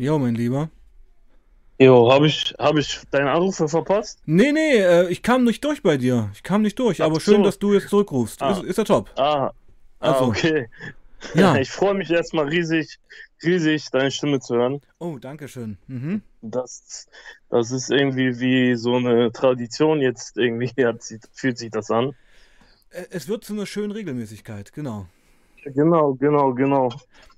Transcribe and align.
Jo, 0.00 0.18
mein 0.18 0.34
Lieber. 0.34 0.70
Jo, 1.78 2.10
habe 2.10 2.26
ich, 2.26 2.54
hab 2.58 2.74
ich 2.78 3.00
deine 3.10 3.32
Anrufe 3.32 3.68
verpasst? 3.68 4.18
Nee, 4.24 4.50
nee, 4.50 4.76
äh, 4.78 5.08
ich 5.10 5.22
kam 5.22 5.44
nicht 5.44 5.62
durch 5.62 5.82
bei 5.82 5.98
dir. 5.98 6.30
Ich 6.32 6.42
kam 6.42 6.62
nicht 6.62 6.78
durch, 6.78 7.02
Ach 7.02 7.06
aber 7.06 7.20
schön, 7.20 7.36
so. 7.36 7.42
dass 7.42 7.58
du 7.58 7.74
jetzt 7.74 7.90
zurückrufst. 7.90 8.40
Ah. 8.40 8.52
Ist, 8.52 8.62
ist 8.64 8.78
ja 8.78 8.84
top. 8.84 9.10
Ah, 9.16 9.50
ah 10.00 10.12
Also. 10.12 10.24
okay. 10.24 10.68
Ja. 11.34 11.54
Ich 11.60 11.70
freue 11.70 11.92
mich 11.92 12.10
erstmal 12.10 12.48
riesig, 12.48 12.98
riesig, 13.44 13.90
deine 13.90 14.10
Stimme 14.10 14.40
zu 14.40 14.54
hören. 14.54 14.80
Oh, 15.00 15.18
danke 15.20 15.48
schön. 15.48 15.76
Mhm. 15.86 16.22
Das, 16.40 17.06
das 17.50 17.70
ist 17.70 17.90
irgendwie 17.90 18.40
wie 18.40 18.76
so 18.76 18.96
eine 18.96 19.30
Tradition 19.32 20.00
jetzt 20.00 20.38
irgendwie, 20.38 20.72
hat, 20.86 21.02
fühlt 21.34 21.58
sich 21.58 21.70
das 21.70 21.90
an. 21.90 22.14
Äh, 22.88 23.04
Es 23.10 23.28
wird 23.28 23.44
zu 23.44 23.52
einer 23.52 23.66
schönen 23.66 23.90
Regelmäßigkeit, 23.92 24.72
genau. 24.72 25.08
Genau, 25.62 26.14
genau, 26.14 26.54
genau. 26.54 26.88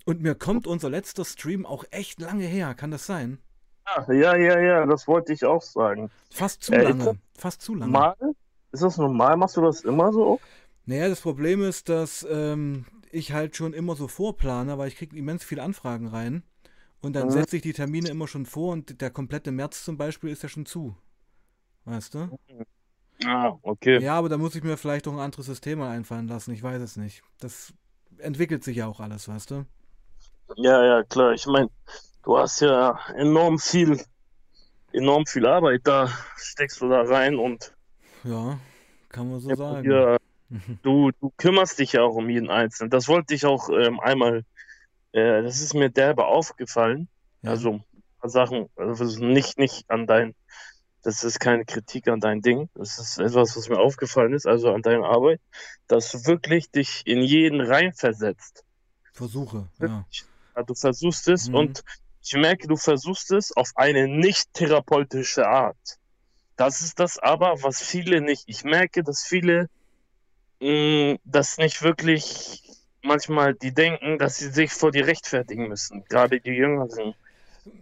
Und 0.05 0.21
mir 0.21 0.35
kommt 0.35 0.67
unser 0.67 0.91
letzter 0.91 1.25
Stream 1.25 1.65
auch 1.65 1.85
echt 1.91 2.21
lange 2.21 2.45
her, 2.45 2.75
kann 2.75 2.91
das 2.91 3.07
sein? 3.07 3.39
Ja, 3.87 4.13
ja, 4.13 4.37
ja, 4.37 4.61
ja, 4.61 4.87
das 4.87 5.07
wollte 5.07 5.33
ich 5.33 5.45
auch 5.45 5.63
sagen. 5.63 6.11
Fast 6.31 6.63
zu 6.63 6.73
Äh, 6.73 6.85
lange. 6.85 7.19
Fast 7.37 7.63
zu 7.63 7.75
lange. 7.75 7.93
Normal? 7.93 8.17
Ist 8.73 8.83
das 8.83 8.97
normal? 8.97 9.37
Machst 9.37 9.57
du 9.57 9.61
das 9.61 9.83
immer 9.83 10.13
so? 10.13 10.41
Naja, 10.87 11.09
das 11.09 11.21
Problem 11.21 11.63
ist, 11.63 11.89
dass 11.89 12.27
ähm, 12.29 12.87
ich 13.11 13.33
halt 13.33 13.57
schon 13.57 13.73
immer 13.73 13.95
so 13.95 14.09
vorplane, 14.09 14.79
weil 14.79 14.89
ich 14.89 14.97
kriege 14.97 15.17
immens 15.17 15.45
viele 15.45 15.63
Anfragen 15.63 16.07
rein. 16.09 16.43
Und 17.03 17.15
dann 17.15 17.29
Mhm. 17.29 17.33
setze 17.33 17.57
ich 17.57 17.63
die 17.63 17.73
Termine 17.73 18.09
immer 18.11 18.29
schon 18.29 18.47
vor 18.47 18.73
und 18.73 19.01
der 19.01 19.11
komplette 19.11 19.51
März 19.53 19.85
zum 19.85 19.97
Beispiel 19.97 20.31
ist 20.31 20.43
ja 20.43 20.49
schon 20.49 20.67
zu. 20.67 20.97
Weißt 21.85 22.15
du? 22.15 22.31
Ah, 23.25 23.57
okay. 23.63 24.01
Ja, 24.01 24.15
aber 24.15 24.29
da 24.29 24.39
muss 24.39 24.55
ich 24.55 24.63
mir 24.63 24.77
vielleicht 24.77 25.07
auch 25.09 25.13
ein 25.13 25.19
anderes 25.19 25.47
System 25.47 25.79
mal 25.81 25.91
einfallen 25.91 26.29
lassen. 26.29 26.53
Ich 26.53 26.63
weiß 26.63 26.81
es 26.81 26.97
nicht. 26.97 27.23
Das 27.41 27.73
entwickelt 28.19 28.65
sich 28.65 28.77
ja 28.77 28.87
auch 28.87 29.01
alles, 29.01 29.29
weißt 29.29 29.51
du? 29.51 29.67
Ja, 30.57 30.85
ja, 30.85 31.03
klar. 31.03 31.33
Ich 31.33 31.47
meine, 31.47 31.71
du 32.23 32.39
hast 32.39 32.61
ja 32.61 32.99
enorm 33.15 33.59
viel, 33.59 34.01
enorm 34.93 35.27
viel 35.27 35.47
Arbeit 35.47 35.83
da, 35.85 36.09
steckst 36.37 36.81
du 36.81 36.89
da 36.89 37.03
rein 37.03 37.37
und 37.37 37.75
Ja, 38.25 38.59
kann 39.09 39.31
man 39.31 39.41
so 39.41 39.51
ja, 39.51 39.57
sagen. 39.57 39.91
ja, 39.91 40.17
du, 40.83 41.11
du 41.21 41.33
kümmerst 41.37 41.79
dich 41.79 41.93
ja 41.93 42.03
auch 42.03 42.15
um 42.15 42.29
jeden 42.29 42.51
Einzelnen. 42.51 42.91
Das 42.91 43.09
wollte 43.09 43.35
ich 43.35 43.47
auch 43.47 43.69
ähm, 43.71 44.01
einmal, 44.01 44.45
äh, 45.13 45.43
das 45.43 45.61
ist 45.61 45.75
mir 45.75 45.91
derbe 45.91 46.27
aufgefallen. 46.27 47.09
Ja. 47.43 47.51
Also 47.51 47.71
ein 47.73 47.85
paar 48.21 48.31
Sachen, 48.31 48.69
also 48.77 49.05
nicht, 49.25 49.59
nicht 49.59 49.91
an 49.91 50.07
dein, 50.07 50.35
das 51.03 51.25
ist 51.25 51.41
keine 51.41 51.65
Kritik 51.65 52.09
an 52.09 52.21
dein 52.21 52.43
Ding. 52.43 52.69
Das 52.75 52.99
ist 52.99 53.19
etwas, 53.19 53.57
was 53.57 53.69
mir 53.69 53.79
aufgefallen 53.79 54.35
ist, 54.35 54.47
also 54.47 54.73
an 54.73 54.83
deine 54.83 55.05
Arbeit, 55.05 55.41
dass 55.89 56.13
du 56.13 56.27
wirklich 56.27 56.71
dich 56.71 57.03
in 57.07 57.23
jeden 57.23 57.61
reinversetzt. 57.61 58.65
Versuche, 59.13 59.69
ja. 59.81 60.07
Ja, 60.57 60.63
du 60.63 60.75
versuchst 60.75 61.29
es 61.29 61.49
Mhm. 61.49 61.55
und 61.55 61.83
ich 62.23 62.33
merke, 62.35 62.69
du 62.69 62.77
versuchst 62.77 63.31
es 63.33 63.53
auf 63.57 63.71
eine 63.75 64.07
nicht 64.09 64.53
therapeutische 64.55 65.47
Art. 65.47 65.99
Das 66.57 66.81
ist 66.83 67.01
das 67.01 67.19
aber, 67.19 67.63
was 67.63 67.83
viele 67.83 68.21
nicht. 68.21 68.45
Ich 68.47 68.65
merke, 68.65 69.03
dass 69.03 69.25
viele 69.25 69.69
mh, 70.61 71.17
das 71.25 71.59
nicht 71.59 71.83
wirklich 71.83 72.63
manchmal, 73.03 73.55
die 73.55 73.73
denken, 73.73 74.19
dass 74.19 74.37
sie 74.37 74.51
sich 74.51 74.73
vor 74.73 74.93
dir 74.93 75.07
rechtfertigen 75.07 75.69
müssen. 75.69 76.05
Gerade 76.09 76.41
die 76.41 76.51
Jüngeren. 76.53 77.15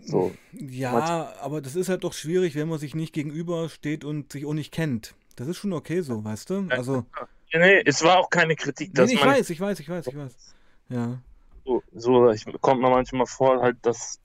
So. 0.04 0.34
Ja, 0.52 1.34
aber 1.41 1.60
das 1.60 1.76
ist 1.76 1.88
halt 1.88 2.04
doch 2.04 2.12
schwierig, 2.12 2.54
wenn 2.54 2.68
man 2.68 2.78
sich 2.78 2.94
nicht 2.94 3.12
gegenübersteht 3.12 4.04
und 4.04 4.32
sich 4.32 4.46
auch 4.46 4.54
nicht 4.54 4.72
kennt. 4.72 5.14
Das 5.36 5.48
ist 5.48 5.58
schon 5.58 5.72
okay 5.72 6.00
so, 6.00 6.24
weißt 6.24 6.50
du? 6.50 6.66
Also, 6.70 7.04
Nee, 7.52 7.58
nee, 7.58 7.82
es 7.84 8.02
war 8.04 8.18
auch 8.18 8.30
keine 8.30 8.54
Kritik, 8.54 8.92
nee, 8.94 9.12
ich 9.12 9.20
weiß, 9.20 9.50
ich 9.50 9.60
weiß, 9.60 9.80
ich 9.80 9.88
weiß, 9.88 10.06
ich 10.06 10.16
weiß. 10.16 10.54
Ja. 10.88 11.18
So, 11.70 11.82
so 11.92 12.30
ich, 12.30 12.44
kommt 12.60 12.80
mir 12.82 12.90
manchmal 12.90 13.26
vor, 13.26 13.60
halt, 13.62 13.78
dass 13.82 14.18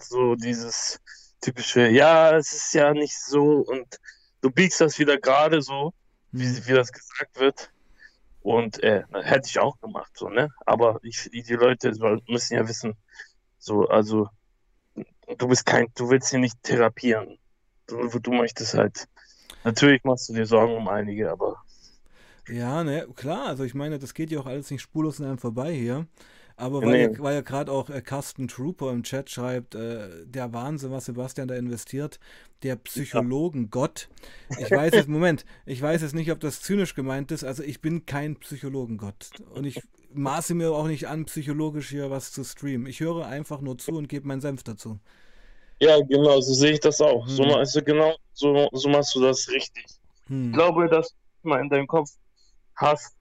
so 0.00 0.34
dieses 0.34 1.00
typische, 1.40 1.88
ja, 1.88 2.36
es 2.36 2.52
ist 2.52 2.74
ja 2.74 2.92
nicht 2.92 3.16
so 3.18 3.60
und 3.60 3.98
du 4.40 4.50
biegst 4.50 4.80
das 4.80 4.98
wieder 4.98 5.18
gerade 5.18 5.62
so, 5.62 5.92
wie, 6.32 6.66
wie 6.66 6.72
das 6.72 6.92
gesagt 6.92 7.38
wird. 7.38 7.70
Und 8.42 8.82
äh, 8.82 9.04
hätte 9.12 9.48
ich 9.48 9.58
auch 9.58 9.78
gemacht, 9.80 10.12
so, 10.16 10.28
ne? 10.28 10.48
Aber 10.66 11.00
ich, 11.02 11.28
die, 11.32 11.42
die 11.42 11.54
Leute 11.54 11.92
müssen 12.28 12.54
ja 12.54 12.66
wissen, 12.68 12.94
so, 13.58 13.88
also, 13.88 14.28
du 15.38 15.48
bist 15.48 15.66
kein, 15.66 15.88
du 15.96 16.08
willst 16.10 16.30
hier 16.30 16.38
nicht 16.38 16.62
therapieren. 16.62 17.38
Du, 17.86 18.08
du 18.20 18.32
möchtest 18.32 18.74
halt, 18.74 19.08
natürlich 19.64 20.04
machst 20.04 20.28
du 20.28 20.34
dir 20.34 20.46
Sorgen 20.46 20.76
um 20.76 20.88
einige, 20.88 21.30
aber 21.30 21.56
Ja, 22.48 22.82
ne, 22.84 23.06
klar, 23.14 23.46
also 23.48 23.64
ich 23.64 23.74
meine, 23.74 23.98
das 23.98 24.14
geht 24.14 24.30
ja 24.30 24.40
auch 24.40 24.46
alles 24.46 24.70
nicht 24.70 24.82
spurlos 24.82 25.20
an 25.20 25.26
einem 25.26 25.38
vorbei 25.38 25.74
hier. 25.74 26.06
Aber 26.58 26.84
weil 26.84 26.98
Nee. 26.98 27.02
ja, 27.02 27.18
weil 27.18 27.34
ja 27.36 27.40
gerade 27.42 27.72
auch 27.72 27.90
äh, 27.90 28.02
Carsten 28.02 28.48
Trooper 28.48 28.90
im 28.92 29.04
Chat 29.04 29.30
schreibt, 29.30 29.74
äh, 29.76 30.26
der 30.26 30.52
Wahnsinn, 30.52 30.90
was 30.92 31.06
Sebastian 31.06 31.48
da 31.48 31.54
investiert, 31.56 32.20
der 32.64 32.76
Psychologengott. 32.76 34.10
Ich 34.56 34.72
weiß 34.72 34.94
jetzt, 34.96 35.08
Moment, 35.08 35.44
ich 35.66 35.80
weiß 35.82 36.02
jetzt 36.02 36.14
nicht, 36.14 36.32
ob 36.32 36.40
das 36.40 36.60
zynisch 36.62 36.94
gemeint 36.94 37.32
ist. 37.32 37.44
Also 37.44 37.62
ich 37.62 37.80
bin 37.80 38.06
kein 38.06 38.36
Psychologengott. 38.40 39.32
Und 39.50 39.64
ich 39.66 39.86
maße 40.12 40.54
mir 40.54 40.72
auch 40.72 40.88
nicht 40.88 41.08
an, 41.08 41.26
psychologisch 41.26 41.90
hier 41.90 42.10
was 42.10 42.32
zu 42.32 42.44
streamen. 42.44 42.86
Ich 42.88 43.00
höre 43.00 43.26
einfach 43.26 43.60
nur 43.60 43.78
zu 43.78 43.96
und 43.96 44.08
gebe 44.08 44.26
meinen 44.28 44.40
Senf 44.40 44.64
dazu. 44.64 45.00
ja, 45.80 46.00
genau, 46.00 46.40
so 46.40 46.54
sehe 46.54 46.72
ich 46.72 46.80
das 46.80 47.00
auch. 47.00 47.26
So 47.28 47.44
Hm. 47.44 47.50
machst 47.50 47.74
du 47.76 47.82
genau, 47.82 48.16
so, 48.32 48.68
so 48.72 48.88
machst 48.88 49.14
du 49.14 49.20
das 49.22 49.48
richtig. 49.48 49.86
Hm. 50.28 50.52
Ich 50.52 50.52
glaube, 50.52 50.88
dass 50.88 51.10
du 51.42 51.48
mal 51.48 51.60
in 51.60 51.68
deinem 51.70 51.86
Kopf 51.86 52.10
hast, 52.76 53.17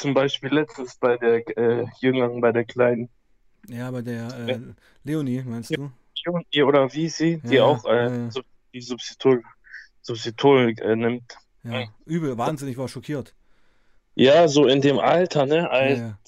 zum 0.00 0.14
Beispiel 0.14 0.52
letztens 0.52 0.96
bei 0.96 1.16
der 1.18 1.46
äh, 1.56 1.86
Jüngeren, 2.00 2.40
bei 2.40 2.52
der 2.52 2.64
kleinen 2.64 3.08
Ja, 3.68 3.90
bei 3.90 4.02
der 4.02 4.28
äh, 4.48 4.58
Leonie, 5.04 5.42
meinst 5.44 5.76
du? 5.76 5.90
Juni 6.24 6.62
oder 6.62 6.92
wie 6.92 7.08
sie, 7.08 7.40
die 7.48 7.56
Ja, 7.56 7.64
auch 7.64 7.84
äh, 7.84 8.06
ja, 8.06 8.14
ja. 8.16 8.30
Die 8.72 8.80
Substitut, 8.80 9.42
Substitut 10.02 10.80
äh, 10.80 10.96
nimmt. 10.96 11.36
Ja, 11.64 11.88
übel, 12.06 12.38
wahnsinnig, 12.38 12.76
war 12.78 12.88
schockiert. 12.88 13.34
Ja, 14.14 14.48
so 14.48 14.66
in 14.66 14.80
dem 14.80 14.98
Alter, 14.98 15.46
ne? 15.46 15.56
Ja, 15.56 15.68
Al- 15.68 15.96
ja. 15.96 16.18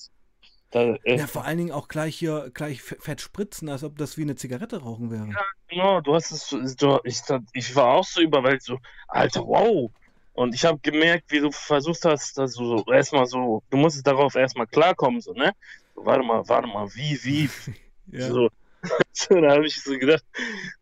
Da, 0.70 0.94
äh, 1.04 1.18
Ja, 1.18 1.26
vor 1.26 1.44
allen 1.44 1.58
Dingen 1.58 1.72
auch 1.72 1.88
gleich 1.88 2.16
hier, 2.16 2.50
gleich 2.54 2.82
fett 2.82 3.20
spritzen, 3.20 3.68
als 3.68 3.84
ob 3.84 3.98
das 3.98 4.16
wie 4.16 4.22
eine 4.22 4.36
Zigarette 4.36 4.80
rauchen 4.82 5.10
wäre. 5.10 5.28
Genau, 5.68 6.00
du 6.00 6.14
hast 6.14 6.30
es, 6.32 6.48
so- 6.48 6.58
du, 6.58 7.00
ich, 7.04 7.20
ich 7.52 7.74
war 7.76 7.94
auch 7.94 8.04
so 8.04 8.20
überwältigt, 8.20 8.64
so, 8.64 8.78
Alter, 9.08 9.42
wow. 9.46 9.90
Und 10.34 10.54
ich 10.54 10.64
habe 10.64 10.78
gemerkt, 10.78 11.30
wie 11.30 11.40
du 11.40 11.50
versucht 11.50 12.04
hast, 12.04 12.38
dass 12.38 12.54
du 12.54 12.78
so 12.78 12.92
erstmal 12.92 13.26
so, 13.26 13.62
du 13.70 13.76
musstest 13.76 14.06
darauf 14.06 14.34
erstmal 14.34 14.66
klarkommen, 14.66 15.20
so, 15.20 15.32
ne? 15.32 15.52
So, 15.94 16.06
warte 16.06 16.24
mal, 16.24 16.48
warte 16.48 16.68
mal, 16.68 16.88
wie, 16.94 17.18
wie, 17.22 17.50
Ja. 18.06 18.28
so. 18.28 18.48
so 19.12 19.40
da 19.40 19.52
habe 19.52 19.66
ich 19.66 19.80
so 19.80 19.96
gedacht, 19.96 20.24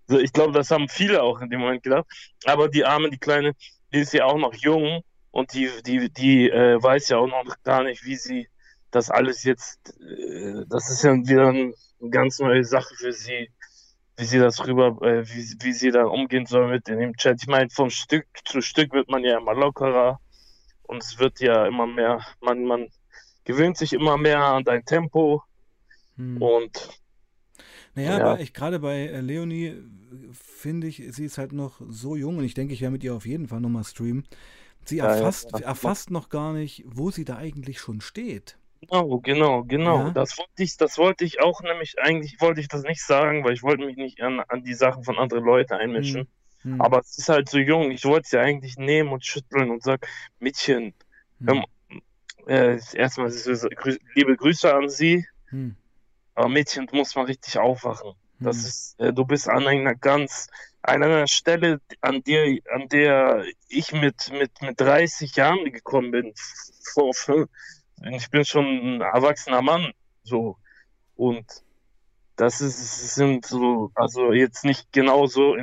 so, 0.06 0.18
ich 0.18 0.32
glaube, 0.32 0.52
das 0.52 0.70
haben 0.70 0.88
viele 0.88 1.22
auch 1.22 1.40
in 1.40 1.50
dem 1.50 1.60
Moment 1.60 1.82
gedacht. 1.82 2.06
Aber 2.46 2.68
die 2.68 2.84
Arme, 2.84 3.10
die 3.10 3.18
Kleine, 3.18 3.52
die 3.92 3.98
ist 3.98 4.12
ja 4.12 4.24
auch 4.24 4.38
noch 4.38 4.54
jung 4.54 5.02
und 5.30 5.52
die, 5.52 5.70
die, 5.84 6.10
die 6.10 6.50
äh, 6.50 6.82
weiß 6.82 7.10
ja 7.10 7.18
auch 7.18 7.26
noch 7.26 7.44
gar 7.62 7.82
nicht, 7.84 8.04
wie 8.04 8.16
sie 8.16 8.48
das 8.90 9.10
alles 9.10 9.44
jetzt, 9.44 9.94
äh, 10.00 10.64
das 10.68 10.90
ist 10.90 11.04
ja 11.04 11.12
wieder 11.14 11.48
eine 11.48 11.74
ganz 12.10 12.38
neue 12.38 12.64
Sache 12.64 12.94
für 12.96 13.12
sie, 13.12 13.50
wie 14.20 14.26
sie 14.26 14.38
das 14.40 14.66
rüber, 14.66 14.98
äh, 15.02 15.26
wie, 15.28 15.56
wie 15.62 15.72
sie 15.74 15.90
da 15.92 16.04
umgehen 16.06 16.46
soll 16.46 16.68
mit 16.70 16.88
in 16.88 16.98
dem 17.00 17.16
Chat. 17.16 17.42
Ich 17.42 17.48
meine, 17.48 17.70
vom 17.70 17.90
Stück 17.90 18.26
zu 18.46 18.62
Stück 18.62 18.92
wird 18.94 19.10
man 19.10 19.24
ja 19.24 19.38
immer 19.38 19.54
lockerer 19.54 20.20
und 20.84 21.02
es 21.04 21.18
wird 21.18 21.40
ja 21.40 21.66
immer 21.66 21.86
mehr, 21.86 22.20
man, 22.40 22.64
man 22.64 22.88
gewöhnt 23.44 23.78
sich 23.78 23.92
immer 23.94 24.18
mehr 24.18 24.44
an 24.44 24.64
dein 24.64 24.84
Tempo 24.84 25.42
Hm. 26.16 26.36
und 26.38 26.90
Naja, 27.94 28.16
Ja. 28.16 28.16
aber 28.16 28.40
ich 28.40 28.52
gerade 28.52 28.78
bei 28.78 29.06
äh, 29.08 29.20
Leonie 29.20 29.66
äh, 29.68 29.82
finde 30.32 30.86
ich, 30.86 31.02
sie 31.10 31.24
ist 31.24 31.38
halt 31.38 31.52
noch 31.52 31.80
so 31.88 32.16
jung 32.16 32.38
und 32.38 32.44
ich 32.44 32.54
denke, 32.54 32.74
ich 32.74 32.80
werde 32.80 32.92
mit 32.92 33.04
ihr 33.04 33.14
auf 33.14 33.26
jeden 33.26 33.48
Fall 33.48 33.60
nochmal 33.60 33.84
streamen. 33.84 34.24
Sie 34.86 35.00
Ja, 35.00 35.16
ja, 35.16 35.22
erfasst, 35.22 35.52
ja. 35.52 35.60
erfasst 35.60 36.10
noch 36.12 36.30
gar 36.30 36.54
nicht, 36.54 36.84
wo 36.88 37.12
sie 37.12 37.26
da 37.26 37.38
eigentlich 37.38 37.80
schon 37.80 38.02
steht. 38.02 38.58
Genau, 38.80 39.18
genau, 39.18 39.64
genau. 39.64 40.06
Ja. 40.06 40.10
Das 40.12 40.38
wollte 40.38 40.62
ich, 40.62 40.76
das 40.76 40.96
wollte 40.96 41.24
ich 41.24 41.40
auch 41.42 41.60
nämlich, 41.62 41.98
eigentlich 41.98 42.40
wollte 42.40 42.60
ich 42.60 42.68
das 42.68 42.82
nicht 42.82 43.02
sagen, 43.02 43.44
weil 43.44 43.52
ich 43.52 43.62
wollte 43.62 43.84
mich 43.84 43.96
nicht 43.96 44.22
an, 44.22 44.40
an 44.48 44.64
die 44.64 44.74
Sachen 44.74 45.04
von 45.04 45.18
anderen 45.18 45.44
Leuten 45.44 45.74
einmischen. 45.74 46.28
Hm. 46.62 46.80
Aber 46.80 47.00
es 47.00 47.16
ist 47.18 47.28
halt 47.28 47.48
so 47.48 47.58
jung. 47.58 47.90
Ich 47.90 48.04
wollte 48.04 48.28
sie 48.28 48.38
eigentlich 48.38 48.76
nehmen 48.76 49.12
und 49.12 49.24
schütteln 49.24 49.70
und 49.70 49.82
sagen, 49.82 50.02
Mädchen, 50.38 50.94
Hm. 51.40 51.64
äh, 52.46 52.78
erstmal 52.94 53.30
liebe 54.14 54.36
Grüße 54.36 54.74
an 54.74 54.88
sie, 54.88 55.26
Hm. 55.48 55.76
aber 56.34 56.48
Mädchen, 56.48 56.86
du 56.86 56.96
musst 56.96 57.16
mal 57.16 57.24
richtig 57.24 57.58
aufwachen. 57.58 58.12
Das 58.40 58.56
Hm. 58.56 58.64
ist, 58.66 59.00
äh, 59.00 59.12
du 59.12 59.24
bist 59.24 59.48
an 59.48 59.66
einer 59.66 59.94
ganz, 59.94 60.48
an 60.82 61.02
einer 61.02 61.26
Stelle, 61.26 61.80
an 62.00 62.22
der, 62.22 62.58
an 62.72 62.88
der 62.88 63.44
ich 63.68 63.92
mit, 63.92 64.30
mit, 64.32 64.50
mit 64.62 64.80
30 64.80 65.36
Jahren 65.36 65.70
gekommen 65.70 66.10
bin. 66.10 66.32
Vor, 66.94 67.14
ich 68.12 68.30
bin 68.30 68.44
schon 68.44 68.64
ein 68.64 69.00
erwachsener 69.00 69.62
Mann, 69.62 69.92
so. 70.22 70.56
Und 71.16 71.46
das 72.36 72.62
ist, 72.62 73.14
sind 73.14 73.44
so, 73.44 73.90
also 73.94 74.32
jetzt 74.32 74.64
nicht 74.64 74.90
genau 74.92 75.26
so, 75.26 75.56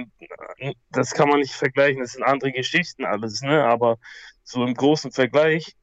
das 0.92 1.12
kann 1.14 1.30
man 1.30 1.40
nicht 1.40 1.54
vergleichen, 1.54 2.02
das 2.02 2.12
sind 2.12 2.24
andere 2.24 2.52
Geschichten 2.52 3.06
alles, 3.06 3.42
ne? 3.42 3.66
Aber 3.66 3.98
so 4.44 4.64
im 4.64 4.76
großen 4.76 5.12
Vergleich, 5.12 5.76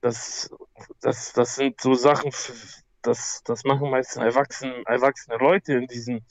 das, 0.00 0.50
das, 1.02 1.34
das 1.34 1.56
sind 1.56 1.80
so 1.80 1.94
Sachen, 1.94 2.32
das, 3.02 3.42
das 3.44 3.64
machen 3.64 3.90
meistens 3.90 4.22
erwachsene, 4.22 4.82
erwachsene 4.86 5.36
Leute 5.36 5.74
in 5.74 5.86
diesem, 5.86 6.22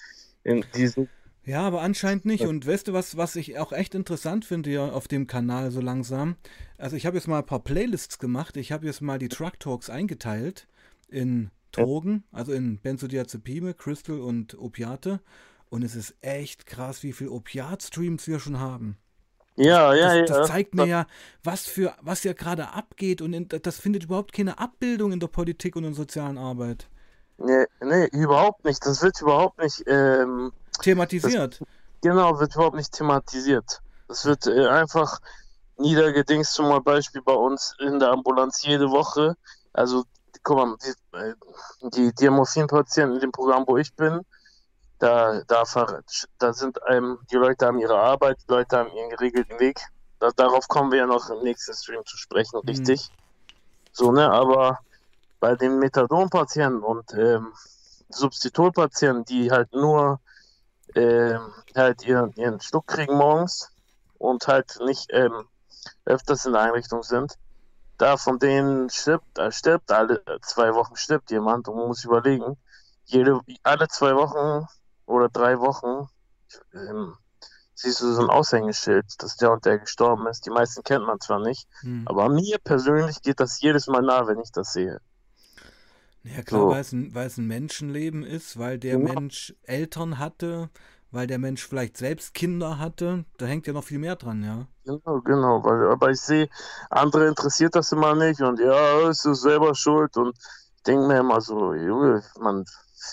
in 0.43 0.65
diesen. 0.73 1.07
Ja, 1.43 1.61
aber 1.61 1.81
anscheinend 1.81 2.25
nicht. 2.25 2.45
Und 2.45 2.67
weißt 2.67 2.87
du, 2.87 2.93
was, 2.93 3.17
was 3.17 3.35
ich 3.35 3.57
auch 3.57 3.71
echt 3.71 3.95
interessant 3.95 4.45
finde 4.45 4.69
hier 4.69 4.93
auf 4.93 5.07
dem 5.07 5.25
Kanal 5.25 5.71
so 5.71 5.81
langsam? 5.81 6.35
Also 6.77 6.95
ich 6.95 7.05
habe 7.05 7.17
jetzt 7.17 7.27
mal 7.27 7.39
ein 7.39 7.45
paar 7.45 7.63
Playlists 7.63 8.19
gemacht. 8.19 8.57
Ich 8.57 8.71
habe 8.71 8.85
jetzt 8.85 9.01
mal 9.01 9.17
die 9.17 9.29
Truck 9.29 9.59
Talks 9.59 9.89
eingeteilt 9.89 10.67
in 11.07 11.49
Drogen, 11.71 12.23
also 12.31 12.51
in 12.53 12.77
Benzodiazepine, 12.79 13.73
Crystal 13.73 14.19
und 14.19 14.57
Opiate. 14.59 15.19
Und 15.69 15.83
es 15.83 15.95
ist 15.95 16.15
echt 16.21 16.65
krass, 16.65 17.01
wie 17.01 17.13
viel 17.13 17.29
Opiat-Streams 17.29 18.27
wir 18.27 18.39
schon 18.39 18.59
haben. 18.59 18.97
Ja, 19.55 19.93
ja, 19.93 20.19
das, 20.19 20.29
ja. 20.29 20.37
Das 20.37 20.47
zeigt 20.47 20.75
mir 20.75 20.85
ja, 20.85 21.07
was 21.43 21.65
für 21.65 21.93
was 22.01 22.23
ja 22.23 22.33
gerade 22.33 22.69
abgeht 22.69 23.21
und 23.21 23.33
in, 23.33 23.47
das 23.47 23.79
findet 23.79 24.05
überhaupt 24.05 24.33
keine 24.33 24.59
Abbildung 24.59 25.11
in 25.11 25.19
der 25.19 25.27
Politik 25.27 25.75
und 25.75 25.83
in 25.83 25.91
der 25.91 25.97
sozialen 25.97 26.37
Arbeit. 26.37 26.87
Nee, 27.37 27.65
nee, 27.83 28.05
überhaupt 28.11 28.63
nicht. 28.65 28.85
Das 28.85 29.01
wird 29.01 29.19
überhaupt 29.21 29.59
nicht 29.59 29.83
ähm, 29.87 30.51
thematisiert. 30.81 31.59
Das, 31.59 31.67
genau, 32.01 32.39
wird 32.39 32.55
überhaupt 32.55 32.75
nicht 32.75 32.91
thematisiert. 32.91 33.81
Das 34.07 34.25
wird 34.25 34.47
äh, 34.47 34.67
einfach 34.67 35.19
niedergedingst, 35.77 36.53
zum 36.53 36.83
Beispiel 36.83 37.21
bei 37.21 37.33
uns 37.33 37.75
in 37.79 37.99
der 37.99 38.09
Ambulanz 38.09 38.61
jede 38.63 38.89
Woche. 38.91 39.35
Also, 39.73 40.03
guck 40.43 40.57
mal, 40.57 40.75
die, 40.83 41.17
äh, 41.17 41.33
die, 41.93 42.13
die 42.13 42.29
Morphinpatienten 42.29 43.15
in 43.15 43.21
dem 43.21 43.31
Programm, 43.31 43.63
wo 43.67 43.77
ich 43.77 43.93
bin, 43.95 44.21
da, 44.99 45.41
da, 45.47 45.63
da 46.37 46.53
sind 46.53 46.79
ähm, 46.87 47.17
die 47.31 47.35
Leute 47.35 47.65
haben 47.65 47.79
ihre 47.79 47.97
Arbeit, 47.97 48.37
die 48.47 48.51
Leute 48.51 48.77
haben 48.77 48.91
ihren 48.95 49.09
geregelten 49.09 49.59
Weg. 49.59 49.79
Da, 50.19 50.29
darauf 50.35 50.67
kommen 50.67 50.91
wir 50.91 50.99
ja 50.99 51.07
noch 51.07 51.29
im 51.31 51.41
nächsten 51.41 51.73
Stream 51.73 52.05
zu 52.05 52.17
sprechen, 52.17 52.59
mhm. 52.61 52.69
richtig? 52.69 53.09
So, 53.93 54.11
ne, 54.11 54.29
aber 54.29 54.79
bei 55.39 55.55
den 55.55 55.79
Methadon-Patienten 55.79 56.83
und 56.83 57.13
ähm, 57.15 57.51
Substitutpatienten, 58.09 59.25
die 59.25 59.51
halt 59.51 59.73
nur 59.73 60.19
ähm, 60.95 61.53
halt 61.75 62.05
ihren, 62.05 62.33
ihren 62.33 62.59
Schluck 62.59 62.87
kriegen 62.87 63.17
morgens 63.17 63.69
und 64.17 64.47
halt 64.47 64.79
nicht 64.85 65.07
ähm, 65.11 65.47
öfters 66.05 66.45
in 66.45 66.53
der 66.53 66.61
Einrichtung 66.61 67.03
sind, 67.03 67.37
da 67.97 68.17
von 68.17 68.39
denen 68.39 68.89
stirbt, 68.89 69.37
äh, 69.37 69.51
stirbt 69.51 69.91
alle 69.91 70.23
zwei 70.41 70.73
Wochen 70.73 70.95
stirbt 70.95 71.31
jemand 71.31 71.67
und 71.67 71.77
man 71.77 71.87
muss 71.87 72.03
überlegen, 72.03 72.57
jede, 73.05 73.39
alle 73.63 73.87
zwei 73.87 74.15
Wochen 74.15 74.67
oder 75.05 75.29
drei 75.29 75.59
Wochen 75.59 76.09
ähm, 76.73 77.15
siehst 77.75 78.01
du 78.01 78.11
so 78.13 78.21
ein 78.21 78.29
Aushängeschild, 78.29 79.05
dass 79.19 79.37
der 79.37 79.51
und 79.51 79.65
der 79.65 79.79
gestorben 79.79 80.27
ist. 80.27 80.45
Die 80.45 80.49
meisten 80.49 80.83
kennt 80.83 81.05
man 81.05 81.19
zwar 81.19 81.39
nicht, 81.39 81.67
hm. 81.81 82.03
aber 82.05 82.29
mir 82.29 82.57
persönlich 82.63 83.21
geht 83.21 83.39
das 83.39 83.61
jedes 83.61 83.87
Mal 83.87 84.01
nah, 84.01 84.27
wenn 84.27 84.39
ich 84.39 84.51
das 84.51 84.73
sehe. 84.73 84.99
Ja 86.23 86.43
klar, 86.43 86.61
so. 86.61 86.69
weil, 86.69 86.81
es 86.81 86.91
ein, 86.91 87.15
weil 87.15 87.27
es 87.27 87.37
ein 87.37 87.47
Menschenleben 87.47 88.23
ist, 88.23 88.59
weil 88.59 88.77
der 88.77 88.99
ja. 88.99 88.99
Mensch 88.99 89.55
Eltern 89.63 90.19
hatte, 90.19 90.69
weil 91.11 91.27
der 91.27 91.39
Mensch 91.39 91.65
vielleicht 91.65 91.97
selbst 91.97 92.33
Kinder 92.33 92.79
hatte. 92.79 93.25
Da 93.37 93.45
hängt 93.45 93.67
ja 93.67 93.73
noch 93.73 93.83
viel 93.83 93.99
mehr 93.99 94.15
dran, 94.15 94.43
ja. 94.43 94.67
Genau, 94.85 95.21
genau. 95.21 95.63
Weil, 95.63 95.89
aber 95.89 96.11
ich 96.11 96.21
sehe, 96.21 96.49
andere 96.89 97.27
interessiert 97.27 97.75
das 97.75 97.91
immer 97.91 98.15
nicht 98.15 98.41
und 98.41 98.59
ja, 98.59 99.09
ist 99.09 99.25
du 99.25 99.33
selber 99.33 99.75
schuld 99.75 100.15
und 100.17 100.37
ich 100.77 100.83
denke 100.83 101.07
mir 101.07 101.19
immer 101.19 101.41
so, 101.41 101.73
Junge, 101.73 102.23
man, 102.39 102.65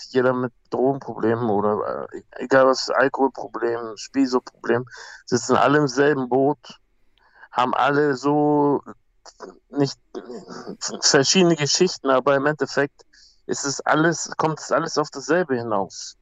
jeder 0.09 0.33
mit 0.33 0.53
Drogenproblemen 0.69 1.49
oder 1.49 2.07
äh, 2.11 2.21
egal 2.43 2.67
was, 2.67 2.89
Alkoholproblem, 2.89 3.95
Spielsuchtproblem, 3.95 4.85
sitzen 5.25 5.55
alle 5.55 5.79
im 5.79 5.87
selben 5.87 6.29
Boot, 6.29 6.79
haben 7.51 7.73
alle 7.73 8.15
so 8.15 8.81
nicht 9.69 9.97
verschiedene 11.01 11.55
Geschichten, 11.55 12.09
aber 12.09 12.35
im 12.35 12.45
Endeffekt 12.45 13.05
ist 13.45 13.65
es 13.65 13.81
alles, 13.81 14.31
kommt 14.37 14.59
es 14.59 14.71
alles 14.71 14.97
auf 14.97 15.09
dasselbe 15.09 15.55
hinaus. 15.55 16.15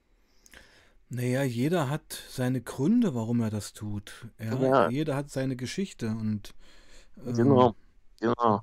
Naja, 1.09 1.43
jeder 1.43 1.89
hat 1.89 2.21
seine 2.29 2.61
Gründe, 2.61 3.15
warum 3.15 3.41
er 3.41 3.49
das 3.49 3.73
tut. 3.73 4.27
Ja, 4.39 4.55
ja. 4.55 4.89
Jeder 4.89 5.15
hat 5.15 5.29
seine 5.29 5.55
Geschichte 5.55 6.07
und 6.07 6.53
ähm, 7.25 7.33
genau, 7.33 7.75
genau. 8.19 8.61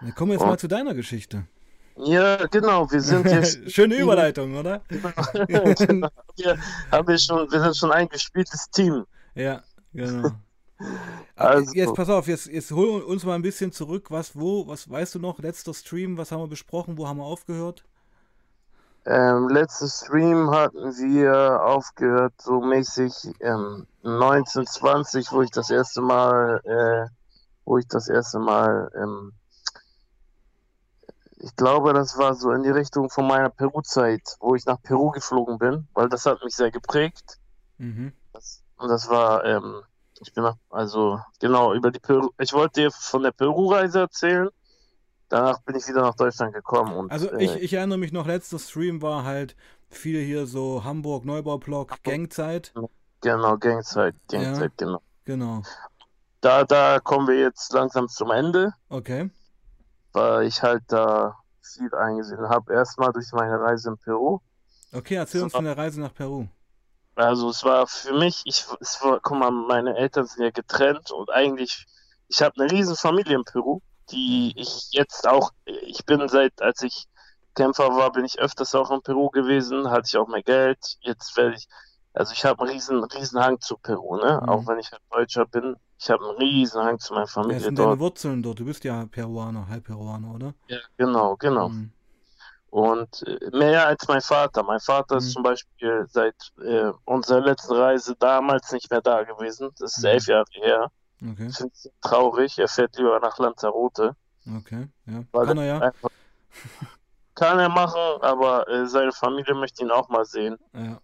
Dann 0.00 0.14
kommen 0.14 0.30
wir 0.30 0.34
jetzt 0.34 0.42
und, 0.42 0.48
mal 0.48 0.58
zu 0.58 0.68
deiner 0.68 0.94
Geschichte. 0.94 1.46
Ja, 1.96 2.46
genau, 2.46 2.90
wir 2.90 3.00
sind 3.00 3.26
jetzt. 3.26 3.58
Schöne 3.70 3.96
Überleitung, 3.96 4.56
oder? 4.56 4.80
genau. 4.88 6.08
wir, 6.36 6.58
haben 6.90 7.08
wir, 7.08 7.18
schon, 7.18 7.50
wir 7.50 7.60
sind 7.60 7.76
schon 7.76 7.92
ein 7.92 8.08
gespieltes 8.08 8.68
Team. 8.70 9.04
Ja, 9.34 9.62
genau. 9.92 10.30
Also, 11.36 11.72
jetzt 11.74 11.94
pass 11.94 12.08
auf, 12.08 12.26
jetzt, 12.26 12.46
jetzt 12.46 12.70
hol 12.70 13.02
uns 13.02 13.24
mal 13.24 13.34
ein 13.34 13.42
bisschen 13.42 13.72
zurück. 13.72 14.10
Was, 14.10 14.38
wo, 14.38 14.66
was 14.66 14.88
weißt 14.88 15.14
du 15.14 15.18
noch? 15.18 15.38
Letzter 15.38 15.74
Stream, 15.74 16.16
was 16.16 16.32
haben 16.32 16.40
wir 16.40 16.48
besprochen? 16.48 16.98
Wo 16.98 17.06
haben 17.06 17.18
wir 17.18 17.24
aufgehört? 17.24 17.84
Ähm, 19.06 19.48
letzter 19.48 19.88
Stream 19.88 20.50
hatten 20.50 20.94
wir 20.96 21.62
aufgehört, 21.62 22.34
so 22.38 22.60
mäßig 22.60 23.12
ähm, 23.40 23.86
1920, 24.04 25.32
wo 25.32 25.42
ich 25.42 25.50
das 25.50 25.70
erste 25.70 26.02
Mal, 26.02 26.60
äh, 26.64 27.10
wo 27.64 27.78
ich 27.78 27.88
das 27.88 28.08
erste 28.08 28.38
Mal 28.38 28.90
ähm, 28.94 29.32
ich 31.42 31.56
glaube, 31.56 31.94
das 31.94 32.18
war 32.18 32.34
so 32.34 32.52
in 32.52 32.62
die 32.62 32.70
Richtung 32.70 33.08
von 33.08 33.26
meiner 33.26 33.48
Peru-Zeit, 33.48 34.36
wo 34.40 34.54
ich 34.54 34.66
nach 34.66 34.80
Peru 34.82 35.10
geflogen 35.10 35.58
bin, 35.58 35.88
weil 35.94 36.08
das 36.08 36.26
hat 36.26 36.44
mich 36.44 36.54
sehr 36.54 36.70
geprägt. 36.70 37.38
Mhm. 37.78 38.12
Das, 38.32 38.62
und 38.76 38.88
das 38.88 39.08
war, 39.08 39.44
ähm, 39.44 39.82
ich 40.20 40.32
bin 40.32 40.44
nach, 40.44 40.56
also 40.70 41.20
genau 41.40 41.74
über 41.74 41.90
die 41.90 41.98
Peru. 41.98 42.30
Ich 42.38 42.52
wollte 42.52 42.82
dir 42.82 42.90
von 42.90 43.22
der 43.22 43.32
Peru-Reise 43.32 44.00
erzählen. 44.00 44.48
Danach 45.28 45.60
bin 45.62 45.76
ich 45.76 45.86
wieder 45.86 46.02
nach 46.02 46.14
Deutschland 46.14 46.54
gekommen. 46.54 46.92
Und, 46.92 47.12
also 47.12 47.32
ich, 47.34 47.54
äh, 47.54 47.58
ich 47.58 47.72
erinnere 47.72 47.98
mich 47.98 48.12
noch, 48.12 48.26
letzter 48.26 48.58
Stream 48.58 49.00
war 49.00 49.24
halt 49.24 49.56
viel 49.88 50.20
hier 50.20 50.46
so 50.46 50.82
Hamburg, 50.84 51.24
Neubaublock, 51.24 52.02
Gangzeit. 52.02 52.72
Genau, 53.20 53.56
Gangzeit, 53.58 54.14
Gangzeit, 54.28 54.72
ja, 54.80 54.86
genau. 54.86 55.02
Genau. 55.24 55.62
Da, 56.40 56.64
da 56.64 56.98
kommen 57.00 57.28
wir 57.28 57.38
jetzt 57.38 57.72
langsam 57.72 58.08
zum 58.08 58.30
Ende. 58.30 58.72
Okay 58.88 59.30
weil 60.12 60.46
ich 60.46 60.62
halt 60.62 60.82
da 60.88 61.36
viel 61.62 61.94
eingesehen 61.94 62.48
habe. 62.48 62.72
Erstmal 62.72 63.12
durch 63.12 63.32
meine 63.32 63.60
Reise 63.60 63.90
in 63.90 63.98
Peru. 63.98 64.40
Okay, 64.92 65.14
erzähl 65.14 65.42
uns 65.42 65.52
von 65.52 65.64
der 65.64 65.76
Reise 65.76 66.00
nach 66.00 66.14
Peru. 66.14 66.46
Also 67.20 67.50
es 67.50 67.64
war 67.64 67.86
für 67.86 68.14
mich, 68.14 68.42
ich, 68.44 68.64
es 68.80 69.02
war, 69.02 69.20
guck 69.20 69.38
mal, 69.38 69.50
meine 69.50 69.96
Eltern 69.96 70.26
sind 70.26 70.42
ja 70.42 70.50
getrennt 70.50 71.10
und 71.10 71.30
eigentlich, 71.30 71.86
ich 72.28 72.42
habe 72.42 72.60
eine 72.60 72.70
riesen 72.70 72.96
Familie 72.96 73.36
in 73.36 73.44
Peru, 73.44 73.80
die 74.10 74.52
ich 74.56 74.88
jetzt 74.92 75.28
auch, 75.28 75.52
ich 75.64 76.04
bin 76.06 76.26
seit, 76.28 76.60
als 76.62 76.82
ich 76.82 77.06
Kämpfer 77.54 77.88
war, 77.96 78.12
bin 78.12 78.24
ich 78.24 78.38
öfters 78.38 78.74
auch 78.74 78.90
in 78.90 79.02
Peru 79.02 79.28
gewesen, 79.30 79.90
hatte 79.90 80.06
ich 80.06 80.16
auch 80.16 80.28
mehr 80.28 80.42
Geld. 80.42 80.78
Jetzt 81.00 81.36
werde 81.36 81.56
ich, 81.56 81.66
also 82.12 82.32
ich 82.32 82.44
habe 82.44 82.62
einen 82.62 82.70
riesen, 82.72 83.02
riesen 83.04 83.40
Hang 83.40 83.60
zu 83.60 83.76
Peru, 83.76 84.16
ne? 84.16 84.40
Mhm. 84.42 84.48
Auch 84.48 84.66
wenn 84.66 84.78
ich 84.78 84.90
halt 84.90 85.02
Deutscher 85.10 85.46
bin. 85.46 85.76
Ich 85.98 86.08
habe 86.10 86.26
einen 86.26 86.38
riesen 86.38 86.82
Hang 86.82 86.98
zu 86.98 87.12
meiner 87.12 87.26
Familie. 87.26 87.56
Wer 87.56 87.64
sind 87.64 87.78
dort. 87.78 87.88
deine 87.90 88.00
Wurzeln 88.00 88.42
dort? 88.42 88.60
Du 88.60 88.64
bist 88.64 88.84
ja 88.84 89.04
Peruaner, 89.06 89.68
halb 89.68 89.84
Peruaner, 89.84 90.34
oder? 90.34 90.54
Ja, 90.68 90.78
genau, 90.96 91.36
genau. 91.36 91.68
Mhm. 91.68 91.92
Und 92.70 93.24
äh, 93.26 93.50
mehr 93.50 93.86
als 93.86 94.06
mein 94.06 94.20
Vater. 94.20 94.62
Mein 94.62 94.80
Vater 94.80 95.16
mhm. 95.16 95.18
ist 95.18 95.32
zum 95.32 95.42
Beispiel 95.42 96.06
seit 96.08 96.36
äh, 96.62 96.92
unserer 97.04 97.40
letzten 97.40 97.74
Reise 97.74 98.14
damals 98.16 98.70
nicht 98.72 98.90
mehr 98.90 99.00
da 99.00 99.24
gewesen. 99.24 99.70
Das 99.78 99.96
ist 99.96 100.02
mhm. 100.02 100.10
elf 100.10 100.26
Jahre 100.26 100.46
her. 100.52 100.90
Okay. 101.20 101.46
Ich 101.48 101.56
finde 101.56 101.72
es 101.74 101.90
traurig. 102.00 102.58
Er 102.58 102.68
fährt 102.68 102.96
lieber 102.96 103.18
nach 103.20 103.38
Lanzarote. 103.38 104.14
Okay, 104.46 104.88
ja. 105.06 105.44
Kann 105.44 105.58
er 105.58 105.64
ja. 105.64 105.78
Einfach, 105.80 106.10
kann 107.34 107.58
er 107.58 107.68
machen, 107.68 108.22
aber 108.22 108.68
äh, 108.68 108.86
seine 108.86 109.12
Familie 109.12 109.54
möchte 109.54 109.82
ihn 109.82 109.90
auch 109.90 110.08
mal 110.08 110.24
sehen. 110.24 110.56
Ja. 110.72 110.98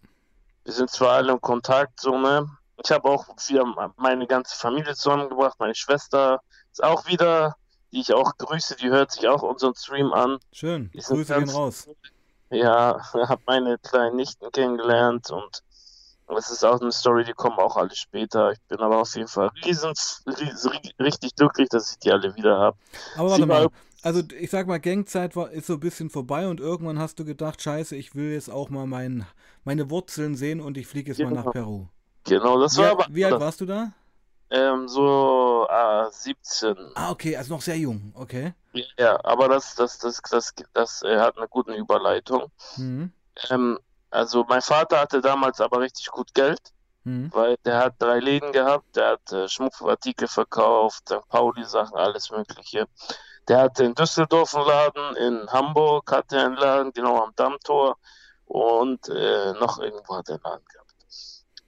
Wir 0.63 0.73
sind 0.73 0.89
zwar 0.89 1.13
alle 1.13 1.33
in 1.33 1.41
Kontakt, 1.41 1.99
so, 1.99 2.17
ne? 2.17 2.47
Ich 2.83 2.91
habe 2.91 3.09
auch 3.09 3.25
wieder 3.47 3.91
meine 3.95 4.27
ganze 4.27 4.55
Familie 4.55 4.93
zusammengebracht. 4.93 5.59
Meine 5.59 5.73
Schwester 5.73 6.41
ist 6.71 6.83
auch 6.83 7.07
wieder, 7.07 7.55
die 7.91 8.01
ich 8.01 8.13
auch 8.13 8.37
grüße, 8.37 8.75
die 8.77 8.89
hört 8.89 9.11
sich 9.11 9.27
auch 9.27 9.43
unseren 9.43 9.75
Stream 9.75 10.13
an. 10.13 10.39
Schön, 10.51 10.91
die 10.93 10.99
Grüße 10.99 11.33
gehen 11.33 11.49
raus. 11.49 11.87
Ja, 12.49 12.99
habe 13.13 13.41
meine 13.45 13.77
kleinen 13.77 14.15
Nichten 14.15 14.51
kennengelernt 14.51 15.29
und 15.31 15.63
es 16.37 16.49
ist 16.49 16.65
auch 16.65 16.81
eine 16.81 16.91
Story, 16.91 17.23
die 17.23 17.33
kommen 17.33 17.57
auch 17.57 17.77
alle 17.77 17.95
später. 17.95 18.51
Ich 18.51 18.59
bin 18.67 18.79
aber 18.79 18.99
auf 19.01 19.15
jeden 19.15 19.29
Fall 19.29 19.49
riesen, 19.63 19.93
riesen 20.27 20.71
richtig 20.99 21.35
glücklich, 21.35 21.69
dass 21.69 21.93
ich 21.93 21.99
die 21.99 22.11
alle 22.11 22.35
wieder 22.35 22.57
habe. 22.57 22.77
Aber 23.15 23.29
warte 23.29 23.45
mal, 23.45 23.69
also 24.01 24.21
ich 24.37 24.49
sag 24.49 24.67
mal, 24.67 24.79
Gangzeit 24.79 25.35
war, 25.35 25.51
ist 25.51 25.67
so 25.67 25.73
ein 25.73 25.79
bisschen 25.79 26.09
vorbei 26.09 26.47
und 26.47 26.59
irgendwann 26.59 26.99
hast 26.99 27.19
du 27.19 27.25
gedacht, 27.25 27.61
scheiße, 27.61 27.95
ich 27.95 28.13
will 28.15 28.31
jetzt 28.31 28.49
auch 28.49 28.69
mal 28.69 28.85
mein, 28.87 29.25
meine 29.63 29.89
Wurzeln 29.89 30.35
sehen 30.35 30.59
und 30.59 30.77
ich 30.77 30.87
fliege 30.87 31.11
jetzt 31.11 31.17
genau. 31.17 31.29
mal 31.31 31.43
nach 31.43 31.51
Peru. 31.51 31.87
Genau, 32.25 32.59
das 32.59 32.77
wie, 32.77 32.81
war 32.81 32.91
aber. 32.91 33.05
Wie 33.09 33.25
alt 33.25 33.39
warst 33.39 33.61
du 33.61 33.65
da? 33.65 33.93
Ähm, 34.49 34.87
so 34.87 35.67
äh, 35.69 36.09
17. 36.09 36.75
Ah, 36.95 37.11
okay, 37.11 37.35
also 37.35 37.53
noch 37.53 37.61
sehr 37.61 37.77
jung, 37.77 38.13
okay. 38.15 38.53
Ja, 38.97 39.19
aber 39.25 39.49
das, 39.49 39.75
das, 39.75 39.97
das, 39.97 40.21
das, 40.21 40.53
das, 40.55 40.65
das 40.73 41.03
äh, 41.03 41.17
hat 41.17 41.37
eine 41.37 41.47
gute 41.47 41.73
Überleitung. 41.73 42.49
Mhm. 42.77 43.11
Ähm, 43.49 43.79
also 44.09 44.45
mein 44.47 44.61
Vater 44.61 45.01
hatte 45.01 45.21
damals 45.21 45.59
aber 45.59 45.81
richtig 45.81 46.07
gut 46.07 46.33
Geld, 46.33 46.61
mhm. 47.03 47.29
weil 47.33 47.57
der 47.65 47.77
hat 47.79 47.95
drei 47.99 48.19
Läden 48.19 48.51
gehabt, 48.53 48.95
der 48.95 49.09
hat 49.11 49.31
äh, 49.33 49.49
Schmuckartikel 49.49 50.27
verkauft, 50.27 51.09
St. 51.09 51.27
Pauli-Sachen, 51.29 51.97
alles 51.97 52.31
Mögliche. 52.31 52.87
Der 53.47 53.59
hatte 53.61 53.83
in 53.83 53.95
Düsseldorf 53.95 54.55
einen 54.55 54.67
Laden, 54.67 55.15
in 55.17 55.51
Hamburg 55.51 56.11
hatte 56.11 56.37
er 56.37 56.45
einen 56.45 56.55
Laden, 56.55 56.93
genau 56.93 57.23
am 57.23 57.33
Dammtor. 57.35 57.97
und 58.45 59.09
äh, 59.09 59.53
noch 59.53 59.79
irgendwo 59.79 60.15
hat 60.17 60.29
er 60.29 60.35
einen 60.35 60.43
Laden 60.43 60.65
gehabt. 60.71 60.86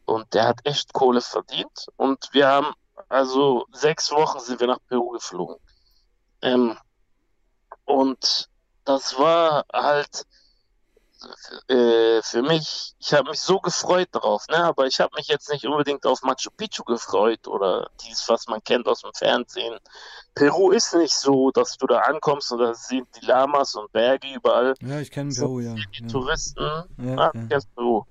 Und 0.09 0.33
der 0.33 0.47
hat 0.47 0.59
echt 0.63 0.91
Kohle 0.93 1.21
verdient. 1.21 1.87
Und 1.95 2.29
wir 2.31 2.47
haben, 2.47 2.73
also 3.07 3.65
sechs 3.71 4.11
Wochen 4.11 4.39
sind 4.39 4.59
wir 4.59 4.67
nach 4.67 4.79
Peru 4.87 5.11
geflogen. 5.11 5.55
Ähm, 6.41 6.77
und 7.85 8.49
das 8.85 9.17
war 9.17 9.65
halt 9.71 10.25
äh, 11.67 12.21
für 12.23 12.41
mich, 12.41 12.95
ich 12.99 13.13
habe 13.13 13.29
mich 13.29 13.41
so 13.41 13.59
gefreut 13.59 14.07
darauf, 14.11 14.47
ne? 14.47 14.57
aber 14.57 14.87
ich 14.87 14.99
habe 14.99 15.11
mich 15.17 15.27
jetzt 15.27 15.51
nicht 15.51 15.65
unbedingt 15.65 16.05
auf 16.05 16.21
Machu 16.21 16.49
Picchu 16.55 16.83
gefreut 16.83 17.47
oder 17.47 17.89
dies, 18.03 18.23
was 18.27 18.47
man 18.47 18.63
kennt 18.63 18.87
aus 18.87 19.01
dem 19.01 19.13
Fernsehen. 19.13 19.77
Peru 20.33 20.71
ist 20.71 20.95
nicht 20.95 21.13
so, 21.13 21.51
dass 21.51 21.77
du 21.77 21.87
da 21.87 21.99
ankommst 21.99 22.51
und 22.51 22.59
da 22.59 22.73
sind 22.73 23.07
die 23.19 23.25
Lamas 23.25 23.75
und 23.75 23.91
Berge 23.91 24.33
überall. 24.33 24.73
Ja, 24.81 24.99
ich 24.99 25.11
kenne 25.11 25.33
Peru, 25.33 25.59
ja. 25.59 25.73
Die 25.73 26.03
ja. 26.03 26.07
Touristen, 26.07 26.85
Ja, 26.97 27.15
ah, 27.17 27.31
ja. 27.49 27.59
Peru. 27.75 28.05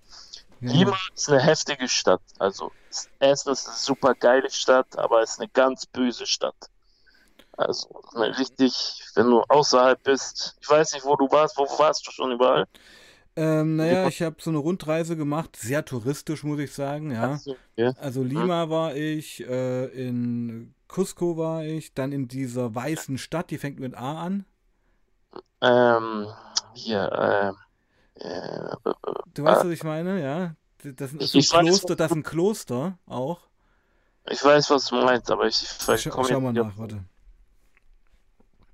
Lima 0.60 0.96
ist 1.14 1.28
eine 1.28 1.40
heftige 1.40 1.88
Stadt. 1.88 2.22
Also, 2.38 2.72
erstens 3.20 3.66
eine 3.66 3.76
super 3.76 4.14
geile 4.14 4.50
Stadt, 4.50 4.98
aber 4.98 5.22
es 5.22 5.32
ist 5.32 5.40
eine 5.40 5.48
ganz 5.48 5.86
böse 5.86 6.26
Stadt. 6.26 6.70
Also, 7.56 8.02
eine 8.14 8.38
richtig, 8.38 9.02
wenn 9.14 9.26
du 9.26 9.42
außerhalb 9.48 10.02
bist, 10.02 10.56
ich 10.60 10.68
weiß 10.68 10.92
nicht, 10.92 11.04
wo 11.04 11.16
du 11.16 11.30
warst, 11.30 11.56
wo 11.56 11.64
warst 11.78 12.06
du 12.06 12.10
schon 12.10 12.32
überall? 12.32 12.66
Ähm, 13.36 13.76
naja, 13.76 14.08
ich 14.08 14.20
habe 14.22 14.36
so 14.40 14.50
eine 14.50 14.58
Rundreise 14.58 15.16
gemacht, 15.16 15.54
sehr 15.54 15.84
touristisch, 15.84 16.42
muss 16.42 16.58
ich 16.58 16.74
sagen, 16.74 17.12
ja. 17.12 17.38
Also 18.00 18.24
Lima 18.24 18.68
war 18.68 18.96
ich, 18.96 19.46
äh, 19.46 19.84
in 19.86 20.74
Cusco 20.88 21.36
war 21.36 21.64
ich, 21.64 21.94
dann 21.94 22.10
in 22.10 22.26
dieser 22.26 22.74
weißen 22.74 23.16
Stadt, 23.16 23.50
die 23.50 23.58
fängt 23.58 23.78
mit 23.78 23.94
A 23.96 24.22
an. 24.22 24.44
Ähm, 25.60 26.26
hier, 26.74 27.12
äh, 27.12 27.48
äh, 27.48 27.52
Du 29.34 29.44
weißt, 29.44 29.64
was 29.64 29.70
ich 29.70 29.84
meine, 29.84 30.20
ja? 30.22 30.54
Das 30.96 31.12
ist 31.12 31.34
ein 31.34 31.42
Kloster, 31.42 31.96
das 31.96 32.10
ist 32.10 32.16
ein 32.16 32.22
Kloster 32.22 32.98
auch. 33.06 33.40
ich 34.30 34.42
weiß, 34.42 34.70
was 34.70 34.86
du 34.86 34.96
meinst, 34.96 35.30
aber 35.30 35.46
ich 35.46 35.56
Scha 35.56 36.10
komme 36.10 36.28
schau 36.28 36.40
mal 36.40 36.52
nach, 36.52 36.76
warte. 36.78 37.04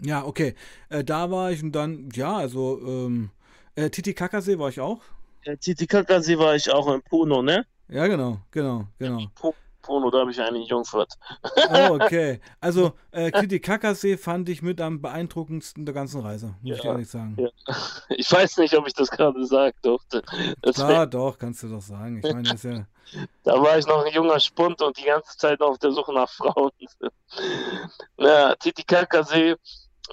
Ja, 0.00 0.24
okay. 0.24 0.54
Äh, 0.88 1.04
da 1.04 1.30
war 1.30 1.50
ich 1.50 1.62
und 1.62 1.72
dann, 1.72 2.10
ja, 2.12 2.36
also, 2.36 2.80
ähm, 2.84 3.30
äh, 3.74 3.88
Titicacasee 3.90 4.58
war 4.58 4.68
ich 4.68 4.80
auch. 4.80 5.00
Ja, 5.44 5.56
Titicacasee 5.56 6.38
war 6.38 6.54
ich 6.54 6.70
auch 6.70 6.92
in 6.92 7.00
Puno, 7.02 7.42
ne? 7.42 7.64
Ja, 7.88 8.06
genau, 8.06 8.40
genau, 8.50 8.86
genau. 8.98 9.30
Puno, 9.84 10.10
da 10.10 10.20
habe 10.20 10.30
ich 10.30 10.40
eine 10.40 10.58
Jungfahrt. 10.58 11.12
Oh, 11.70 11.94
okay. 12.00 12.40
Also, 12.60 12.92
äh, 13.10 13.30
Titicacasee 13.30 14.16
fand 14.16 14.48
ich 14.48 14.62
mit 14.62 14.80
am 14.80 15.00
beeindruckendsten 15.02 15.84
der 15.84 15.94
ganzen 15.94 16.20
Reise, 16.22 16.54
muss 16.62 16.78
ich 16.78 16.82
Ja, 16.84 16.90
ehrlich 16.92 17.08
sagen. 17.10 17.36
ja. 17.38 17.48
Ich 18.08 18.30
weiß 18.30 18.56
nicht, 18.58 18.74
ob 18.74 18.86
ich 18.86 18.94
das 18.94 19.10
gerade 19.10 19.44
sagen 19.46 19.76
durfte. 19.82 20.22
Das 20.62 20.76
Klar, 20.76 21.06
doch, 21.06 21.38
kannst 21.38 21.62
du 21.62 21.68
doch 21.68 21.82
sagen. 21.82 22.18
Ich 22.24 22.32
meine, 22.32 22.48
das 22.50 22.62
ja. 22.62 22.86
Da 23.44 23.60
war 23.60 23.78
ich 23.78 23.86
noch 23.86 24.04
ein 24.04 24.12
junger 24.12 24.40
Spund 24.40 24.80
und 24.80 24.96
die 24.98 25.04
ganze 25.04 25.36
Zeit 25.36 25.60
auf 25.60 25.78
der 25.78 25.92
Suche 25.92 26.12
nach 26.14 26.28
Frauen. 26.30 26.70
Na, 28.16 28.54
Titicacasee, 28.56 29.56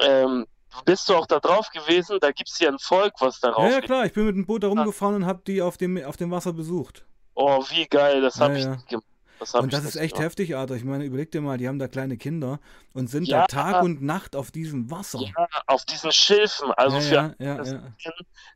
ähm, 0.02 0.46
bist 0.86 1.08
du 1.10 1.16
auch 1.16 1.26
da 1.28 1.40
drauf 1.40 1.70
gewesen? 1.72 2.18
Da 2.22 2.32
gibt 2.32 2.50
es 2.50 2.60
ja 2.60 2.70
ein 2.70 2.80
Volk, 2.80 3.14
was 3.20 3.42
Ja, 3.42 3.50
darauf 3.50 3.70
ja, 3.70 3.76
lebt. 3.76 3.86
klar, 3.86 4.06
ich 4.06 4.14
bin 4.14 4.26
mit 4.26 4.36
dem 4.36 4.46
Boot 4.46 4.64
da 4.64 4.68
rumgefahren 4.68 5.16
und 5.16 5.26
habe 5.26 5.42
die 5.48 5.62
auf 5.62 5.78
dem, 5.78 6.04
auf 6.04 6.18
dem 6.18 6.32
Wasser 6.32 6.54
besucht. 6.54 7.06
Oh, 7.34 7.64
wie 7.70 7.86
geil, 7.88 8.22
das 8.22 8.36
Ja, 8.38 8.42
habe 8.46 8.58
ich 8.58 8.64
ja. 8.66 8.72
nicht 8.72 8.88
gemacht. 8.88 9.06
Das 9.42 9.56
Und 9.56 9.74
das 9.74 9.84
ist 9.86 9.96
echt 9.96 10.14
gemacht. 10.14 10.26
heftig, 10.28 10.56
Alter. 10.56 10.76
Ich 10.76 10.84
meine, 10.84 11.04
überleg 11.04 11.32
dir 11.32 11.42
mal, 11.42 11.58
die 11.58 11.68
haben 11.68 11.80
da 11.80 11.88
kleine 11.88 12.16
Kinder 12.16 12.60
und 12.94 13.10
sind 13.10 13.28
Ja. 13.28 13.42
da 13.42 13.48
Tag 13.48 13.84
und 13.84 14.00
Nacht 14.04 14.36
auf 14.36 14.52
diesem 14.52 14.92
Wasser. 14.92 15.18
Ja, 15.20 15.48
auf 15.66 15.84
diesen 15.84 16.12
Schilfen, 16.12 16.72
also 16.74 16.98
Ja, 16.98 17.02
für 17.34 17.44
ja, 17.44 17.56
ja, 17.58 17.64
ja. 17.64 17.82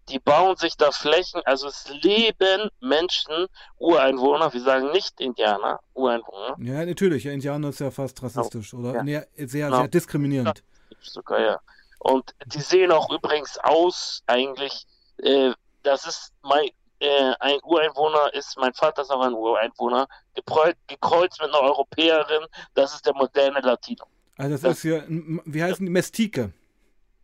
die 0.10 0.20
bauen 0.20 0.56
sich 0.58 0.78
da 0.78 0.92
Flächen, 0.92 1.42
also 1.46 1.68
es 1.68 1.90
leben 2.04 2.70
Menschen, 2.82 3.48
Ureinwohner, 3.80 4.54
wir 4.54 4.62
sagen 4.62 4.92
nicht 4.92 5.20
Indianer, 5.20 5.80
Ureinwohner, 5.96 6.56
Ja, 6.60 6.86
natürlich. 6.86 7.24
Ja, 7.24 7.32
Indianer 7.32 7.70
ist 7.70 7.80
ja 7.80 7.90
fast 7.90 8.22
rassistisch 8.22 8.72
oder 8.76 8.94
Ja. 8.94 9.04
nee, 9.04 9.22
sehr, 9.38 9.66
Genau. 9.68 9.80
sehr 9.80 9.88
diskriminierend. 9.88 10.64
sogar, 11.02 11.40
ja. 11.40 11.60
Und 11.98 12.36
die 12.46 12.62
sehen 12.62 12.92
auch 12.92 13.10
übrigens 13.12 13.58
aus, 13.58 14.22
eigentlich, 14.28 14.86
äh, 15.18 15.52
das 15.82 16.06
ist 16.06 16.32
mein, 16.44 16.70
äh, 17.00 17.34
ein 17.40 17.60
Ureinwohner 17.64 18.34
ist, 18.34 18.58
mein 18.58 18.74
Vater 18.74 19.02
ist 19.04 19.12
auch 19.12 19.22
ein 19.22 19.34
Ureinwohner, 19.34 20.08
gekreuzt, 20.34 20.78
gekreuzt 20.88 21.40
mit 21.42 21.50
einer 21.50 21.62
Europäerin, 21.62 22.46
das 22.74 22.94
ist 22.94 23.06
der 23.06 23.14
moderne 23.16 23.60
Latino. 23.62 24.06
Also 24.38 24.52
das 24.52 24.62
Das- 24.62 24.72
ist 24.78 24.82
hier, 24.84 25.04
ein- 25.04 25.42
wie 25.46 25.64
heißen 25.64 25.86
die? 25.86 25.92
Mestike. 25.92 26.52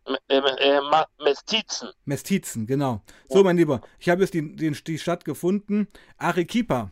M- 0.04 0.16
Äh, 0.28 0.38
äh, 0.38 0.80
Mestizen. 1.22 1.90
Mestizen, 2.06 2.66
genau. 2.66 3.02
So, 3.28 3.44
mein 3.44 3.56
Lieber, 3.56 3.80
ich 4.00 4.08
habe 4.08 4.22
jetzt 4.22 4.34
die, 4.34 4.56
den, 4.56 4.76
die 4.86 4.98
Stadt 4.98 5.24
gefunden. 5.24 5.86
Arequipa. 6.18 6.90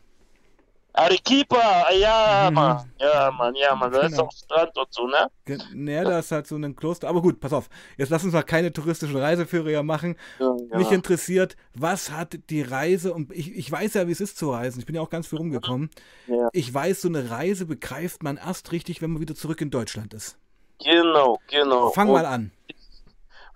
Arequipa, 0.92 1.90
ja, 1.92 2.48
Mhm. 2.50 2.54
Mann, 2.54 2.92
ja, 2.98 3.30
Mann, 3.30 3.54
ja, 3.54 3.74
Mann, 3.74 3.92
da 3.92 4.00
ist 4.00 4.12
Genau. 4.12 4.24
auch 4.24 4.32
Strand 4.32 4.76
und 4.76 4.92
so, 4.92 5.06
ne? 5.06 5.30
Naja, 5.74 6.04
da 6.04 6.18
ist 6.18 6.32
halt 6.32 6.46
so 6.46 6.56
ein 6.56 6.74
Kloster. 6.76 7.08
Aber 7.08 7.22
gut, 7.22 7.40
pass 7.40 7.52
auf. 7.52 7.68
Jetzt 7.96 8.10
lass 8.10 8.24
uns 8.24 8.32
mal 8.32 8.42
keine 8.42 8.72
touristischen 8.72 9.16
Reiseführer 9.16 9.82
machen. 9.82 10.16
Ja, 10.38 10.52
Mich 10.76 10.88
ja. 10.88 10.94
interessiert, 10.94 11.56
was 11.74 12.10
hat 12.10 12.38
die 12.50 12.62
Reise, 12.62 13.12
und 13.14 13.32
ich, 13.32 13.54
ich 13.56 13.70
weiß 13.70 13.94
ja, 13.94 14.06
wie 14.08 14.12
es 14.12 14.20
ist 14.20 14.36
zu 14.36 14.50
reisen. 14.50 14.80
Ich 14.80 14.86
bin 14.86 14.94
ja 14.96 15.00
auch 15.00 15.10
ganz 15.10 15.26
viel 15.28 15.38
rumgekommen. 15.38 15.90
Ja. 16.26 16.48
Ich 16.52 16.72
weiß, 16.72 17.02
so 17.02 17.08
eine 17.08 17.30
Reise 17.30 17.66
begreift 17.66 18.22
man 18.22 18.36
erst 18.36 18.72
richtig, 18.72 19.00
wenn 19.00 19.12
man 19.12 19.20
wieder 19.22 19.34
zurück 19.34 19.60
in 19.60 19.70
Deutschland 19.70 20.12
ist. 20.14 20.36
Genau, 20.84 21.38
genau. 21.48 21.90
Fang 21.90 22.08
Und 22.08 22.14
mal 22.14 22.26
an. 22.26 22.52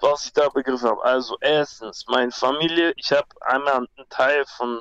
was 0.00 0.26
ich 0.26 0.32
da 0.34 0.48
begriffen 0.50 0.88
habe. 0.88 1.02
Also 1.02 1.36
erstens, 1.40 2.04
meine 2.08 2.30
Familie, 2.30 2.92
ich 2.96 3.10
habe 3.12 3.26
einmal 3.40 3.74
einen 3.76 3.88
Teil 4.10 4.44
von, 4.56 4.80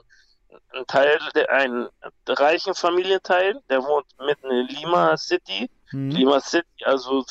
einen 0.74 0.88
Teil, 0.88 1.20
der, 1.36 1.50
einen 1.52 1.90
reichen 2.28 2.74
Familienteil, 2.74 3.62
der 3.70 3.84
wohnt 3.84 4.06
mitten 4.20 4.50
in 4.52 4.68
Lima 4.68 5.16
City. 5.18 5.70
Hm. 5.90 6.10
Lima 6.10 6.40
City, 6.40 6.86
also 6.86 7.24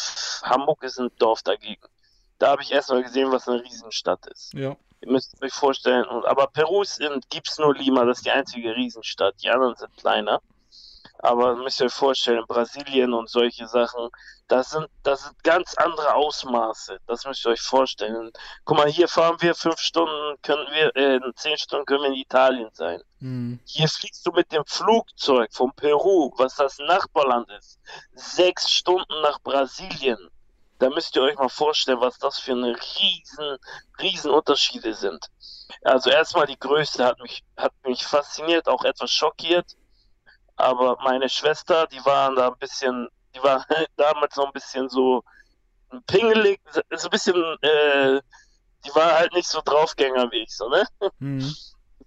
Hamburg 0.42 0.82
ist 0.82 0.98
ein 0.98 1.10
Dorf 1.18 1.42
dagegen. 1.42 1.82
Da 2.38 2.50
habe 2.50 2.62
ich 2.62 2.72
erstmal 2.72 3.02
gesehen, 3.02 3.30
was 3.30 3.48
eine 3.48 3.62
Riesenstadt 3.62 4.26
ist. 4.26 4.52
Ja. 4.54 4.76
Ihr 5.00 5.10
müsst 5.10 5.40
euch 5.42 5.52
vorstellen, 5.52 6.04
aber 6.04 6.46
Peru 6.46 6.84
gibt 7.30 7.48
es 7.48 7.58
nur 7.58 7.74
Lima, 7.74 8.04
das 8.04 8.18
ist 8.18 8.26
die 8.26 8.30
einzige 8.30 8.74
Riesenstadt. 8.76 9.34
Die 9.42 9.50
anderen 9.50 9.74
sind 9.74 9.96
kleiner. 9.96 10.40
Aber 11.22 11.54
müsst 11.54 11.80
ihr 11.80 11.86
euch 11.86 11.92
vorstellen, 11.92 12.44
Brasilien 12.48 13.14
und 13.14 13.30
solche 13.30 13.68
Sachen, 13.68 14.10
das 14.48 14.70
sind, 14.70 14.88
das 15.04 15.22
sind 15.22 15.44
ganz 15.44 15.74
andere 15.76 16.14
Ausmaße. 16.14 16.98
Das 17.06 17.24
müsst 17.24 17.46
ihr 17.46 17.52
euch 17.52 17.60
vorstellen. 17.60 18.32
Guck 18.64 18.76
mal, 18.76 18.88
hier 18.88 19.06
fahren 19.06 19.36
wir 19.38 19.54
fünf 19.54 19.78
Stunden, 19.78 20.36
können 20.42 20.66
wir, 20.72 20.94
äh, 20.96 21.16
in 21.16 21.32
zehn 21.36 21.56
Stunden 21.56 21.86
können 21.86 22.02
wir 22.02 22.08
in 22.08 22.16
Italien 22.16 22.70
sein. 22.72 23.00
Hm. 23.20 23.60
Hier 23.64 23.88
fliegst 23.88 24.26
du 24.26 24.32
mit 24.32 24.50
dem 24.50 24.64
Flugzeug 24.66 25.52
von 25.52 25.72
Peru, 25.76 26.32
was 26.38 26.56
das 26.56 26.76
Nachbarland 26.78 27.48
ist, 27.52 27.78
sechs 28.14 28.68
Stunden 28.68 29.20
nach 29.22 29.40
Brasilien. 29.42 30.28
Da 30.80 30.90
müsst 30.90 31.14
ihr 31.14 31.22
euch 31.22 31.36
mal 31.36 31.48
vorstellen, 31.48 32.00
was 32.00 32.18
das 32.18 32.40
für 32.40 32.52
eine 32.52 32.74
riesen, 32.74 33.58
riesen 34.00 34.32
Unterschiede 34.32 34.92
sind. 34.92 35.24
Also 35.82 36.10
erstmal 36.10 36.46
die 36.46 36.58
Größe 36.58 37.04
hat 37.04 37.20
mich, 37.20 37.44
hat 37.56 37.72
mich 37.84 38.04
fasziniert, 38.04 38.66
auch 38.66 38.82
etwas 38.82 39.12
schockiert. 39.12 39.76
Aber 40.56 40.98
meine 41.02 41.28
Schwester, 41.28 41.86
die 41.86 42.04
waren 42.04 42.36
da 42.36 42.48
ein 42.48 42.58
bisschen, 42.58 43.08
die 43.34 43.42
war 43.42 43.64
damals 43.96 44.36
noch 44.36 44.46
ein 44.46 44.52
bisschen 44.52 44.88
so 44.88 45.22
pingelig, 46.06 46.60
so 46.70 46.80
ein 47.08 47.10
bisschen, 47.10 47.36
äh, 47.62 48.20
die 48.84 48.94
war 48.94 49.14
halt 49.14 49.32
nicht 49.32 49.48
so 49.48 49.60
Draufgänger 49.64 50.30
wie 50.30 50.42
ich, 50.42 50.56
so, 50.56 50.68
ne? 50.68 50.84
Hm. 51.18 51.54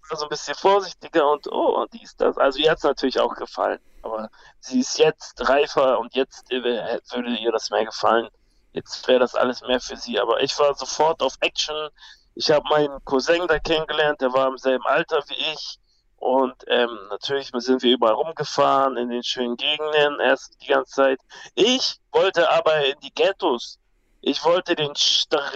war 0.09 0.17
so 0.17 0.25
ein 0.25 0.29
bisschen 0.29 0.55
vorsichtiger 0.55 1.29
und 1.29 1.47
oh, 1.51 1.81
und 1.81 1.93
dies, 1.93 2.15
das. 2.15 2.37
Also 2.37 2.59
ihr 2.59 2.71
hat 2.71 2.77
es 2.77 2.83
natürlich 2.83 3.19
auch 3.19 3.33
gefallen. 3.35 3.79
Aber 4.03 4.29
sie 4.59 4.81
ist 4.81 4.99
jetzt 4.99 5.49
reifer 5.49 5.99
und 5.99 6.13
jetzt 6.15 6.51
würde 6.51 7.37
ihr 7.37 7.51
das 7.51 7.71
mehr 7.71 7.85
gefallen. 7.85 8.29
Jetzt 8.73 9.07
wäre 9.07 9.19
das 9.19 9.33
alles 9.33 9.61
mehr 9.61 9.79
für 9.79 9.97
sie. 9.97 10.19
Aber 10.19 10.41
ich 10.43 10.57
war 10.59 10.75
sofort 10.75 11.21
auf 11.23 11.33
Action. 11.39 11.89
Ich 12.35 12.51
habe 12.51 12.67
meinen 12.69 13.03
Cousin 13.05 13.47
da 13.47 13.57
kennengelernt, 13.57 14.21
der 14.21 14.31
war 14.31 14.47
im 14.47 14.57
selben 14.57 14.85
Alter 14.85 15.23
wie 15.27 15.53
ich. 15.53 15.79
Und 16.25 16.55
ähm, 16.67 16.89
natürlich 17.11 17.51
sind 17.53 17.83
wir 17.83 17.93
überall 17.93 18.15
rumgefahren, 18.15 18.97
in 18.97 19.09
den 19.09 19.21
schönen 19.21 19.55
Gegenden, 19.57 20.19
erst 20.19 20.57
die 20.59 20.67
ganze 20.67 20.91
Zeit. 20.91 21.19
Ich 21.53 21.97
wollte 22.11 22.49
aber 22.49 22.83
in 22.83 22.95
die 23.03 23.13
Ghettos. 23.13 23.77
Ich 24.21 24.43
wollte 24.43 24.75
den, 24.75 24.91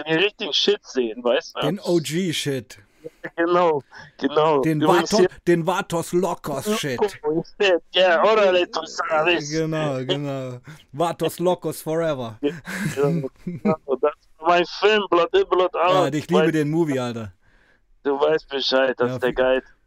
den 0.06 0.18
richtigen 0.18 0.52
Shit 0.52 0.78
sehen, 0.86 1.24
weißt 1.24 1.56
du? 1.56 1.60
Den 1.62 1.80
OG-Shit. 1.80 2.78
Genau, 3.34 3.82
genau. 4.18 4.60
Den, 4.60 4.80
Übrigens 4.80 5.12
Vato, 5.12 5.26
den 5.48 5.66
Vatos 5.66 6.12
Locos-Shit. 6.12 7.00
hier- 7.58 7.80
Ja, 7.92 8.22
órale, 8.22 8.66
tú 8.70 8.86
sabes. 8.86 9.50
Genau, 9.50 10.04
genau. 10.04 10.60
Vatos 10.92 11.40
Locos 11.40 11.82
Forever. 11.82 12.38
Ja, 12.42 12.52
genau, 12.94 13.28
das 14.00 14.12
ist 14.12 14.28
mein 14.46 14.64
Film, 14.66 15.02
Blood 15.10 15.34
in, 15.34 15.48
Blood 15.48 15.70
Ja, 15.74 16.04
out. 16.04 16.14
ich 16.14 16.26
du, 16.28 16.38
liebe 16.38 16.52
den 16.52 16.70
Movie, 16.70 17.00
Alter. 17.00 17.32
du 18.04 18.20
weißt 18.20 18.48
Bescheid, 18.48 18.94
das 18.98 19.08
Ja, 19.08 19.14
ist 19.14 19.22
der 19.22 19.28
viel- 19.30 19.34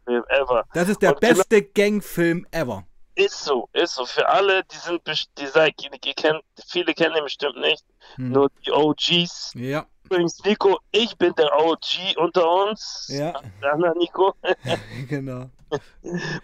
geilste 0.04 0.12
Film 0.12 0.24
ever. 0.28 0.64
Das 0.74 0.88
ist 0.88 1.02
der 1.02 1.10
Und 1.14 1.20
genau- 1.20 1.34
beste 1.34 1.62
Gangfilm 1.62 2.46
ever. 2.50 2.84
Ist 3.16 3.44
so, 3.44 3.68
ist 3.72 3.94
so. 3.94 4.04
Für 4.06 4.28
alle, 4.28 4.64
die 4.64 4.76
sind, 4.76 5.00
die, 5.38 5.46
seid- 5.46 5.74
die, 5.80 5.88
die 6.00 6.14
kennt, 6.14 6.42
viele 6.66 6.92
kennen 6.94 7.14
ihn 7.16 7.22
bestimmt 7.22 7.56
nicht, 7.60 7.84
Hm. 8.16 8.32
nur 8.32 8.50
die 8.66 8.72
OGs. 8.72 9.52
Ja, 9.54 9.86
Übrigens, 10.06 10.38
Nico, 10.44 10.78
ich 10.90 11.16
bin 11.16 11.32
der 11.36 11.50
OG 11.58 12.14
unter 12.18 12.46
uns. 12.66 13.06
Ja. 13.08 13.40
Anna, 13.62 13.94
Nico. 13.94 14.34
genau. 15.08 15.48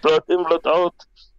Blood 0.00 0.24
in, 0.28 0.42
Blood 0.44 0.66
out. 0.66 0.94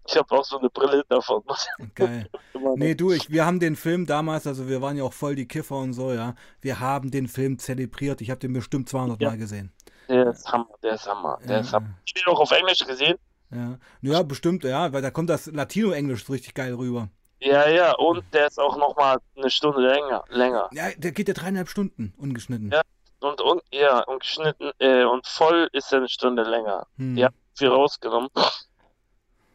Ich 0.08 0.16
habe 0.18 0.38
auch 0.38 0.44
so 0.46 0.60
eine 0.60 0.70
Brille 0.70 1.04
davon. 1.10 1.42
Geil. 1.96 2.30
Nee, 2.76 2.94
du, 2.96 3.12
ich, 3.12 3.30
wir 3.32 3.46
haben 3.46 3.60
den 3.60 3.76
Film 3.76 4.06
damals, 4.06 4.46
also 4.46 4.68
wir 4.68 4.82
waren 4.82 4.98
ja 4.98 5.04
auch 5.04 5.14
voll 5.14 5.36
die 5.36 5.48
Kiffer 5.48 5.78
und 5.78 5.94
so, 5.94 6.12
ja. 6.12 6.36
Wir 6.60 6.80
haben 6.80 7.10
den 7.10 7.28
Film 7.28 7.58
zelebriert. 7.58 8.22
Ich 8.22 8.30
habe 8.30 8.40
den 8.40 8.54
bestimmt 8.54 8.90
200 8.90 9.20
Ja. 9.22 9.30
Mal 9.30 9.38
gesehen. 9.38 9.72
Der 10.10 10.28
ist 10.32 10.52
Hammer, 10.52 10.68
der 10.84 10.94
ist 10.96 11.08
Hammer, 11.08 11.40
der 11.44 11.58
Ja. 11.58 11.60
ist 11.62 11.74
Hammer. 11.74 11.90
Ich 12.06 12.14
den 12.14 12.26
auch 12.28 12.40
auf 12.40 12.52
Englisch 12.52 12.80
gesehen. 12.86 13.18
Ja. 13.52 13.78
ja, 14.02 14.24
bestimmt, 14.24 14.64
ja, 14.64 14.94
weil 14.94 15.02
da 15.02 15.12
kommt 15.12 15.30
das 15.30 15.46
Latino-Englisch 15.48 16.30
richtig 16.30 16.54
geil 16.54 16.74
rüber. 16.74 17.10
Ja, 17.40 17.68
ja, 17.68 17.94
und 17.96 18.24
der 18.34 18.48
ist 18.48 18.60
auch 18.60 18.78
nochmal 18.78 19.18
eine 19.36 19.50
Stunde 19.50 19.82
länger, 19.82 20.24
länger. 20.30 20.70
Ja, 20.72 20.90
der 20.96 21.12
geht 21.12 21.28
ja 21.28 21.34
dreieinhalb 21.34 21.68
Stunden 21.70 22.14
ungeschnitten. 22.18 22.72
Ja. 22.72 22.82
Und, 23.20 23.42
und 23.42 23.62
ja, 23.72 24.00
und 24.06 24.22
geschnitten, 24.22 24.72
äh, 24.80 25.04
und 25.04 25.28
voll 25.28 25.70
ist 25.74 25.92
er 25.92 26.00
eine 26.00 26.10
Stunde 26.10 26.44
länger. 26.44 26.88
Hm. 26.98 27.18
Ja. 27.18 27.30
Viel 27.56 27.68
rausgenommen. 27.70 28.30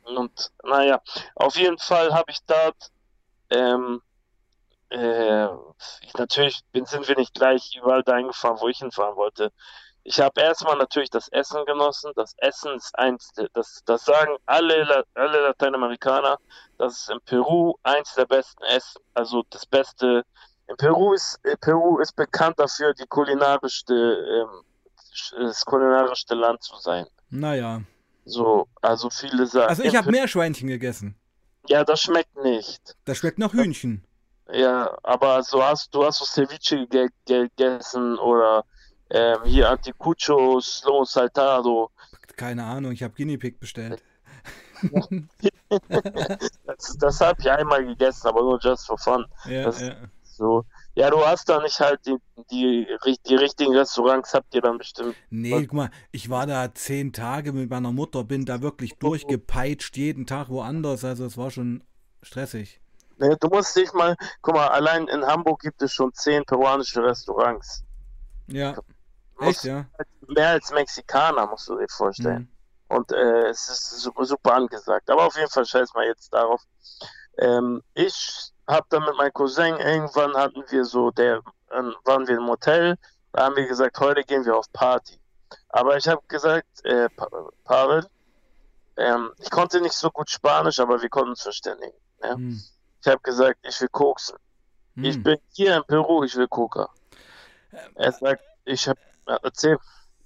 Und 0.05 0.53
naja, 0.63 1.01
auf 1.35 1.57
jeden 1.57 1.79
Fall 1.79 2.13
habe 2.13 2.31
ich 2.31 2.39
dort, 2.47 2.77
ähm, 3.51 4.01
äh, 4.91 5.47
ich, 6.01 6.15
natürlich 6.17 6.61
bin, 6.73 6.87
sind 6.87 7.09
wir 7.09 7.17
nicht 7.17 7.35
gleich 7.35 7.77
überall 7.77 8.03
dahin 8.05 8.29
gefahren, 8.29 8.59
wo 8.61 8.69
ich 8.69 8.79
hinfahren 8.79 9.17
wollte. 9.17 9.53
Ich 10.09 10.21
habe 10.21 10.41
erstmal 10.41 10.77
natürlich 10.77 11.11
das 11.11 11.27
Essen 11.33 11.65
genossen. 11.67 12.13
Das 12.15 12.33
Essen 12.39 12.77
ist 12.77 12.97
eins, 12.97 13.33
das, 13.55 13.83
das 13.87 14.05
sagen 14.05 14.37
alle, 14.47 15.05
alle 15.15 15.41
Lateinamerikaner, 15.41 16.39
das 16.79 17.01
ist 17.01 17.11
in 17.11 17.19
Peru 17.25 17.75
eins 17.83 18.15
der 18.15 18.27
besten 18.27 18.63
Essen, 18.63 19.03
also 19.15 19.43
das 19.51 19.67
Beste. 19.67 20.25
In 20.69 20.77
Peru 20.77 21.13
ist, 21.13 21.41
Peru 21.61 21.99
ist 21.99 22.15
bekannt 22.15 22.57
dafür, 22.61 22.95
die 22.95 23.07
kulinarischste, 23.09 23.95
ähm, 23.95 24.63
das 25.39 25.65
kulinarischste 25.65 26.37
Land 26.37 26.63
zu 26.63 26.77
sein. 26.77 27.07
Naja. 27.31 27.83
So, 28.25 28.69
also 28.83 29.11
viele 29.11 29.45
sagen. 29.47 29.71
Also 29.71 29.83
ich 29.83 29.97
habe 29.97 30.13
Meerschweinchen 30.13 30.69
gegessen. 30.69 31.17
Ja, 31.67 31.83
das 31.83 32.01
schmeckt 32.01 32.37
nicht. 32.45 32.95
Das 33.07 33.19
schmeckt 33.19 33.41
nach 33.41 33.53
Hühnchen. 33.53 34.05
Ja, 34.53 34.97
aber 35.03 35.43
so 35.43 35.65
hast 35.65 35.93
du 35.93 36.05
hast 36.05 36.19
so 36.19 36.25
Ceviche 36.25 36.87
ge 36.87 37.09
ge 37.25 37.49
gegessen 37.57 38.17
oder 38.19 38.65
ähm, 39.11 39.39
hier 39.45 39.71
Anticucho, 39.71 40.61
Slow 40.61 41.05
Saltado. 41.05 41.91
Keine 42.37 42.65
Ahnung, 42.65 42.93
ich 42.93 43.03
habe 43.03 43.15
Guinea 43.15 43.39
Pig 43.39 43.59
bestellt. 43.59 44.03
Das, 46.67 46.97
das 46.99 47.21
habe 47.21 47.41
ich 47.41 47.51
einmal 47.51 47.85
gegessen, 47.85 48.27
aber 48.29 48.43
nur 48.43 48.59
just 48.61 48.87
for 48.87 48.99
fun. 48.99 49.25
Ja, 49.47 49.65
Das- 49.65 49.81
ja. 49.81 49.95
So, 50.23 50.67
ja, 50.95 51.09
du 51.09 51.25
hast 51.27 51.49
da 51.49 51.63
nicht 51.63 51.81
halt 51.81 51.99
die, 52.05 52.15
die, 52.51 52.87
die 53.27 53.35
richtigen 53.37 53.75
Restaurants, 53.75 54.35
habt 54.35 54.55
ihr 54.55 54.61
dann 54.61 54.77
bestimmt. 54.77 55.17
Nee, 55.31 55.63
guck 55.63 55.73
mal, 55.73 55.91
ich 56.13 56.29
war 56.29 56.47
da 56.47 56.75
zehn 56.75 57.15
Tage 57.15 57.55
mit 57.55 57.71
meiner 57.71 57.91
Mutter, 57.91 58.23
bin 58.23 58.45
da 58.45 58.61
wirklich 58.61 58.99
durchgepeitscht, 58.99 59.97
jeden 59.97 60.27
Tag 60.27 60.51
woanders. 60.51 61.07
Also 61.07 61.25
es 61.25 61.39
war 61.39 61.51
schon 61.51 61.83
stressig. 62.23 62.83
Ne, 63.17 63.35
du 63.41 63.49
musst 63.49 63.75
dich 63.77 63.91
mal, 63.95 64.15
guck 64.43 64.57
mal, 64.57 64.69
allein 64.69 65.09
in 65.09 65.25
Hamburg 65.25 65.61
gibt 65.63 65.81
es 65.81 65.95
schon 65.95 66.13
zehn 66.13 66.45
peruanische 66.45 67.03
Restaurants. 67.03 67.83
Ja. 68.49 68.77
Echt, 69.41 69.65
ja? 69.65 69.87
Mehr 70.29 70.51
als 70.51 70.71
Mexikaner, 70.71 71.47
musst 71.47 71.69
du 71.69 71.79
dir 71.79 71.89
vorstellen. 71.89 72.37
Hm. 72.89 72.97
Und 72.97 73.13
äh, 73.13 73.49
es 73.49 73.69
ist 73.69 74.01
super, 74.01 74.25
super 74.25 74.55
angesagt. 74.55 75.11
Aber 75.11 75.27
auf 75.27 75.37
jeden 75.37 75.51
Fall 75.51 75.67
scheiß 75.67 75.93
mal 75.95 76.07
jetzt 76.07 76.33
darauf. 76.33 76.63
Ähm, 77.39 77.83
ich 77.95 78.53
habe 78.69 78.87
dann 78.91 79.05
mit 79.05 79.17
meinem 79.17 79.33
Cousin, 79.33 79.77
irgendwann 79.77 80.35
hatten 80.35 80.65
wir 80.69 80.85
so, 80.85 81.11
der, 81.11 81.43
ähm, 81.73 81.95
waren 82.05 82.27
wir 82.27 82.37
im 82.37 82.49
Hotel, 82.49 82.97
da 83.33 83.45
haben 83.45 83.57
wir 83.57 83.67
gesagt, 83.67 83.99
heute 84.01 84.23
gehen 84.23 84.45
wir 84.45 84.57
auf 84.57 84.73
Party. 84.73 85.21
Aber 85.69 85.97
ich 85.97 86.09
habe 86.09 86.23
gesagt, 86.29 86.85
äh, 86.85 87.09
Pa- 87.11 87.29
Pavel, 87.65 88.07
ähm, 88.97 89.33
ich 89.39 89.51
konnte 89.51 89.81
nicht 89.81 89.93
so 89.93 90.11
gut 90.11 90.31
Spanisch, 90.31 90.79
aber 90.81 91.03
wir 91.03 91.09
konnten 91.09 91.31
uns 91.31 91.43
verständigen. 91.43 91.97
Ja? 92.23 92.35
Hm. 92.35 92.61
Ich 93.01 93.07
habe 93.07 93.21
gesagt, 93.21 93.59
ich 93.63 93.81
will 93.81 93.89
koksen. 93.89 94.39
Ich 94.97 95.17
Hm. 95.17 95.23
bin 95.23 95.39
hier 95.53 95.77
in 95.77 95.85
Peru, 95.85 96.25
ich 96.25 96.35
will 96.37 96.49
Coca. 96.49 96.89
Er 97.95 98.13
sagt, 98.13 98.43
ich 98.65 98.89
habe, 98.89 98.99
erzähl. 99.27 99.79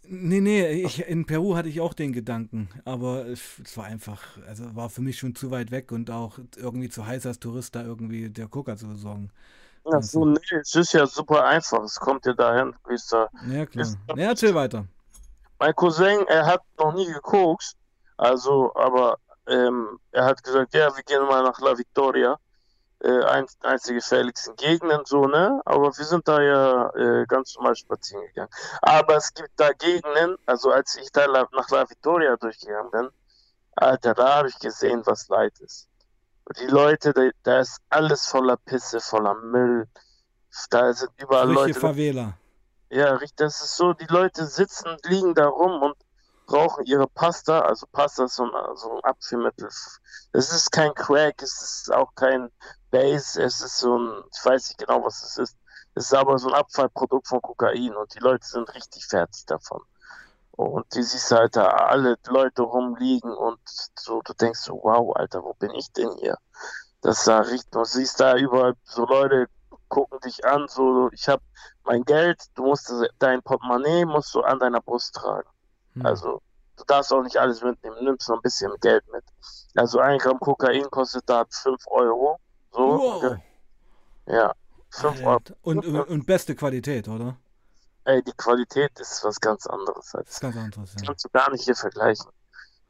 Nee, 0.02 0.40
nee, 0.40 0.66
ich, 0.82 1.06
in 1.06 1.24
Peru 1.26 1.54
hatte 1.56 1.68
ich 1.68 1.80
auch 1.80 1.94
den 1.94 2.12
Gedanken, 2.12 2.68
aber 2.84 3.26
es 3.26 3.60
es 3.62 3.76
war 3.76 3.84
einfach, 3.84 4.22
also 4.46 4.74
war 4.74 4.88
für 4.90 5.02
mich 5.02 5.18
schon 5.18 5.34
zu 5.34 5.50
weit 5.50 5.70
weg 5.70 5.92
und 5.92 6.10
auch 6.10 6.38
irgendwie 6.56 6.88
zu 6.88 7.06
heiß 7.06 7.26
als 7.26 7.38
Tourist 7.38 7.76
da 7.76 7.84
irgendwie 7.84 8.28
der 8.30 8.48
Coca 8.48 8.76
zu 8.76 8.88
besorgen. 8.88 9.30
Ja, 9.84 10.00
so, 10.02 10.24
nee, 10.24 10.38
es 10.60 10.74
ist 10.74 10.92
ja 10.92 11.06
super 11.06 11.44
einfach. 11.44 11.82
Es 11.82 11.96
kommt 11.96 12.26
ja 12.26 12.32
dahin, 12.32 12.74
wie 12.88 12.94
es 12.94 13.06
da 13.06 13.28
Ja, 13.48 13.66
klar. 13.66 13.84
Ist- 13.86 13.98
Ja, 14.16 14.28
erzähl 14.28 14.54
weiter. 14.54 14.86
Mein 15.58 15.74
Cousin, 15.74 16.26
er 16.28 16.46
hat 16.46 16.62
noch 16.78 16.92
nie 16.94 17.06
gekokst, 17.06 17.76
also, 18.16 18.72
aber 18.74 19.18
ähm, 19.46 19.98
er 20.12 20.24
hat 20.24 20.42
gesagt, 20.42 20.74
ja, 20.74 20.94
wir 20.96 21.02
gehen 21.04 21.22
mal 21.26 21.42
nach 21.42 21.58
La 21.60 21.76
Victoria, 21.76 22.36
äh, 23.02 23.24
ein, 23.24 23.46
eins 23.62 23.82
der 23.84 23.94
gefährlichsten 23.94 24.56
Gegenden, 24.56 25.04
so, 25.04 25.26
ne? 25.26 25.60
Aber 25.64 25.96
wir 25.96 26.04
sind 26.04 26.28
da 26.28 26.40
ja 26.40 26.90
äh, 26.94 27.26
ganz 27.26 27.56
normal 27.56 27.74
spazieren 27.76 28.24
gegangen. 28.26 28.50
Aber 28.82 29.16
es 29.16 29.32
gibt 29.32 29.50
da 29.56 29.72
Gegenden, 29.72 30.36
also 30.46 30.70
als 30.70 30.96
ich 30.96 31.10
da 31.10 31.26
nach 31.26 31.70
La 31.70 31.88
Victoria 31.88 32.36
durchgegangen 32.36 32.90
bin, 32.90 33.08
Alter, 33.76 34.14
da 34.14 34.36
habe 34.36 34.48
ich 34.48 34.58
gesehen, 34.58 35.02
was 35.06 35.28
Leid 35.28 35.58
ist. 35.60 35.88
Die 36.58 36.66
Leute, 36.66 37.12
da, 37.12 37.30
da 37.42 37.60
ist 37.60 37.78
alles 37.88 38.26
voller 38.26 38.56
Pisse, 38.56 39.00
voller 39.00 39.34
Müll. 39.34 39.86
Da 40.68 40.92
sind 40.92 41.12
überall 41.16 41.46
Richtige 41.46 41.68
Leute. 41.68 41.80
Favela. 41.80 42.34
Ja, 42.90 43.12
richtig, 43.14 43.36
das 43.36 43.62
ist 43.62 43.76
so, 43.76 43.92
die 43.92 44.06
Leute 44.06 44.46
sitzen, 44.46 44.96
liegen 45.04 45.34
da 45.34 45.46
rum 45.46 45.80
und 45.82 45.96
rauchen 46.50 46.84
ihre 46.86 47.06
Pasta. 47.06 47.60
Also 47.60 47.86
Pasta 47.92 48.24
ist 48.24 48.34
so 48.34 48.44
ein, 48.44 48.76
so 48.76 48.90
ein 48.90 49.04
Abführmittel. 49.04 49.68
Es 50.32 50.52
ist 50.52 50.72
kein 50.72 50.92
Crack, 50.94 51.40
es 51.40 51.62
ist 51.62 51.94
auch 51.94 52.14
kein 52.16 52.50
Base, 52.90 53.42
es 53.42 53.60
ist 53.60 53.78
so 53.78 53.98
ein, 53.98 54.24
ich 54.32 54.44
weiß 54.44 54.68
nicht 54.68 54.78
genau, 54.78 55.04
was 55.04 55.22
es 55.22 55.38
ist. 55.38 55.56
Es 55.94 56.06
ist 56.06 56.14
aber 56.14 56.38
so 56.38 56.48
ein 56.48 56.54
Abfallprodukt 56.54 57.28
von 57.28 57.42
Kokain 57.42 57.94
und 57.96 58.14
die 58.14 58.20
Leute 58.20 58.46
sind 58.46 58.72
richtig 58.74 59.06
fertig 59.06 59.44
davon. 59.46 59.82
Und 60.52 60.94
die 60.94 61.02
siehst 61.02 61.32
halt 61.32 61.56
da 61.56 61.66
alle 61.66 62.16
Leute 62.28 62.62
rumliegen 62.62 63.32
und 63.32 63.60
so, 63.66 64.20
du 64.22 64.34
denkst 64.34 64.60
so, 64.60 64.78
wow, 64.82 65.16
Alter, 65.16 65.42
wo 65.42 65.54
bin 65.54 65.70
ich 65.74 65.90
denn 65.92 66.10
hier? 66.18 66.36
Das 67.00 67.18
ist 67.18 67.28
da 67.28 67.38
richtig, 67.40 67.70
du 67.70 67.84
siehst 67.84 68.20
da 68.20 68.36
überall 68.36 68.74
so 68.84 69.06
Leute 69.06 69.48
gucken 69.88 70.20
dich 70.20 70.44
an, 70.44 70.66
so, 70.68 71.10
ich 71.12 71.28
habe 71.28 71.42
mein 71.84 72.04
Geld, 72.04 72.44
du 72.54 72.64
musst 72.64 72.92
dein 73.18 73.42
Portemonnaie 73.42 74.04
musst 74.04 74.34
du 74.34 74.40
an 74.42 74.58
deiner 74.58 74.80
Brust 74.80 75.14
tragen. 75.14 75.48
Hm. 75.94 76.06
Also 76.06 76.40
du 76.76 76.84
darfst 76.86 77.12
auch 77.12 77.22
nicht 77.22 77.36
alles 77.36 77.62
mitnehmen, 77.62 77.96
nimmst 78.04 78.28
noch 78.28 78.36
ein 78.36 78.42
bisschen 78.42 78.72
Geld 78.80 79.04
mit. 79.12 79.24
Also 79.74 79.98
ein 79.98 80.18
Gramm 80.18 80.38
Kokain 80.40 80.88
kostet 80.90 81.28
da 81.28 81.44
5 81.48 81.86
Euro. 81.88 82.38
So, 82.72 82.78
Wow. 82.78 83.36
ja, 84.26 84.52
5 84.90 85.24
Euro. 85.24 85.40
Und, 85.62 85.86
und, 85.86 86.26
beste 86.26 86.54
Qualität, 86.54 87.08
oder? 87.08 87.36
Ey, 88.04 88.22
die 88.22 88.32
Qualität 88.32 88.98
ist 88.98 89.22
was 89.24 89.40
ganz 89.40 89.66
anderes. 89.66 90.10
Das 90.12 90.28
ist 90.28 90.40
ganz 90.40 90.56
anderes. 90.56 90.94
Ja. 90.94 91.06
kannst 91.06 91.24
du 91.24 91.28
gar 91.30 91.50
nicht 91.50 91.64
hier 91.64 91.76
vergleichen. 91.76 92.30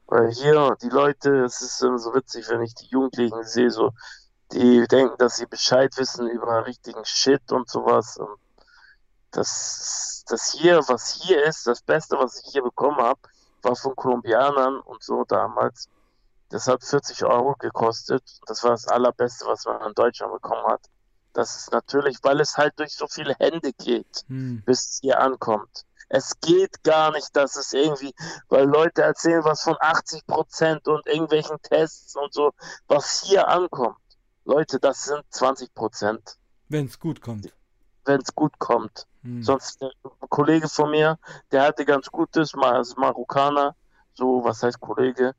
Weil 0.06 0.30
hier, 0.32 0.76
die 0.82 0.88
Leute, 0.88 1.44
es 1.44 1.60
ist 1.60 1.78
so 1.78 1.88
witzig, 2.14 2.48
wenn 2.48 2.62
ich 2.62 2.74
die 2.74 2.86
Jugendlichen 2.86 3.44
sehe, 3.44 3.70
so, 3.70 3.92
die 4.52 4.86
denken, 4.88 5.16
dass 5.18 5.36
sie 5.36 5.46
Bescheid 5.46 5.96
wissen 5.96 6.28
über 6.28 6.66
richtigen 6.66 7.04
Shit 7.04 7.52
und 7.52 7.68
sowas. 7.68 8.16
Und 8.16 8.36
das, 9.30 10.24
das 10.28 10.52
hier, 10.52 10.80
was 10.88 11.12
hier 11.12 11.44
ist, 11.44 11.66
das 11.66 11.82
Beste, 11.82 12.16
was 12.18 12.42
ich 12.44 12.52
hier 12.52 12.62
bekommen 12.62 12.98
habe, 12.98 13.20
war 13.62 13.76
von 13.76 13.94
Kolumbianern 13.94 14.80
und 14.80 15.02
so 15.02 15.24
damals. 15.24 15.88
Das 16.50 16.66
hat 16.68 16.84
40 16.84 17.24
Euro 17.24 17.54
gekostet. 17.58 18.22
Das 18.46 18.62
war 18.64 18.72
das 18.72 18.86
Allerbeste, 18.88 19.46
was 19.46 19.64
man 19.64 19.80
in 19.88 19.94
Deutschland 19.94 20.32
bekommen 20.32 20.66
hat. 20.66 20.82
Das 21.32 21.54
ist 21.56 21.72
natürlich, 21.72 22.18
weil 22.22 22.40
es 22.40 22.56
halt 22.56 22.78
durch 22.78 22.94
so 22.94 23.06
viele 23.06 23.34
Hände 23.38 23.72
geht 23.72 24.24
Hm. 24.28 24.62
bis 24.66 24.90
es 24.90 24.98
hier 25.00 25.20
ankommt. 25.20 25.84
Es 26.08 26.40
geht 26.40 26.82
gar 26.82 27.12
nicht, 27.12 27.36
dass 27.36 27.54
es 27.54 27.72
irgendwie, 27.72 28.12
weil 28.48 28.64
Leute 28.66 29.02
erzählen 29.02 29.44
was 29.44 29.62
von 29.62 29.76
80 29.78 30.26
Prozent 30.26 30.88
und 30.88 31.06
irgendwelchen 31.06 31.56
Tests 31.62 32.16
und 32.16 32.32
so, 32.34 32.50
was 32.88 33.22
hier 33.22 33.46
ankommt. 33.46 33.96
Leute, 34.44 34.80
das 34.80 35.04
sind 35.04 35.22
20 35.30 35.72
Prozent, 35.72 36.36
Wenn 36.68 36.86
es 36.86 36.98
gut 36.98 37.20
kommt. 37.20 37.52
wenn 38.06 38.20
es 38.20 38.34
gut 38.34 38.58
kommt. 38.58 39.06
Hm. 39.22 39.40
Sonst 39.44 39.80
der 39.80 39.92
Kollege 40.28 40.68
von 40.68 40.90
mir, 40.90 41.16
der 41.52 41.62
hatte 41.62 41.84
ganz 41.84 42.10
Gutes, 42.10 42.54
mal 42.56 42.80
ist 42.80 42.98
Marokkaner, 42.98 43.76
so, 44.14 44.42
was 44.42 44.64
heißt 44.64 44.80
Kollege? 44.80 45.36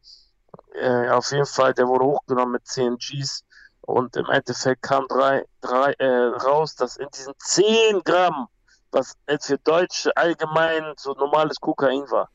Äh, 0.74 1.10
auf 1.10 1.32
jeden 1.32 1.46
Fall, 1.46 1.74
der 1.74 1.88
wurde 1.88 2.06
hochgenommen 2.06 2.54
mit 2.54 2.68
10 2.68 2.98
Gs 2.98 3.44
und 3.82 4.16
im 4.16 4.26
Endeffekt 4.30 4.82
kam 4.82 5.08
drei, 5.08 5.46
drei, 5.62 5.94
äh, 5.94 6.28
raus, 6.28 6.76
dass 6.76 6.98
in 6.98 7.08
diesen 7.16 7.34
10 7.40 8.02
Gramm, 8.04 8.48
was 8.92 9.16
für 9.42 9.58
Deutsche 9.60 10.16
allgemein 10.16 10.94
so 10.98 11.14
normales 11.14 11.60
Kokain 11.60 12.04
war, 12.12 12.30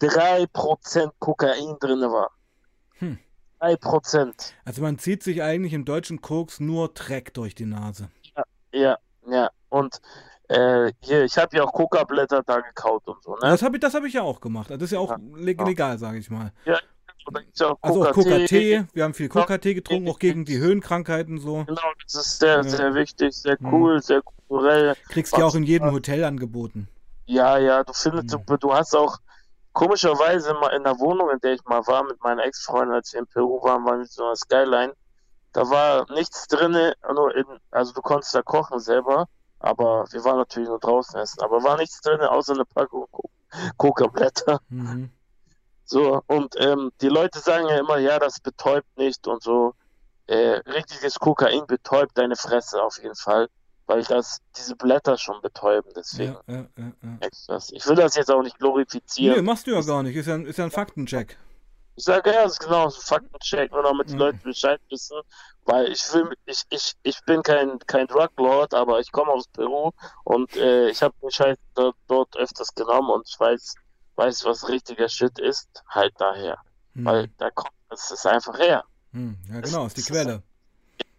3% 0.00 1.12
Kokain 1.18 1.76
drin 1.80 2.00
war. 2.02 2.30
Hm. 2.98 3.18
3%. 3.60 4.54
Also 4.64 4.82
man 4.82 4.98
zieht 4.98 5.22
sich 5.22 5.42
eigentlich 5.42 5.72
im 5.72 5.84
deutschen 5.84 6.20
Koks 6.20 6.60
nur 6.60 6.88
Dreck 6.88 7.34
durch 7.34 7.54
die 7.54 7.66
Nase. 7.66 8.10
Ja, 8.72 8.96
ja. 9.26 9.50
Und 9.68 9.98
äh, 10.48 10.92
hier, 11.00 11.24
ich 11.24 11.36
habe 11.36 11.56
ja 11.56 11.64
auch 11.64 11.72
Coca-Blätter 11.72 12.42
da 12.44 12.60
gekaut 12.60 13.06
und 13.08 13.22
so, 13.22 13.32
ne? 13.32 13.38
Das 13.42 13.62
habe 13.62 13.76
ich, 13.76 13.80
das 13.80 13.94
hab 13.94 14.04
ich 14.04 14.14
ja 14.14 14.22
auch 14.22 14.40
gemacht. 14.40 14.70
Das 14.70 14.80
ist 14.80 14.92
ja 14.92 14.98
auch 15.00 15.10
Ja. 15.10 15.16
leg- 15.34 15.60
legal, 15.60 15.98
sage 15.98 16.18
ich 16.18 16.30
mal. 16.30 16.52
Ja, 16.64 16.78
und 17.26 17.36
da 17.36 17.40
gibt's 17.42 17.60
ja 17.60 17.68
auch 17.70 17.78
Also 17.82 18.04
auch 18.06 18.12
Coca-Tee. 18.12 18.84
Wir 18.92 19.04
haben 19.04 19.14
viel 19.14 19.28
Coca-Tee 19.28 19.74
getrunken, 19.74 20.08
auch 20.08 20.18
gegen 20.18 20.44
die 20.44 20.58
Höhenkrankheiten 20.58 21.38
so. 21.38 21.64
Genau, 21.64 21.80
das 22.04 22.14
ist 22.14 22.38
sehr, 22.38 22.56
Ja. 22.56 22.62
sehr 22.62 22.94
wichtig, 22.94 23.34
sehr 23.34 23.56
Mhm. 23.60 23.72
cool, 23.74 24.02
sehr 24.02 24.22
kulturell. 24.22 24.94
Kriegst 25.08 25.34
du 25.36 25.40
ja 25.40 25.46
auch 25.46 25.54
in 25.54 25.64
jedem 25.64 25.90
Hotel 25.92 26.24
angeboten. 26.24 26.88
Ja, 27.26 27.58
ja, 27.58 27.84
du 27.84 27.92
findest, 27.92 28.34
Mhm. 28.34 28.46
du, 28.46 28.56
du 28.56 28.72
hast 28.74 28.96
auch 28.96 29.18
komischerweise 29.72 30.54
mal 30.54 30.70
in 30.70 30.82
der 30.84 30.98
Wohnung, 30.98 31.30
in 31.30 31.38
der 31.40 31.52
ich 31.52 31.64
mal 31.64 31.86
war 31.86 32.02
mit 32.04 32.20
meiner 32.22 32.44
Ex-Freundin, 32.44 32.94
als 32.94 33.12
wir 33.12 33.20
in 33.20 33.26
Peru 33.26 33.62
waren, 33.62 33.84
waren 33.84 33.96
wir 33.96 34.02
mit 34.02 34.10
so 34.12 34.24
einer 34.24 34.36
Skyline. 34.36 34.92
Da 35.52 35.68
war 35.70 36.06
nichts 36.12 36.46
drinne, 36.48 36.94
nur 37.14 37.34
in, 37.36 37.44
also 37.70 37.92
du 37.92 38.00
konntest 38.02 38.34
da 38.34 38.42
kochen 38.42 38.80
selber, 38.80 39.26
aber 39.60 40.06
wir 40.10 40.24
waren 40.24 40.38
natürlich 40.38 40.68
nur 40.68 40.78
draußen 40.78 41.18
essen, 41.20 41.40
aber 41.42 41.62
war 41.62 41.76
nichts 41.76 42.00
drinne, 42.00 42.30
außer 42.30 42.54
eine 42.54 42.64
Packung 42.64 43.06
Co- 43.10 43.30
Coca-Blätter. 43.76 44.60
Mhm. 44.68 45.10
So, 45.90 46.20
und 46.26 46.54
ähm, 46.58 46.90
die 47.00 47.08
Leute 47.08 47.38
sagen 47.38 47.66
ja 47.68 47.78
immer, 47.78 47.96
ja, 47.96 48.18
das 48.18 48.40
betäubt 48.40 48.86
nicht 48.98 49.26
und 49.26 49.42
so. 49.42 49.72
Äh, 50.26 50.60
richtiges 50.70 51.18
Kokain 51.18 51.66
betäubt 51.66 52.16
deine 52.18 52.36
Fresse 52.36 52.82
auf 52.82 52.98
jeden 53.02 53.14
Fall, 53.14 53.48
weil 53.86 54.02
das 54.04 54.38
diese 54.54 54.76
Blätter 54.76 55.16
schon 55.16 55.40
betäuben, 55.40 55.90
deswegen. 55.96 56.36
Ja, 56.46 56.66
ja, 56.76 56.92
ja. 57.02 57.58
Ich 57.72 57.86
will 57.86 57.96
das 57.96 58.16
jetzt 58.16 58.30
auch 58.30 58.42
nicht 58.42 58.56
Nee, 58.56 58.58
glorifizieren. 58.60 59.42
machst 59.46 59.66
du 59.66 59.70
ja 59.70 59.80
gar 59.80 60.02
nicht. 60.02 60.14
Ist 60.14 60.26
ja, 60.26 60.34
ein- 60.34 60.44
ist 60.44 60.60
ein 60.60 60.70
Faktencheck. 60.70 61.38
Ich 61.96 62.04
sage, 62.04 62.30
ja, 62.32 62.42
das 62.44 62.52
ist 62.52 62.60
genau 62.60 62.90
so 62.90 62.98
ein 63.00 63.02
Faktencheck, 63.22 63.72
nur 63.72 63.82
damit 63.82 64.10
die. 64.10 64.18
Leute 64.18 64.38
Bescheid 64.44 64.80
wissen, 64.90 65.18
weil 65.64 65.90
ich 65.90 66.02
will, 66.12 66.30
ich, 66.44 66.62
ich, 66.68 66.92
ich 67.02 67.18
bin 67.24 67.42
kein, 67.42 67.78
kein 67.86 68.06
Druglord, 68.06 68.74
aber 68.74 69.00
ich 69.00 69.10
komme 69.10 69.32
aus 69.32 69.48
Peru 69.48 69.90
und 70.24 70.54
äh, 70.54 70.90
ich 70.90 71.02
habe 71.02 71.14
mich 71.22 71.40
halt 71.40 71.58
dort, 71.74 71.96
dort 72.06 72.36
öfters 72.36 72.74
genommen 72.74 73.08
und 73.08 73.26
ich 73.26 73.40
weiß, 73.40 73.74
weiß, 74.18 74.44
was 74.44 74.68
richtiger 74.68 75.08
Shit 75.08 75.38
ist, 75.38 75.68
halt 75.88 76.14
daher. 76.18 76.58
Hm. 76.94 77.04
Weil 77.04 77.28
da 77.38 77.50
kommt, 77.50 77.72
es 77.90 78.10
ist 78.10 78.26
einfach 78.26 78.58
her. 78.58 78.84
Hm. 79.12 79.38
Ja, 79.50 79.60
genau, 79.60 79.86
ist 79.86 79.96
die 79.96 80.02
Quelle. 80.02 80.42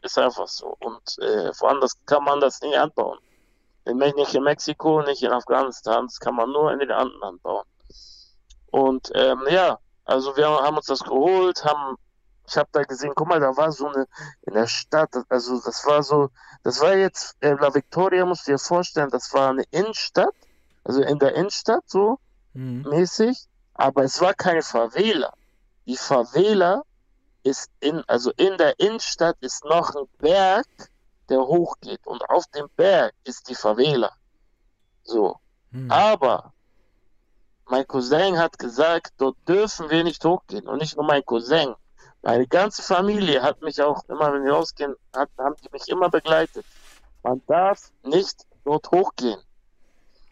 Ist 0.02 0.18
einfach 0.18 0.48
so. 0.48 0.76
Und 0.80 1.18
äh, 1.20 1.52
woanders 1.60 1.94
kann 2.06 2.24
man 2.24 2.40
das 2.40 2.62
nicht 2.62 2.78
anbauen. 2.78 3.20
Nicht 3.86 4.36
in 4.36 4.44
Mexiko, 4.44 5.02
nicht 5.02 5.24
in 5.24 5.32
Afghanistan, 5.32 6.06
das 6.06 6.20
kann 6.20 6.36
man 6.36 6.52
nur 6.52 6.72
in 6.72 6.80
den 6.80 6.92
Anden 6.92 7.24
anbauen. 7.24 7.66
Und 8.68 9.12
ähm, 9.16 9.44
ja, 9.50 9.80
also 10.06 10.36
wir 10.38 10.48
haben 10.48 10.78
uns 10.78 10.86
das 10.86 11.04
geholt, 11.04 11.64
haben, 11.64 11.98
ich 12.48 12.56
habe 12.58 12.70
da 12.72 12.84
gesehen, 12.84 13.14
guck 13.16 13.28
mal, 13.28 13.40
da 13.40 13.56
war 13.58 13.72
so 13.72 13.88
eine, 13.88 14.08
in 14.44 14.54
der 14.54 14.68
Stadt, 14.68 15.10
also 15.30 15.60
das 15.60 15.86
war 15.86 16.04
so, 16.04 16.30
das 16.64 16.80
war 16.82 16.96
jetzt, 16.96 17.36
äh, 17.40 17.54
La 17.54 17.74
Victoria, 17.74 18.26
musst 18.26 18.48
du 18.48 18.52
dir 18.52 18.60
vorstellen, 18.60 19.10
das 19.10 19.34
war 19.34 19.50
eine 19.50 19.64
Innenstadt, 19.72 20.36
also 20.84 21.02
in 21.02 21.18
der 21.18 21.34
Innenstadt 21.36 21.84
so, 21.88 22.20
Hm. 22.54 22.82
mäßig, 22.84 23.46
aber 23.74 24.04
es 24.04 24.20
war 24.22 24.34
keine 24.34 24.62
Favela. 24.62 25.34
Die 25.86 25.98
Favela 25.98 26.84
ist 27.44 27.70
in, 27.80 28.04
also 28.08 28.32
in 28.38 28.58
der 28.58 28.80
Innenstadt 28.80 29.38
ist 29.42 29.64
noch 29.66 29.96
ein 29.96 30.06
Berg, 30.20 30.66
der 31.30 31.40
hochgeht 31.40 32.06
und 32.06 32.22
auf 32.30 32.46
dem 32.48 32.68
Berg 32.76 33.14
ist 33.24 33.48
die 33.50 33.56
Favela. 33.56 34.12
So. 35.04 35.38
Hm. 35.72 35.90
Aber 35.92 36.54
mein 37.68 37.86
Cousin 37.88 38.38
hat 38.40 38.58
gesagt, 38.58 39.14
dort 39.18 39.38
dürfen 39.48 39.90
wir 39.92 40.04
nicht 40.04 40.26
hochgehen. 40.26 40.68
Und 40.68 40.80
nicht 40.80 40.96
nur 40.98 41.06
mein 41.06 41.24
Cousin. 41.24 41.76
Meine 42.24 42.48
ganze 42.48 42.82
Familie 42.82 43.42
hat 43.44 43.62
mich 43.62 43.80
auch 43.82 44.04
immer, 44.10 44.34
wenn 44.34 44.44
wir 44.44 44.54
rausgehen, 44.54 44.96
hat, 45.16 45.30
haben 45.38 45.56
die 45.64 45.70
mich 45.72 45.88
immer 45.88 46.10
begleitet. 46.10 46.66
Man 47.24 47.42
darf 47.48 47.92
nicht 48.04 48.46
dort 48.66 48.90
hochgehen. 48.92 49.40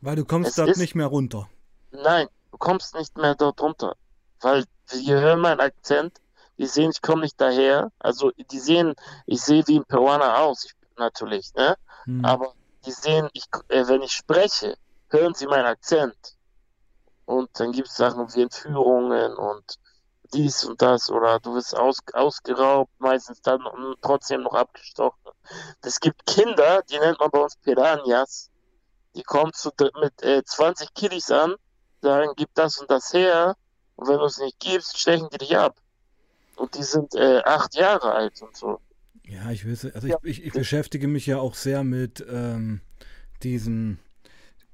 Weil 0.02 0.16
du 0.16 0.26
kommst 0.26 0.50
es 0.50 0.56
dort 0.56 0.70
ist- 0.70 0.78
nicht 0.80 0.96
mehr 0.96 1.06
runter. 1.08 1.48
Nein, 1.91 2.28
du 2.52 2.58
kommst 2.58 2.95
nicht 2.95 3.17
mehr 3.17 3.36
dort 3.36 3.62
runter. 3.62 3.95
Weil 4.41 4.65
die 4.93 5.12
hören 5.12 5.39
meinen 5.39 5.60
Akzent, 5.60 6.19
die 6.58 6.65
sehen, 6.65 6.91
ich 6.91 7.02
komme 7.02 7.21
nicht 7.21 7.39
daher. 7.39 7.91
Also 8.00 8.32
die 8.32 8.60
sehen, 8.60 8.95
ich 9.26 9.41
sehe 9.41 9.67
wie 9.67 9.80
ein 9.80 9.86
Peruaner 9.86 10.39
aus, 10.39 10.65
ich, 10.65 10.73
natürlich, 10.97 11.54
ne? 11.54 11.78
Hm. 12.06 12.26
Aber 12.26 12.54
die 12.86 12.91
sehen, 12.91 13.30
ich, 13.34 13.45
äh, 13.69 13.88
wenn 13.88 14.02
ich 14.02 14.13
spreche, 14.13 14.78
hören 15.10 15.34
sie 15.34 15.47
meinen 15.47 15.65
Akzent. 15.65 16.38
Und 17.26 17.50
dann 17.60 17.73
gibt 17.73 17.89
es 17.89 17.97
Sachen 17.97 18.34
wie 18.34 18.41
Entführungen 18.41 19.36
und 19.36 19.80
dies 20.34 20.65
und 20.65 20.82
das 20.82 21.10
oder 21.10 21.39
du 21.39 21.56
wirst 21.56 21.76
aus, 21.76 22.00
ausgeraubt, 22.13 22.91
meistens 23.00 23.41
dann 23.41 23.62
trotzdem 24.02 24.43
noch 24.43 24.54
abgestochen. 24.54 25.32
Es 25.82 26.00
gibt 26.00 26.26
Kinder, 26.26 26.82
die 26.89 27.00
nennt 27.00 27.19
man 27.19 27.30
bei 27.30 27.39
uns 27.39 27.56
Piranhas, 27.58 28.50
die 29.15 29.23
kommen 29.23 29.54
zu, 29.54 29.71
mit 30.02 30.21
äh, 30.21 30.43
20 30.43 30.93
Kiddies 30.93 31.32
an, 31.32 31.56
sagen, 32.02 32.32
gib 32.36 32.50
das 32.54 32.78
und 32.80 32.90
das 32.90 33.14
her 33.14 33.56
und 33.96 34.08
wenn 34.08 34.18
du 34.18 34.26
es 34.26 34.38
nicht 34.40 34.60
gibst, 34.60 34.98
stechen 35.00 35.28
die 35.34 35.38
dich 35.40 35.58
ab. 35.58 35.76
Und 36.56 36.76
die 36.76 36.84
sind 36.84 37.14
äh, 37.16 37.42
acht 37.46 37.76
Jahre 37.76 38.14
alt 38.14 38.42
und 38.42 38.56
so. 38.56 38.80
Ja, 39.26 39.52
ich 39.52 39.68
weiß, 39.70 39.94
also 39.94 40.08
Ja. 40.08 40.18
ich, 40.24 40.40
ich, 40.40 40.46
ich 40.48 40.54
beschäftige 40.54 41.08
mich 41.08 41.26
ja 41.26 41.38
auch 41.40 41.54
sehr 41.54 41.84
mit 41.84 42.26
ähm, 42.30 42.82
diesem 43.44 44.00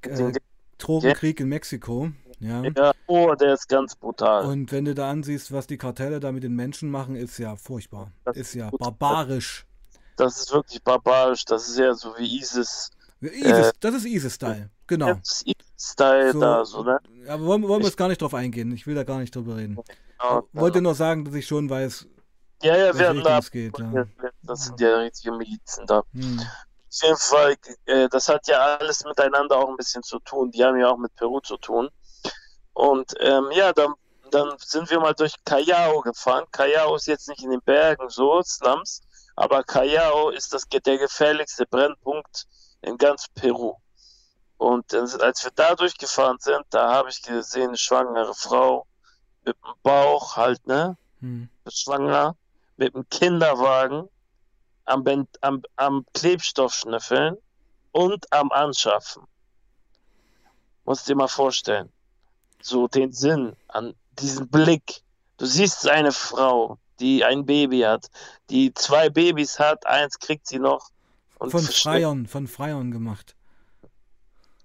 äh, 0.02 0.32
Drogenkrieg 0.78 1.40
in 1.40 1.48
Mexiko. 1.48 2.10
Ja. 2.40 2.62
Ja, 2.64 2.92
oh, 3.06 3.34
der 3.34 3.54
ist 3.54 3.68
ganz 3.68 3.96
brutal. 3.96 4.44
Und 4.46 4.70
wenn 4.72 4.84
du 4.84 4.94
da 4.94 5.10
ansiehst, 5.10 5.52
was 5.52 5.66
die 5.66 5.78
Kartelle 5.78 6.20
da 6.20 6.32
mit 6.32 6.42
den 6.42 6.54
Menschen 6.54 6.90
machen, 6.90 7.16
ist 7.16 7.38
ja 7.38 7.56
furchtbar. 7.56 8.12
Das 8.24 8.36
Ist 8.36 8.54
ja 8.54 8.70
gut. 8.70 8.80
barbarisch. 8.80 9.66
Das 10.16 10.38
ist 10.38 10.52
wirklich 10.52 10.82
barbarisch. 10.82 11.44
Das 11.44 11.68
ist 11.68 11.78
ja 11.78 11.94
so 11.94 12.14
wie 12.18 12.38
ISIS. 12.38 12.90
ISIS, 13.20 13.72
das 13.80 13.94
ist 13.94 14.04
ISIS-Style. 14.04 14.70
Genau. 14.86 15.14
Das 15.14 15.42
ist 15.42 15.54
ISIS-Style 15.84 16.32
So, 16.32 16.40
da, 16.40 16.64
so, 16.64 16.82
ne? 16.82 16.98
Aber 17.28 17.44
wollen, 17.44 17.62
wollen 17.68 17.82
wir 17.82 17.86
jetzt 17.86 17.96
gar 17.96 18.08
nicht 18.08 18.20
drauf 18.20 18.34
eingehen. 18.34 18.72
Ich 18.72 18.86
will 18.86 18.94
da 18.94 19.04
gar 19.04 19.18
nicht 19.18 19.34
drüber 19.34 19.56
reden. 19.56 19.78
Genau, 20.18 20.48
Wollte 20.52 20.80
nur 20.80 20.94
sagen, 20.94 21.24
dass 21.24 21.34
ich 21.34 21.46
schon 21.46 21.68
weiß, 21.68 22.06
ja, 22.62 22.76
ja, 22.76 22.98
wir 22.98 23.22
da. 23.22 23.38
es 23.38 23.50
geht. 23.50 23.78
Ja. 23.78 24.06
Das 24.42 24.64
sind 24.64 24.80
ja 24.80 24.96
richtige 24.96 25.32
Milizen 25.36 25.86
da. 25.86 26.02
Hm. 26.12 26.40
Auf 26.40 27.02
jeden 27.02 27.16
Fall, 27.16 27.56
äh, 27.86 28.08
das 28.08 28.28
hat 28.28 28.46
ja 28.46 28.58
alles 28.78 29.04
miteinander 29.04 29.58
auch 29.58 29.68
ein 29.68 29.76
bisschen 29.76 30.02
zu 30.02 30.18
tun. 30.20 30.50
Die 30.50 30.64
haben 30.64 30.78
ja 30.78 30.88
auch 30.88 30.96
mit 30.96 31.14
Peru 31.16 31.40
zu 31.40 31.56
tun. 31.58 31.90
Und 32.72 33.12
ähm, 33.20 33.50
ja, 33.52 33.72
dann, 33.72 33.94
dann 34.30 34.54
sind 34.58 34.88
wir 34.90 35.00
mal 35.00 35.12
durch 35.12 35.34
Callao 35.44 36.00
gefahren. 36.00 36.44
Callao 36.52 36.94
ist 36.94 37.06
jetzt 37.06 37.28
nicht 37.28 37.42
in 37.42 37.50
den 37.50 37.60
Bergen 37.60 38.08
so, 38.08 38.40
Slums, 38.42 39.02
aber 39.36 39.62
Callao 39.64 40.30
ist 40.30 40.54
das, 40.54 40.64
der 40.68 40.98
gefährlichste 40.98 41.66
Brennpunkt 41.66 42.46
in 42.82 42.96
ganz 42.96 43.26
Peru. 43.34 43.74
Und 44.64 44.94
als 44.94 45.44
wir 45.44 45.50
da 45.54 45.74
durchgefahren 45.74 46.38
sind, 46.40 46.64
da 46.70 46.94
habe 46.94 47.10
ich 47.10 47.20
gesehen, 47.20 47.68
eine 47.68 47.76
schwangere 47.76 48.32
Frau 48.34 48.86
mit 49.44 49.56
dem 49.56 49.74
Bauch 49.82 50.36
halt, 50.36 50.66
ne? 50.66 50.96
Hm. 51.20 51.50
schwanger 51.68 52.34
mit 52.78 52.94
einem 52.94 53.06
Kinderwagen 53.10 54.08
am, 54.86 55.04
Ben- 55.04 55.28
am, 55.42 55.62
am 55.76 56.06
Klebstoff 56.14 56.72
schnüffeln 56.72 57.36
und 57.92 58.30
am 58.32 58.50
Anschaffen. 58.52 59.24
Musst 60.86 61.08
dir 61.08 61.16
mal 61.16 61.28
vorstellen. 61.28 61.90
So 62.62 62.88
den 62.88 63.12
Sinn 63.12 63.56
an 63.68 63.94
diesen 64.18 64.48
Blick. 64.48 65.02
Du 65.36 65.44
siehst 65.44 65.86
eine 65.86 66.12
Frau, 66.12 66.78
die 67.00 67.22
ein 67.22 67.44
Baby 67.44 67.80
hat, 67.80 68.10
die 68.48 68.72
zwei 68.72 69.10
Babys 69.10 69.58
hat, 69.58 69.84
eins 69.86 70.18
kriegt 70.18 70.46
sie 70.46 70.58
noch 70.58 70.90
und 71.38 71.50
Von 71.50 71.62
Freiern, 71.64 72.26
von 72.26 72.46
Freiern 72.46 72.90
gemacht. 72.90 73.34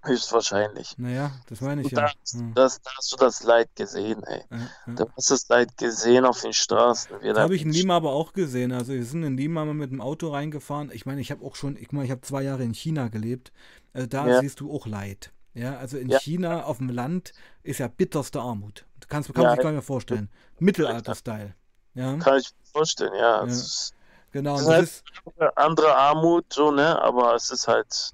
Höchstwahrscheinlich. 0.02 0.94
Naja, 0.98 1.30
das 1.48 1.60
meine 1.60 1.80
ich 1.82 1.86
Und 1.86 1.92
ja. 1.92 2.06
da, 2.32 2.38
Hm. 2.38 2.54
das, 2.54 2.80
da 2.82 2.90
hast 2.96 3.12
du 3.12 3.16
das 3.16 3.42
Leid 3.42 3.68
gesehen, 3.76 4.22
ey. 4.24 4.42
Ja, 4.50 4.56
ja. 4.86 4.92
Du 4.94 5.06
hast 5.16 5.30
das 5.30 5.48
Leid 5.48 5.76
gesehen 5.76 6.24
auf 6.24 6.40
den 6.40 6.52
Straßen. 6.52 7.16
Das 7.22 7.34
da- 7.36 7.42
habe 7.42 7.54
ich 7.54 7.62
in 7.62 7.72
Lima 7.72 7.96
aber 7.96 8.10
auch 8.12 8.32
gesehen. 8.32 8.72
Also 8.72 8.92
wir 8.92 9.04
sind 9.04 9.22
in 9.22 9.36
Lima 9.36 9.64
mal 9.64 9.74
mit 9.74 9.90
dem 9.90 10.00
Auto 10.00 10.30
reingefahren. 10.32 10.90
Ich 10.92 11.06
meine, 11.06 11.20
ich 11.20 11.30
habe 11.30 11.44
auch 11.44 11.54
schon, 11.56 11.76
ich 11.76 11.92
meine, 11.92 12.04
ich 12.06 12.10
habe 12.10 12.20
zwei 12.22 12.42
Jahre 12.42 12.62
in 12.64 12.74
China 12.74 13.08
gelebt. 13.08 13.52
Äh, 13.92 14.06
da 14.06 14.26
Ja. 14.26 14.40
siehst 14.40 14.60
du 14.60 14.72
auch 14.72 14.86
Leid. 14.86 15.32
Ja, 15.54 15.76
also 15.78 15.98
in. 15.98 16.10
China 16.18 16.62
auf 16.64 16.78
dem 16.78 16.88
Land 16.90 17.32
ist 17.64 17.78
ja 17.78 17.88
bitterste 17.88 18.40
Armut. 18.40 18.86
Du 19.00 19.08
kannst, 19.08 19.32
kann 19.34 19.42
man 19.44 19.56
Ja. 19.56 19.62
gar 19.62 19.70
nicht 19.70 19.74
mehr 19.74 19.82
vorstellen. 19.82 20.28
Mittelalter-Style. 20.60 21.54
Ja, 21.94 22.16
Kann 22.18 22.38
ich 22.38 22.50
mir 22.52 22.66
vorstellen, 22.72 23.12
ja. 23.18 23.42
Ist 23.42 23.92
genau. 24.30 24.56
Das 24.56 24.64
Und 24.66 24.70
das 24.72 24.82
ist 24.82 25.02
ist, 25.26 25.56
andere 25.58 25.96
Armut, 25.96 26.44
so, 26.52 26.70
ne? 26.70 27.00
Aber 27.02 27.34
es 27.34 27.50
ist 27.50 27.66
halt, 27.66 28.12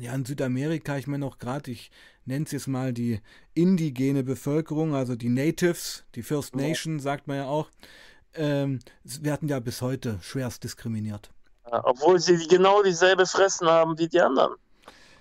ja, 0.00 0.14
in 0.14 0.24
Südamerika, 0.24 0.96
ich 0.96 1.06
meine 1.06 1.24
auch 1.26 1.38
gerade, 1.38 1.70
ich 1.70 1.90
nenne 2.24 2.44
es 2.44 2.52
jetzt 2.52 2.66
mal 2.68 2.92
die 2.92 3.20
indigene 3.54 4.24
Bevölkerung, 4.24 4.94
also 4.94 5.16
die 5.16 5.28
Natives, 5.28 6.04
die 6.14 6.22
First. 6.22 6.54
Nation, 6.56 6.98
sagt 7.00 7.26
man 7.28 7.36
ja 7.38 7.46
auch, 7.46 7.70
ähm, 8.34 8.80
werden 9.04 9.48
ja 9.48 9.60
bis 9.60 9.82
heute 9.82 10.18
schwerst 10.22 10.64
diskriminiert. 10.64 11.30
ja, 11.70 11.80
obwohl 11.84 12.18
sie 12.20 12.46
genau 12.48 12.82
dieselbe 12.82 13.26
Fressen 13.26 13.66
haben 13.68 13.98
wie 13.98 14.08
die 14.08 14.20
anderen. 14.20 14.54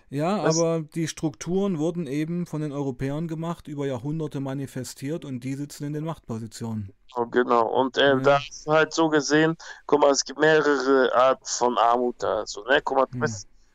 Ja, 0.10 0.44
Das- 0.44 0.58
aber 0.58 0.82
die 0.82 1.08
Strukturen 1.08 1.80
wurden 1.80 2.06
eben 2.08 2.46
von 2.46 2.62
den 2.62 2.72
Europäern 2.72 3.28
gemacht, 3.28 3.68
über 3.68 3.88
Jahrhunderte 3.88 4.40
manifestiert 4.40 5.26
und 5.26 5.44
die 5.44 5.56
sitzen 5.56 5.86
in 5.86 5.94
den 5.94 6.04
Machtpositionen. 6.06 6.92
Oh, 7.16 7.26
genau. 7.28 7.68
Und 7.68 7.98
äh, 7.98 8.10
Ja. 8.10 8.16
da 8.20 8.40
du 8.66 8.72
halt 8.72 8.94
so 8.94 9.10
gesehen, 9.10 9.56
guck 9.86 10.02
mal, 10.02 10.12
es 10.12 10.24
gibt 10.24 10.40
mehrere 10.40 11.14
Arten 11.16 11.46
von 11.46 11.78
Armut 11.78 12.16
da. 12.20 12.46
So, 12.46 12.64
ne? 12.66 12.82
Guck 12.84 12.98
mal, 12.98 13.06
du 13.08 13.18
Hm. 13.18 13.22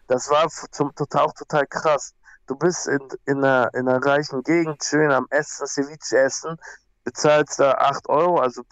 Das 0.09 0.29
war 0.31 0.49
zum, 0.49 0.95
total, 0.95 1.27
auch 1.27 1.35
total 1.35 1.67
krass. 1.67 2.15
Du 2.47 2.57
bist 2.57 2.89
in, 2.89 3.01
in, 3.27 3.45
einer, 3.45 3.73
in 3.75 3.89
einer 3.89 4.05
reichen 4.05 4.43
Gegend, 4.43 4.83
schön 4.83 5.13
am 5.13 5.27
Essen, 5.31 5.67
Ceviche 5.67 6.19
essen, 6.19 6.57
bezahlst 7.05 7.61
da 7.61 7.73
8 7.73 8.09
Euro, 8.09 8.41
also 8.41 8.63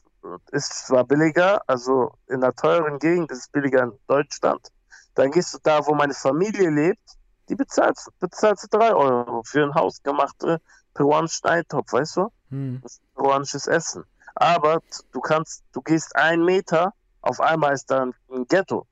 ist 0.51 0.87
zwar 0.87 1.05
billiger, 1.05 1.61
also 1.69 2.13
in 2.27 2.43
einer 2.43 2.55
teuren 2.55 2.99
Gegend 2.99 3.31
ist 3.31 3.39
es 3.39 3.49
billiger 3.49 3.85
in 3.85 3.93
Deutschland. 4.09 4.69
Dann 5.15 5.31
gehst 5.31 5.55
du 5.55 5.59
da, 5.63 5.87
wo 5.87 5.95
meine 5.95 6.15
Familie 6.15 6.71
lebt, 6.71 7.17
die 7.49 7.55
bezahlst, 7.55 8.11
bezahlst 8.19 8.65
du 8.65 8.79
3 8.79 8.95
Euro 8.95 9.43
für 9.45 9.63
einen 9.63 9.75
hausgemachten 9.75 10.59
peruanischen 10.95 11.49
Eintopf, 11.49 11.93
weißt 11.93 12.17
du? 12.17 12.33
Hm. 12.51 12.81
Das 12.83 12.95
ist 12.95 13.15
peruanisches 13.15 13.67
Essen. 13.67 14.05
Aber 14.35 14.81
du 15.13 15.21
kannst, 15.21 15.65
du 15.73 15.81
gehst 15.83 16.17
einen 16.17 16.45
Meter, 16.45 16.93
auf 17.21 17.41
einmal 17.41 17.75
ist 17.75 17.91
da 17.91 18.03
ein 18.03 18.47
Ghetto, 18.49 18.87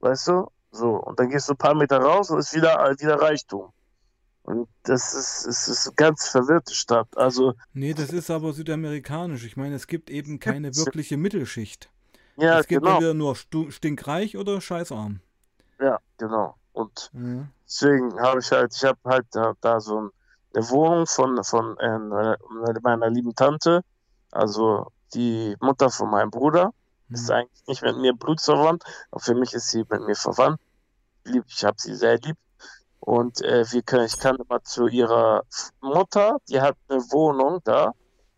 weißt 0.00 0.28
du? 0.28 0.50
So, 0.74 0.96
und 0.96 1.20
dann 1.20 1.28
gehst 1.28 1.48
du 1.48 1.52
ein 1.52 1.56
paar 1.56 1.74
Meter 1.74 1.98
raus 1.98 2.30
und 2.30 2.38
ist 2.40 2.52
wieder, 2.52 2.74
wieder 2.98 3.20
Reichtum. 3.20 3.72
Und 4.42 4.68
das 4.82 5.14
ist, 5.14 5.46
es 5.46 5.68
ist 5.68 5.86
eine 5.86 5.94
ganz 5.94 6.28
verwirrte 6.28 6.74
Stadt. 6.74 7.06
Also, 7.16 7.54
nee, 7.72 7.94
das 7.94 8.10
ist 8.10 8.28
aber 8.28 8.52
südamerikanisch. 8.52 9.44
Ich 9.44 9.56
meine, 9.56 9.76
es 9.76 9.86
gibt 9.86 10.10
eben 10.10 10.40
keine 10.40 10.74
wirkliche 10.74 11.16
Mittelschicht. 11.16 11.90
Ja, 12.36 12.58
es 12.58 12.66
gibt 12.66 12.82
genau. 12.82 12.96
entweder 12.96 13.14
nur 13.14 13.36
stinkreich 13.36 14.36
oder 14.36 14.60
scheißarm. 14.60 15.20
Ja, 15.80 16.00
genau. 16.18 16.56
Und 16.72 17.10
ja. 17.14 17.46
deswegen 17.64 18.20
habe 18.20 18.40
ich 18.40 18.50
halt, 18.50 18.74
ich 18.74 18.84
habe 18.84 18.98
halt 19.04 19.26
da, 19.30 19.54
da, 19.60 19.80
so 19.80 20.10
eine 20.54 20.70
Wohnung 20.70 21.06
von, 21.06 21.42
von 21.44 21.78
äh, 21.78 22.80
meiner 22.82 23.10
lieben 23.10 23.34
Tante, 23.36 23.84
also 24.32 24.88
die 25.14 25.56
Mutter 25.60 25.88
von 25.88 26.10
meinem 26.10 26.32
Bruder. 26.32 26.74
Hm. 27.08 27.14
Ist 27.14 27.30
eigentlich 27.30 27.66
nicht 27.66 27.82
mit 27.82 27.96
mir 27.96 28.12
blutsverwandt, 28.12 28.84
aber 29.10 29.20
für 29.20 29.34
mich 29.34 29.54
ist 29.54 29.70
sie 29.70 29.84
mit 29.88 30.02
mir 30.02 30.16
verwandt. 30.16 30.60
Ich 31.24 31.64
habe 31.64 31.76
sie 31.78 31.94
sehr 31.94 32.18
lieb. 32.18 32.36
Und 33.00 33.42
äh, 33.42 33.70
wir 33.70 33.82
können, 33.82 34.06
ich 34.06 34.18
kann 34.18 34.36
immer 34.36 34.62
zu 34.62 34.86
ihrer 34.86 35.42
Mutter, 35.82 36.38
die 36.48 36.60
hat 36.60 36.76
eine 36.88 37.00
Wohnung 37.10 37.60
da 37.64 37.92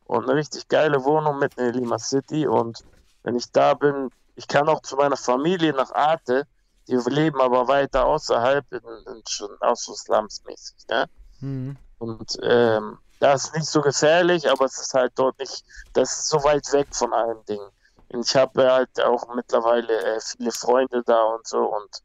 und 0.06 0.24
eine 0.24 0.34
richtig 0.34 0.66
geile 0.66 1.04
Wohnung 1.04 1.38
mitten 1.38 1.60
in 1.60 1.74
Lima 1.74 1.98
City. 1.98 2.48
Und 2.48 2.84
wenn 3.22 3.36
ich 3.36 3.50
da 3.52 3.74
bin, 3.74 4.10
ich 4.34 4.48
kann 4.48 4.68
auch 4.68 4.82
zu 4.82 4.96
meiner 4.96 5.16
Familie 5.16 5.72
nach 5.72 5.92
Arte, 5.92 6.46
die 6.88 6.96
leben 6.96 7.40
aber 7.40 7.68
weiter 7.68 8.06
außerhalb, 8.06 8.64
in, 8.72 8.78
in, 8.78 9.22
schon 9.28 9.50
auch 9.60 9.76
so 9.76 9.94
slumsmäßig. 9.94 10.86
Ne? 10.88 11.06
Mhm. 11.40 11.76
Und 11.98 12.38
ähm, 12.42 12.98
das 13.20 13.44
ist 13.44 13.54
nicht 13.54 13.66
so 13.66 13.80
gefährlich, 13.80 14.48
aber 14.50 14.66
es 14.66 14.78
ist 14.78 14.94
halt 14.94 15.12
dort 15.16 15.38
nicht, 15.38 15.64
das 15.94 16.18
ist 16.18 16.28
so 16.28 16.42
weit 16.44 16.70
weg 16.72 16.88
von 16.90 17.12
allen 17.12 17.44
Dingen. 17.46 17.68
Und 18.08 18.26
ich 18.26 18.36
habe 18.36 18.70
halt 18.70 19.00
auch 19.02 19.34
mittlerweile 19.34 20.16
äh, 20.16 20.20
viele 20.20 20.52
Freunde 20.52 21.02
da 21.04 21.22
und 21.22 21.46
so 21.46 21.64
und 21.64 22.02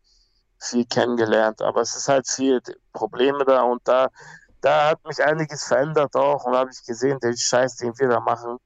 viel 0.61 0.85
kennengelernt, 0.85 1.61
aber 1.61 1.81
es 1.81 1.95
ist 1.95 2.07
halt 2.07 2.27
viel 2.27 2.61
Probleme 2.93 3.43
da 3.45 3.63
und 3.63 3.81
da, 3.85 4.09
da 4.61 4.91
hat 4.91 5.05
mich 5.05 5.21
einiges 5.23 5.63
verändert 5.63 6.15
auch 6.15 6.45
und 6.45 6.55
habe 6.55 6.69
ich 6.71 6.85
gesehen, 6.85 7.19
der 7.21 7.35
Scheiß, 7.35 7.77
den 7.77 7.97
wir 7.97 8.09
da 8.09 8.19
machen, 8.19 8.57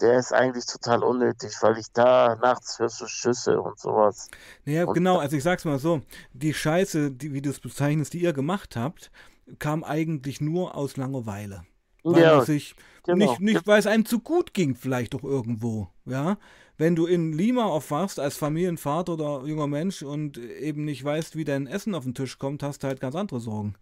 der 0.00 0.18
ist 0.18 0.32
eigentlich 0.32 0.66
total 0.66 1.04
unnötig, 1.04 1.52
weil 1.60 1.78
ich 1.78 1.86
da 1.92 2.36
nachts 2.42 2.78
hörst 2.78 3.00
du 3.00 3.06
Schüsse 3.06 3.60
und 3.60 3.78
sowas. 3.78 4.28
Naja, 4.64 4.84
und 4.84 4.94
genau, 4.94 5.18
also 5.18 5.36
ich 5.36 5.42
sag's 5.42 5.64
mal 5.64 5.78
so, 5.78 6.02
die 6.32 6.52
Scheiße, 6.52 7.12
die, 7.12 7.32
wie 7.32 7.40
du 7.40 7.50
es 7.50 7.60
bezeichnest, 7.60 8.12
die 8.12 8.20
ihr 8.20 8.32
gemacht 8.32 8.74
habt, 8.76 9.12
kam 9.60 9.84
eigentlich 9.84 10.40
nur 10.40 10.74
aus 10.74 10.96
Langeweile. 10.96 11.64
Weil 12.02 12.20
ja, 12.20 12.44
sich 12.44 12.74
genau. 13.04 13.24
nicht, 13.24 13.40
nicht, 13.40 13.66
weil 13.66 13.78
es 13.78 13.86
einem 13.86 14.04
zu 14.04 14.18
gut 14.18 14.52
ging, 14.52 14.74
vielleicht 14.74 15.14
doch 15.14 15.22
irgendwo, 15.22 15.88
ja 16.04 16.36
wenn 16.76 16.96
du 16.96 17.06
in 17.06 17.32
Lima 17.32 17.64
aufwachst 17.64 18.18
als 18.18 18.36
Familienvater 18.36 19.12
oder 19.14 19.42
junger 19.44 19.66
Mensch 19.66 20.02
und 20.02 20.38
eben 20.38 20.84
nicht 20.84 21.04
weißt, 21.04 21.36
wie 21.36 21.44
dein 21.44 21.66
Essen 21.66 21.94
auf 21.94 22.04
den 22.04 22.14
Tisch 22.14 22.38
kommt, 22.38 22.62
hast 22.62 22.82
du 22.82 22.88
halt 22.88 23.00
ganz 23.00 23.14
andere 23.14 23.40
Sorgen. 23.40 23.74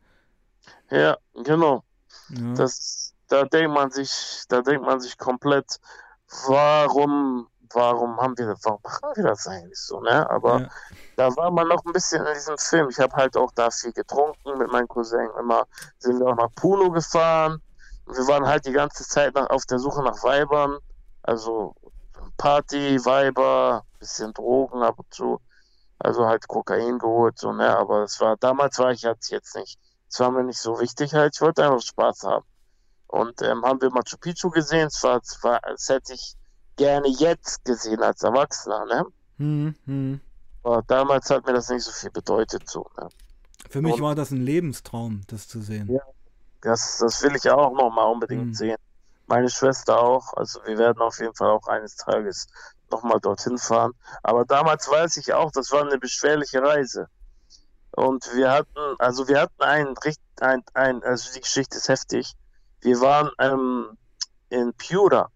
Ja, 0.90 1.16
genau. 1.44 1.84
Ja. 2.28 2.54
Das, 2.54 3.14
da 3.28 3.44
denkt 3.44 3.74
man 3.74 3.90
sich, 3.90 4.44
da 4.48 4.60
denkt 4.60 4.84
man 4.84 5.00
sich 5.00 5.16
komplett, 5.16 5.80
warum, 6.46 7.48
warum 7.72 8.16
haben 8.18 8.36
wir, 8.36 8.54
warum 8.62 8.80
machen 8.82 9.10
wir 9.14 9.24
das 9.24 9.46
eigentlich 9.46 9.78
so, 9.78 10.00
ne? 10.00 10.28
Aber 10.28 10.60
ja. 10.60 10.68
da 11.16 11.36
war 11.36 11.50
man 11.50 11.68
noch 11.68 11.84
ein 11.86 11.92
bisschen 11.92 12.24
in 12.26 12.34
diesem 12.34 12.58
Film. 12.58 12.88
Ich 12.90 12.98
habe 12.98 13.14
halt 13.16 13.36
auch 13.36 13.52
da 13.52 13.70
viel 13.70 13.92
getrunken 13.92 14.58
mit 14.58 14.70
meinem 14.70 14.88
Cousin. 14.88 15.28
Immer 15.38 15.64
sind 15.98 16.20
wir 16.20 16.26
auch 16.26 16.36
nach 16.36 16.54
Puno 16.54 16.90
gefahren. 16.90 17.60
Wir 18.06 18.26
waren 18.26 18.46
halt 18.46 18.66
die 18.66 18.72
ganze 18.72 19.04
Zeit 19.04 19.34
nach, 19.34 19.48
auf 19.48 19.64
der 19.64 19.78
Suche 19.78 20.02
nach 20.02 20.22
Weibern. 20.22 20.78
Also 21.22 21.74
Party, 22.36 23.04
Weiber, 23.04 23.84
bisschen 23.98 24.32
Drogen 24.32 24.82
ab 24.82 24.98
und 24.98 25.12
zu. 25.12 25.40
Also 25.98 26.26
halt 26.26 26.48
Kokain 26.48 26.98
geholt, 26.98 27.38
so, 27.38 27.52
ne? 27.52 27.76
Aber 27.76 28.02
es 28.02 28.20
war, 28.20 28.36
damals 28.36 28.78
war 28.78 28.90
ich 28.90 29.02
jetzt, 29.02 29.30
jetzt 29.30 29.54
nicht. 29.54 29.78
Es 30.08 30.18
war 30.20 30.30
mir 30.30 30.42
nicht 30.42 30.58
so 30.58 30.80
wichtig 30.80 31.14
halt, 31.14 31.34
ich 31.36 31.40
wollte 31.40 31.64
einfach 31.64 31.80
Spaß 31.80 32.24
haben. 32.24 32.44
Und 33.06 33.40
ähm, 33.42 33.62
haben 33.62 33.80
wir 33.80 33.90
Machu 33.90 34.16
Picchu 34.20 34.50
gesehen, 34.50 34.88
es 34.88 35.02
war, 35.02 35.20
es 35.22 35.38
war, 35.42 35.60
das 35.60 35.88
hätte 35.88 36.14
ich 36.14 36.34
gerne 36.76 37.08
jetzt 37.08 37.64
gesehen 37.64 38.02
als 38.02 38.22
Erwachsener, 38.22 38.84
ne? 38.86 39.04
Hm, 39.38 39.74
hm. 39.84 40.20
Aber 40.64 40.82
damals 40.82 41.30
hat 41.30 41.46
mir 41.46 41.52
das 41.52 41.68
nicht 41.68 41.84
so 41.84 41.92
viel 41.92 42.10
bedeutet, 42.10 42.68
so, 42.68 42.86
ne? 42.98 43.08
Für 43.70 43.80
mich 43.80 43.94
und, 43.94 44.02
war 44.02 44.14
das 44.14 44.32
ein 44.32 44.40
Lebenstraum, 44.40 45.22
das 45.28 45.46
zu 45.46 45.60
sehen. 45.60 45.88
Ja, 45.88 46.00
das, 46.62 46.98
das 46.98 47.22
will 47.22 47.36
ich 47.36 47.48
auch 47.48 47.72
nochmal 47.72 48.10
unbedingt 48.10 48.42
hm. 48.42 48.54
sehen 48.54 48.76
meine 49.26 49.50
Schwester 49.50 50.00
auch. 50.00 50.32
Also 50.34 50.60
wir 50.64 50.78
werden 50.78 51.00
auf 51.00 51.18
jeden 51.18 51.34
Fall 51.34 51.50
auch 51.50 51.66
eines 51.68 51.96
Tages 51.96 52.46
nochmal 52.90 53.20
dorthin 53.20 53.58
fahren. 53.58 53.92
Aber 54.22 54.44
damals 54.44 54.88
weiß 54.88 55.16
ich 55.16 55.32
auch, 55.32 55.50
das 55.50 55.70
war 55.72 55.82
eine 55.82 55.98
beschwerliche 55.98 56.62
Reise. 56.62 57.08
Und 57.92 58.34
wir 58.34 58.50
hatten, 58.50 58.96
also 58.98 59.28
wir 59.28 59.40
hatten 59.40 59.62
ein, 59.62 59.94
ein, 60.40 60.62
ein 60.74 61.02
also 61.02 61.32
die 61.34 61.40
Geschichte 61.40 61.76
ist 61.76 61.88
heftig. 61.88 62.34
Wir 62.80 63.00
waren 63.00 63.30
ähm, 63.38 63.96
in 64.48 64.72
Piura. 64.74 65.28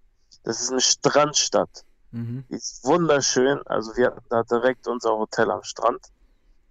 Das 0.43 0.61
ist 0.61 0.71
eine 0.71 0.81
Strandstadt. 0.81 1.85
Mhm. 2.13 2.45
Die 2.49 2.55
ist 2.55 2.85
wunderschön. 2.85 3.61
Also 3.67 3.97
wir 3.97 4.07
hatten 4.07 4.25
da 4.31 4.43
direkt 4.43 4.87
unser 4.87 5.11
Hotel 5.17 5.51
am 5.51 5.63
Strand. 5.63 6.01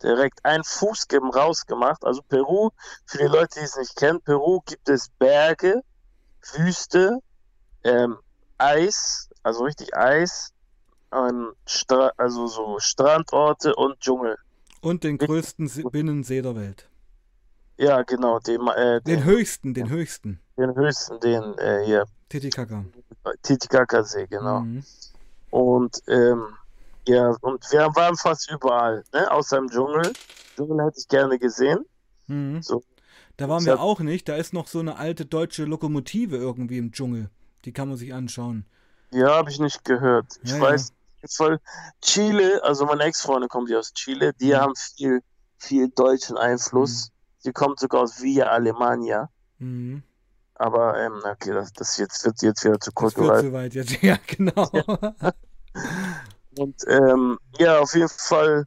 Direkt 0.01 0.43
ein 0.43 0.63
Fuß 0.63 1.07
rausgemacht. 1.13 2.03
Also 2.03 2.21
Peru, 2.23 2.71
für 3.05 3.19
die 3.19 3.25
Leute, 3.25 3.59
die 3.59 3.65
es 3.65 3.77
nicht 3.77 3.95
kennen, 3.95 4.21
Peru 4.21 4.61
gibt 4.65 4.89
es 4.89 5.09
Berge, 5.19 5.81
Wüste, 6.53 7.19
ähm, 7.83 8.17
Eis, 8.57 9.29
also 9.43 9.63
richtig 9.63 9.95
Eis, 9.95 10.53
ähm, 11.13 11.53
also 12.17 12.47
so 12.47 12.79
Strandorte 12.79 13.75
und 13.75 13.99
Dschungel. 13.99 14.37
Und 14.81 15.03
den 15.03 15.17
größten 15.17 15.69
Binnensee 15.91 16.41
der 16.41 16.55
Welt. 16.55 16.89
Ja, 17.77 18.03
genau. 18.03 18.39
Den, 18.39 18.67
äh, 18.67 19.01
den, 19.01 19.17
den 19.17 19.23
höchsten, 19.25 19.73
den 19.73 19.89
höchsten. 19.89 20.39
Den 20.57 20.75
höchsten, 20.75 21.19
den 21.19 21.57
äh, 21.57 21.83
hier. 21.85 22.05
Titicaca. 22.29 22.85
Titicaca-See, 23.41 24.27
genau. 24.27 24.61
Mhm. 24.61 24.83
Und 25.49 26.01
ähm, 26.07 26.45
ja, 27.07 27.35
und 27.41 27.63
wir 27.71 27.87
waren 27.95 28.15
fast 28.15 28.49
überall, 28.49 29.03
ne? 29.13 29.31
außer 29.31 29.57
im 29.57 29.69
Dschungel. 29.69 30.11
Dschungel 30.55 30.85
hätte 30.85 30.99
ich 30.99 31.07
gerne 31.07 31.37
gesehen. 31.37 31.85
Mhm. 32.27 32.61
So, 32.61 32.83
da 33.37 33.49
waren 33.49 33.65
wir 33.65 33.79
auch 33.79 33.99
nicht. 33.99 34.29
Da 34.29 34.35
ist 34.35 34.53
noch 34.53 34.67
so 34.67 34.79
eine 34.79 34.97
alte 34.97 35.25
deutsche 35.25 35.65
Lokomotive 35.65 36.37
irgendwie 36.37 36.77
im 36.77 36.91
Dschungel. 36.91 37.29
Die 37.65 37.73
kann 37.73 37.89
man 37.89 37.97
sich 37.97 38.13
anschauen. 38.13 38.65
Ja, 39.11 39.35
habe 39.35 39.49
ich 39.49 39.59
nicht 39.59 39.83
gehört. 39.83 40.39
Ich 40.43 40.51
ja, 40.51 40.61
weiß, 40.61 40.93
ja. 41.21 41.27
voll 41.29 41.59
Chile, 42.01 42.63
also 42.63 42.85
meine 42.85 43.03
Ex-Freundin 43.03 43.49
kommt 43.49 43.69
ja 43.69 43.79
aus 43.79 43.93
Chile, 43.93 44.33
die 44.33 44.53
mhm. 44.53 44.57
haben 44.57 44.73
viel, 44.75 45.21
viel 45.57 45.89
deutschen 45.89 46.37
Einfluss. 46.37 47.07
Mhm. 47.07 47.11
Sie 47.39 47.51
kommt 47.51 47.79
sogar 47.79 48.01
aus 48.01 48.21
Villa 48.21 48.47
Alemania. 48.47 49.29
Mhm. 49.59 50.03
Aber, 50.55 50.97
ähm, 50.99 51.21
okay, 51.23 51.51
das, 51.51 51.73
das 51.73 51.97
jetzt, 51.97 52.25
wird 52.25 52.41
jetzt 52.41 52.63
wieder 52.63 52.79
zu 52.79 52.91
kurz. 52.91 53.13
Das 53.13 53.23
wird 53.25 53.41
zu 53.41 53.53
weit 53.53 53.73
jetzt, 53.73 53.91
ja, 54.01 54.17
genau. 54.25 54.69
Ja. 54.71 55.33
Und 56.57 56.81
ähm, 56.87 57.37
ja, 57.59 57.79
auf 57.79 57.93
jeden 57.93 58.09
Fall 58.09 58.65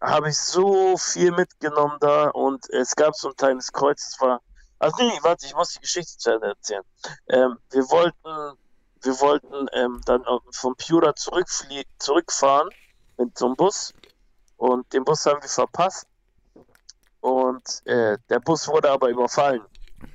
habe 0.00 0.28
ich 0.28 0.38
so 0.38 0.96
viel 0.96 1.32
mitgenommen 1.32 1.96
da 2.00 2.28
und 2.28 2.68
es 2.70 2.94
gab 2.94 3.14
so 3.14 3.28
ein 3.28 3.36
kleines 3.36 3.72
Kreuz, 3.72 4.12
es 4.12 4.20
war, 4.20 4.40
also 4.78 4.96
nee, 5.02 5.18
warte, 5.22 5.46
ich 5.46 5.54
muss 5.54 5.72
die 5.72 5.80
Geschichte 5.80 6.18
zu 6.18 6.32
Ende 6.32 6.48
erzählen. 6.48 6.82
Ähm, 7.28 7.58
wir 7.70 7.82
wollten, 7.90 8.58
wir 9.02 9.20
wollten 9.20 9.68
ähm, 9.72 10.00
dann 10.04 10.24
von 10.52 10.74
Piura 10.76 11.14
zurückfahren 11.14 12.68
mit 13.16 13.38
so 13.38 13.46
einem 13.46 13.56
Bus 13.56 13.94
und 14.56 14.92
den 14.92 15.04
Bus 15.04 15.24
haben 15.26 15.42
wir 15.42 15.48
verpasst 15.48 16.06
und 17.20 17.86
äh, 17.86 18.18
der 18.28 18.40
Bus 18.40 18.68
wurde 18.68 18.90
aber 18.90 19.08
überfallen. 19.08 19.62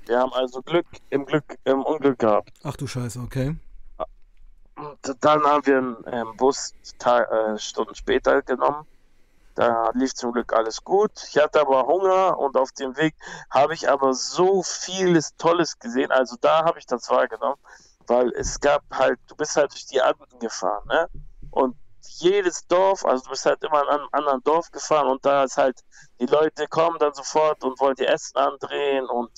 Wir 0.05 0.19
haben 0.19 0.31
also 0.33 0.61
Glück 0.61 0.85
im 1.09 1.25
Glück 1.25 1.57
im 1.63 1.83
Unglück 1.83 2.19
gehabt. 2.19 2.51
Ach 2.63 2.75
du 2.75 2.85
Scheiße, 2.85 3.19
okay. 3.19 3.55
Und 4.75 5.17
dann 5.21 5.43
haben 5.43 5.65
wir 5.65 5.77
einen 5.77 5.97
ähm, 6.07 6.37
Bus 6.37 6.73
äh, 7.03 7.57
Stunden 7.57 7.95
später 7.95 8.41
genommen 8.41 8.85
da 9.55 9.91
lief 9.93 10.13
zum 10.13 10.31
Glück 10.31 10.53
alles 10.53 10.83
gut. 10.83 11.11
Ich 11.29 11.37
hatte 11.37 11.61
aber 11.61 11.85
Hunger 11.85 12.37
und 12.37 12.55
auf 12.57 12.71
dem 12.71 12.95
Weg 12.97 13.15
habe 13.49 13.73
ich 13.73 13.89
aber 13.89 14.13
so 14.13 14.63
vieles 14.63 15.35
Tolles 15.37 15.77
gesehen. 15.79 16.11
Also 16.11 16.35
da 16.41 16.63
habe 16.65 16.79
ich 16.79 16.85
das 16.85 17.09
wahrgenommen, 17.09 17.59
weil 18.07 18.31
es 18.33 18.59
gab 18.59 18.83
halt, 18.91 19.19
du 19.27 19.35
bist 19.35 19.55
halt 19.55 19.71
durch 19.71 19.85
die 19.85 20.01
Anden 20.01 20.39
gefahren, 20.39 20.87
ne? 20.87 21.09
Und 21.51 21.75
jedes 22.19 22.65
Dorf, 22.67 23.05
also 23.05 23.23
du 23.23 23.29
bist 23.31 23.45
halt 23.45 23.63
immer 23.63 23.83
in 23.83 23.89
einem 23.89 24.07
anderen 24.11 24.43
Dorf 24.43 24.71
gefahren 24.71 25.07
und 25.07 25.25
da 25.25 25.43
ist 25.43 25.57
halt, 25.57 25.79
die 26.19 26.25
Leute 26.25 26.67
kommen 26.67 26.97
dann 26.99 27.13
sofort 27.13 27.63
und 27.63 27.79
wollen 27.79 27.95
dir 27.95 28.09
Essen 28.09 28.37
andrehen 28.37 29.05
und 29.05 29.31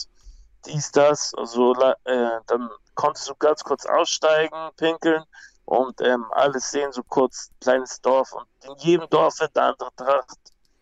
dies, 0.66 0.92
das. 0.92 1.34
Also 1.36 1.74
äh, 2.06 2.40
dann 2.48 2.70
konntest 2.96 3.30
du 3.30 3.36
ganz 3.36 3.64
kurz 3.64 3.86
aussteigen, 3.86 4.70
pinkeln 4.78 5.24
und 5.66 6.02
ähm, 6.02 6.26
alles 6.32 6.72
sehen, 6.72 6.92
so 6.92 7.04
kurz, 7.04 7.50
kleines 7.62 8.02
Dorf 8.02 8.34
und 8.34 8.48
in 8.64 8.76
jedem 8.78 9.10
Dorf 9.10 9.40
wird 9.40 9.58
eine 9.58 9.74
andere 9.74 9.90
Tracht 9.96 10.38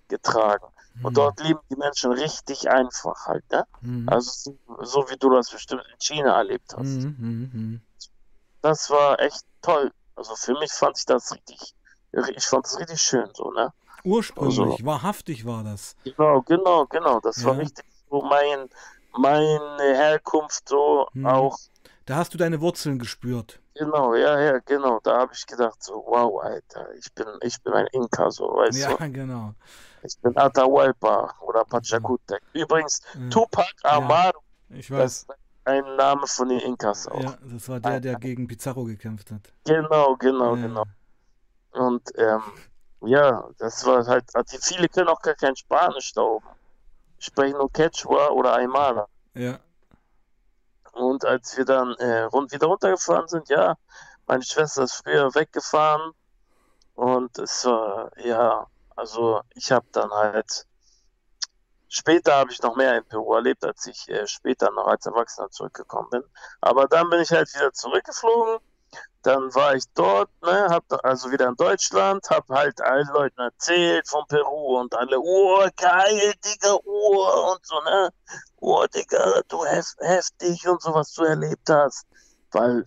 getragen. 0.07 0.65
Mhm. 0.95 1.05
Und 1.05 1.17
dort 1.17 1.39
leben 1.39 1.59
die 1.69 1.75
Menschen 1.75 2.11
richtig 2.11 2.69
einfach 2.69 3.27
halt, 3.27 3.49
ne? 3.51 3.65
Mhm. 3.81 4.09
Also 4.09 4.31
so, 4.31 4.83
so, 4.83 5.09
wie 5.09 5.17
du 5.17 5.29
das 5.29 5.49
bestimmt 5.49 5.83
in 5.91 5.99
China 5.99 6.37
erlebt 6.37 6.75
hast. 6.75 6.87
Mhm. 6.87 7.15
mhm, 7.17 7.51
mhm. 7.53 7.81
Das 8.61 8.89
war 8.89 9.19
echt 9.19 9.43
toll. 9.61 9.91
Also 10.15 10.35
für 10.35 10.53
mich 10.59 10.71
fand 10.71 10.97
ich 10.97 11.05
das 11.05 11.31
richtig, 11.31 11.73
ich 12.35 12.45
fand 12.45 12.65
das 12.65 12.77
richtig 12.79 13.01
schön 13.01 13.29
so, 13.33 13.51
ne? 13.51 13.73
Ursprünglich, 14.03 14.59
also, 14.59 14.85
wahrhaftig 14.85 15.45
war 15.45 15.63
das. 15.63 15.95
Genau, 16.03 16.41
genau, 16.41 16.85
genau. 16.87 17.19
Das 17.19 17.41
ja. 17.41 17.47
war 17.47 17.57
richtig 17.57 17.85
so 18.09 18.21
mein, 18.21 18.69
meine 19.17 19.95
Herkunft 19.95 20.67
so 20.67 21.07
mhm. 21.13 21.25
auch. 21.25 21.57
Da 22.05 22.17
hast 22.17 22.33
du 22.33 22.37
deine 22.37 22.61
Wurzeln 22.61 22.99
gespürt. 22.99 23.60
Genau, 23.75 24.15
ja, 24.15 24.39
ja, 24.39 24.59
genau. 24.59 24.99
Da 25.01 25.19
habe 25.19 25.33
ich 25.33 25.45
gedacht, 25.45 25.81
so, 25.81 26.03
wow, 26.05 26.41
Alter, 26.41 26.93
ich 26.95 27.11
bin, 27.13 27.25
ich 27.41 27.61
bin 27.61 27.73
ein 27.73 27.87
Inka, 27.87 28.29
so, 28.29 28.45
weißt 28.45 28.77
ja, 28.77 28.93
du? 28.95 29.03
Ja, 29.03 29.07
genau. 29.09 29.53
Ich 30.03 30.17
bin 30.19 30.35
Atahualpa 30.37 31.35
oder 31.41 31.63
Pachacutec. 31.63 32.41
Übrigens, 32.53 33.01
ja. 33.13 33.29
Tupac 33.29 33.71
Amaru. 33.83 34.39
Ich 34.69 34.89
weiß. 34.89 35.27
Ein 35.63 35.95
Name 35.95 36.25
von 36.25 36.49
den 36.49 36.59
Inkas 36.59 37.07
auch. 37.07 37.21
Ja, 37.21 37.37
das 37.43 37.69
war 37.69 37.79
der, 37.79 37.99
der 37.99 38.15
gegen 38.15 38.47
Pizarro 38.47 38.83
gekämpft 38.83 39.29
hat. 39.31 39.53
Genau, 39.63 40.15
genau, 40.15 40.55
genau. 40.55 40.83
Und 41.71 42.01
ähm, 42.17 42.41
ja, 43.01 43.47
das 43.59 43.85
war 43.85 44.05
halt, 44.07 44.23
also 44.33 44.57
viele 44.59 44.89
können 44.89 45.09
auch 45.09 45.21
gar 45.21 45.35
kein 45.35 45.55
Spanisch 45.55 46.13
da 46.13 46.21
oben. 46.21 46.47
Sprechen 47.19 47.57
nur 47.57 47.71
Quechua 47.71 48.29
oder 48.29 48.55
Aymara. 48.55 49.07
Ja. 49.35 49.59
Und 50.91 51.25
als 51.25 51.57
wir 51.57 51.65
dann 51.65 51.95
äh, 51.95 52.23
rund, 52.23 52.51
wieder 52.51 52.67
runtergefahren 52.67 53.27
sind, 53.27 53.49
ja, 53.49 53.75
meine 54.27 54.43
Schwester 54.43 54.83
ist 54.83 54.93
früher 54.93 55.33
weggefahren 55.33 56.13
und 56.95 57.37
es 57.39 57.65
war, 57.65 58.11
ja, 58.17 58.67
also 58.95 59.41
ich 59.55 59.71
habe 59.71 59.85
dann 59.91 60.11
halt, 60.11 60.67
später 61.87 62.35
habe 62.35 62.51
ich 62.51 62.61
noch 62.61 62.75
mehr 62.75 62.97
in 62.97 63.05
Peru 63.05 63.33
erlebt, 63.35 63.63
als 63.65 63.87
ich 63.87 64.09
äh, 64.09 64.27
später 64.27 64.71
noch 64.71 64.87
als 64.87 65.05
Erwachsener 65.05 65.49
zurückgekommen 65.49 66.09
bin. 66.09 66.23
Aber 66.59 66.87
dann 66.87 67.09
bin 67.09 67.21
ich 67.21 67.31
halt 67.31 67.53
wieder 67.53 67.71
zurückgeflogen 67.73 68.59
dann 69.23 69.53
war 69.53 69.75
ich 69.75 69.83
dort, 69.93 70.29
ne, 70.41 70.67
hab 70.69 70.83
also 71.05 71.31
wieder 71.31 71.47
in 71.47 71.55
Deutschland, 71.55 72.27
hab 72.29 72.49
halt 72.49 72.81
allen 72.81 73.07
Leuten 73.13 73.39
erzählt 73.39 74.07
von 74.07 74.25
Peru 74.27 74.79
und 74.79 74.95
alle, 74.95 75.19
oh, 75.19 75.67
geil, 75.77 76.33
Digga, 76.43 76.77
oh, 76.83 77.51
und 77.53 77.65
so, 77.65 77.79
ne, 77.81 78.09
oh, 78.57 78.85
Digga, 78.93 79.41
du 79.47 79.63
hef 79.65 79.95
heftig 79.99 80.67
und 80.67 80.81
so, 80.81 80.93
was 80.93 81.13
du 81.13 81.23
erlebt 81.23 81.69
hast. 81.69 82.05
Weil 82.51 82.85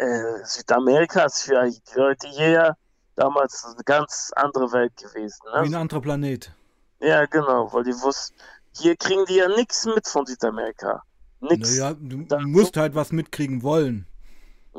äh, 0.00 0.44
Südamerika 0.44 1.24
ist 1.24 1.42
für 1.42 1.70
die 1.70 1.80
Leute 1.94 2.28
hier 2.28 2.76
damals 3.14 3.64
eine 3.64 3.84
ganz 3.84 4.32
andere 4.34 4.72
Welt 4.72 4.96
gewesen. 4.96 5.40
Ne? 5.54 5.62
Wie 5.62 5.68
ein 5.68 5.74
anderer 5.74 6.00
Planet. 6.00 6.52
Ja, 7.00 7.26
genau, 7.26 7.72
weil 7.72 7.84
die 7.84 7.94
wussten, 7.94 8.36
hier 8.72 8.96
kriegen 8.96 9.24
die 9.26 9.36
ja 9.36 9.48
nichts 9.48 9.86
mit 9.86 10.06
von 10.06 10.26
Südamerika. 10.26 11.02
Nix. 11.40 11.78
Naja, 11.78 11.94
du, 11.94 12.24
du 12.24 12.38
musst 12.40 12.76
halt 12.76 12.96
was 12.96 13.12
mitkriegen 13.12 13.62
wollen. 13.62 14.07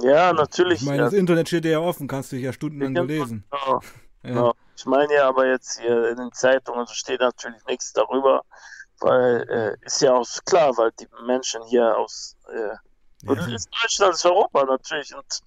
Ja, 0.01 0.33
natürlich. 0.33 0.81
Ich 0.81 0.87
meine, 0.87 1.03
das 1.03 1.13
Internet 1.13 1.47
steht 1.47 1.65
dir 1.65 1.71
ja 1.71 1.79
offen, 1.79 2.07
kannst 2.07 2.31
du 2.31 2.35
dich 2.35 2.45
ja 2.45 2.53
stundenlang 2.53 2.93
belesen. 2.93 3.43
Genau, 3.49 3.81
ja. 4.23 4.29
genau. 4.29 4.53
Ich 4.75 4.85
meine 4.85 5.13
ja 5.13 5.27
aber 5.27 5.47
jetzt 5.47 5.79
hier 5.79 6.09
in 6.09 6.17
den 6.17 6.31
Zeitungen 6.31 6.87
steht 6.87 7.19
natürlich 7.19 7.63
nichts 7.65 7.91
darüber, 7.91 8.43
weil 9.01 9.45
äh, 9.49 9.85
ist 9.85 10.01
ja 10.01 10.13
auch 10.13 10.25
klar, 10.45 10.75
weil 10.77 10.91
die 10.99 11.07
Menschen 11.25 11.61
hier 11.63 11.97
aus 11.97 12.37
äh, 12.49 12.75
ja. 13.23 13.47
ist 13.53 13.69
Deutschland 13.81 14.13
ist 14.13 14.25
Europa 14.25 14.63
natürlich 14.63 15.13
und 15.13 15.41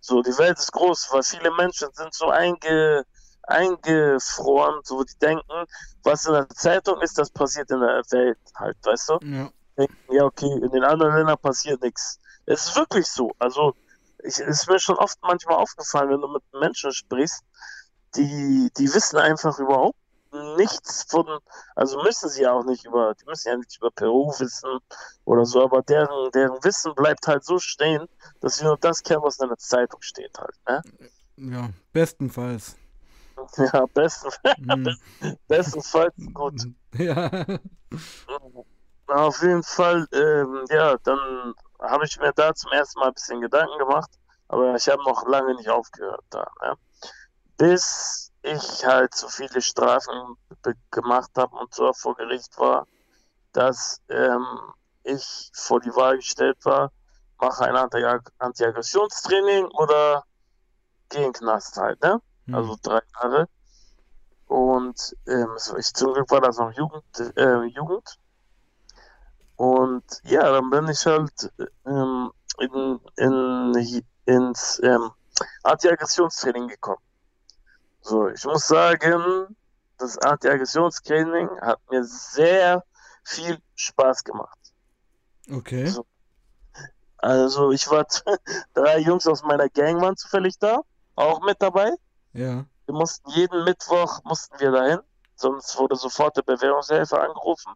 so 0.00 0.20
die 0.20 0.36
Welt 0.36 0.58
ist 0.58 0.72
groß, 0.72 1.08
weil 1.12 1.22
viele 1.22 1.52
Menschen 1.52 1.88
sind 1.92 2.12
so 2.12 2.28
einge, 2.28 3.04
eingefroren, 3.44 4.80
so 4.82 5.04
die 5.04 5.16
denken, 5.20 5.64
was 6.02 6.26
in 6.26 6.32
der 6.32 6.48
Zeitung 6.48 7.00
ist, 7.02 7.16
das 7.18 7.30
passiert 7.30 7.70
in 7.70 7.78
der 7.78 8.02
Welt 8.10 8.38
halt, 8.56 8.76
weißt 8.82 9.10
du? 9.10 9.18
Ja. 9.22 9.50
Ja, 10.10 10.24
okay, 10.24 10.52
in 10.60 10.70
den 10.70 10.84
anderen 10.84 11.14
Ländern 11.14 11.38
passiert 11.38 11.80
nichts. 11.82 12.18
Es 12.46 12.66
ist 12.66 12.76
wirklich 12.76 13.06
so. 13.06 13.30
Also 13.38 13.74
ich, 14.22 14.38
ist 14.38 14.68
mir 14.68 14.78
schon 14.78 14.96
oft 14.96 15.18
manchmal 15.22 15.56
aufgefallen, 15.56 16.10
wenn 16.10 16.20
du 16.20 16.28
mit 16.28 16.42
Menschen 16.52 16.92
sprichst, 16.92 17.42
die, 18.16 18.70
die 18.76 18.92
wissen 18.92 19.18
einfach 19.18 19.58
überhaupt 19.58 19.96
nichts 20.56 21.04
von, 21.08 21.26
also 21.76 22.02
müssen 22.02 22.28
sie 22.30 22.46
auch 22.46 22.64
nicht 22.64 22.84
über, 22.86 23.14
die 23.14 23.24
müssen 23.26 23.48
ja 23.48 23.56
nicht 23.56 23.76
über 23.76 23.90
Peru 23.90 24.32
wissen 24.38 24.78
oder 25.24 25.44
so, 25.44 25.62
aber 25.62 25.82
deren, 25.82 26.30
deren 26.32 26.62
Wissen 26.64 26.94
bleibt 26.94 27.26
halt 27.26 27.44
so 27.44 27.58
stehen, 27.58 28.08
dass 28.40 28.56
sie 28.56 28.64
nur 28.64 28.78
das 28.78 29.02
kennen, 29.02 29.22
was 29.22 29.38
in 29.38 29.48
der 29.48 29.58
Zeitung 29.58 30.00
steht 30.00 30.38
halt, 30.38 30.54
ne? 30.66 30.82
Ja, 31.36 31.70
bestenfalls. 31.92 32.76
Ja, 33.56 33.86
besten, 33.86 34.30
mhm. 34.58 34.96
bestenfalls 35.48 36.14
gut. 36.32 36.62
Ja. 36.96 37.28
Auf 39.08 39.42
jeden 39.42 39.64
Fall, 39.64 40.06
ähm, 40.12 40.64
ja, 40.70 40.96
dann 40.98 41.54
habe 41.82 42.04
ich 42.04 42.18
mir 42.18 42.32
da 42.32 42.54
zum 42.54 42.72
ersten 42.72 43.00
Mal 43.00 43.08
ein 43.08 43.14
bisschen 43.14 43.40
Gedanken 43.40 43.78
gemacht, 43.78 44.10
aber 44.48 44.74
ich 44.74 44.88
habe 44.88 45.02
noch 45.04 45.26
lange 45.26 45.54
nicht 45.54 45.68
aufgehört 45.68 46.24
da. 46.30 46.46
Ne? 46.62 46.74
Bis 47.56 48.32
ich 48.42 48.84
halt 48.84 49.14
so 49.14 49.28
viele 49.28 49.60
Strafen 49.60 50.36
gemacht 50.90 51.30
habe 51.36 51.56
und 51.56 51.74
so 51.74 51.92
vor 51.92 52.16
Gericht 52.16 52.58
war, 52.58 52.86
dass 53.52 54.00
ähm, 54.08 54.46
ich 55.04 55.50
vor 55.54 55.80
die 55.80 55.94
Wahl 55.94 56.16
gestellt 56.16 56.58
war, 56.64 56.90
mache 57.40 57.64
ein 57.64 57.76
Anti-Aggressionstraining 57.76 59.66
oder 59.66 60.24
gehe 61.08 61.26
in 61.26 61.32
den 61.32 61.32
Knast 61.32 61.76
halt, 61.76 62.00
ne? 62.02 62.20
Mhm. 62.46 62.54
Also 62.54 62.76
drei 62.82 63.00
Jahre. 63.20 63.48
Und 64.46 65.16
ähm, 65.26 65.56
ich 65.78 65.94
zum 65.94 66.12
Glück 66.12 66.30
war 66.30 66.40
das 66.40 66.58
noch 66.58 66.72
Jugend, 66.72 67.04
äh, 67.36 67.62
Jugend 67.64 68.18
und 69.62 70.02
ja, 70.24 70.50
dann 70.50 70.70
bin 70.70 70.88
ich 70.88 71.06
halt 71.06 71.52
ähm, 71.86 72.32
in, 72.58 73.00
in, 73.16 74.02
ins 74.24 74.80
ähm, 74.82 75.12
Anti-Aggressionstraining 75.62 76.66
gekommen. 76.66 76.98
So, 78.00 78.28
ich 78.28 78.44
muss 78.44 78.66
sagen, 78.66 79.56
das 79.98 80.18
Anti-Aggressionstraining 80.18 81.48
hat 81.60 81.78
mir 81.92 82.02
sehr 82.02 82.82
viel 83.22 83.56
Spaß 83.76 84.24
gemacht. 84.24 84.58
Okay. 85.48 85.86
So. 85.86 86.06
Also 87.18 87.70
ich 87.70 87.88
war 87.88 88.04
drei 88.74 88.98
Jungs 88.98 89.28
aus 89.28 89.44
meiner 89.44 89.68
Gang 89.68 90.00
waren 90.00 90.16
zufällig 90.16 90.58
da, 90.58 90.80
auch 91.14 91.40
mit 91.40 91.62
dabei. 91.62 91.92
Ja. 92.32 92.64
Wir 92.86 92.94
mussten 92.94 93.30
jeden 93.30 93.62
Mittwoch 93.62 94.24
mussten 94.24 94.58
wir 94.58 94.72
dahin, 94.72 94.98
sonst 95.36 95.78
wurde 95.78 95.94
sofort 95.94 96.36
der 96.36 96.42
Bewährungshelfer 96.42 97.22
angerufen. 97.22 97.74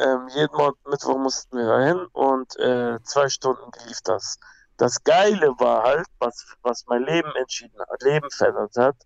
Ähm, 0.00 0.28
jeden 0.28 0.56
Mittwoch 0.86 1.18
mussten 1.18 1.58
wir 1.58 1.66
dahin 1.66 2.06
und 2.12 2.56
äh, 2.58 2.98
zwei 3.02 3.28
Stunden 3.28 3.70
lief 3.86 4.00
das. 4.02 4.38
Das 4.78 5.04
Geile 5.04 5.48
war 5.58 5.82
halt, 5.82 6.06
was, 6.18 6.46
was 6.62 6.86
mein 6.86 7.02
Leben 7.04 7.30
entschieden 7.36 7.78
hat, 7.78 8.02
Leben 8.02 8.30
verändert 8.30 8.76
hat. 8.78 8.96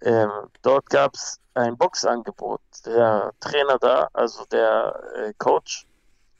Ähm, 0.00 0.30
dort 0.62 0.88
gab 0.88 1.14
es 1.14 1.38
ein 1.52 1.76
Boxangebot. 1.76 2.62
Der 2.86 3.32
Trainer 3.40 3.78
da, 3.78 4.08
also 4.14 4.46
der 4.46 5.02
äh, 5.16 5.32
Coach, 5.36 5.86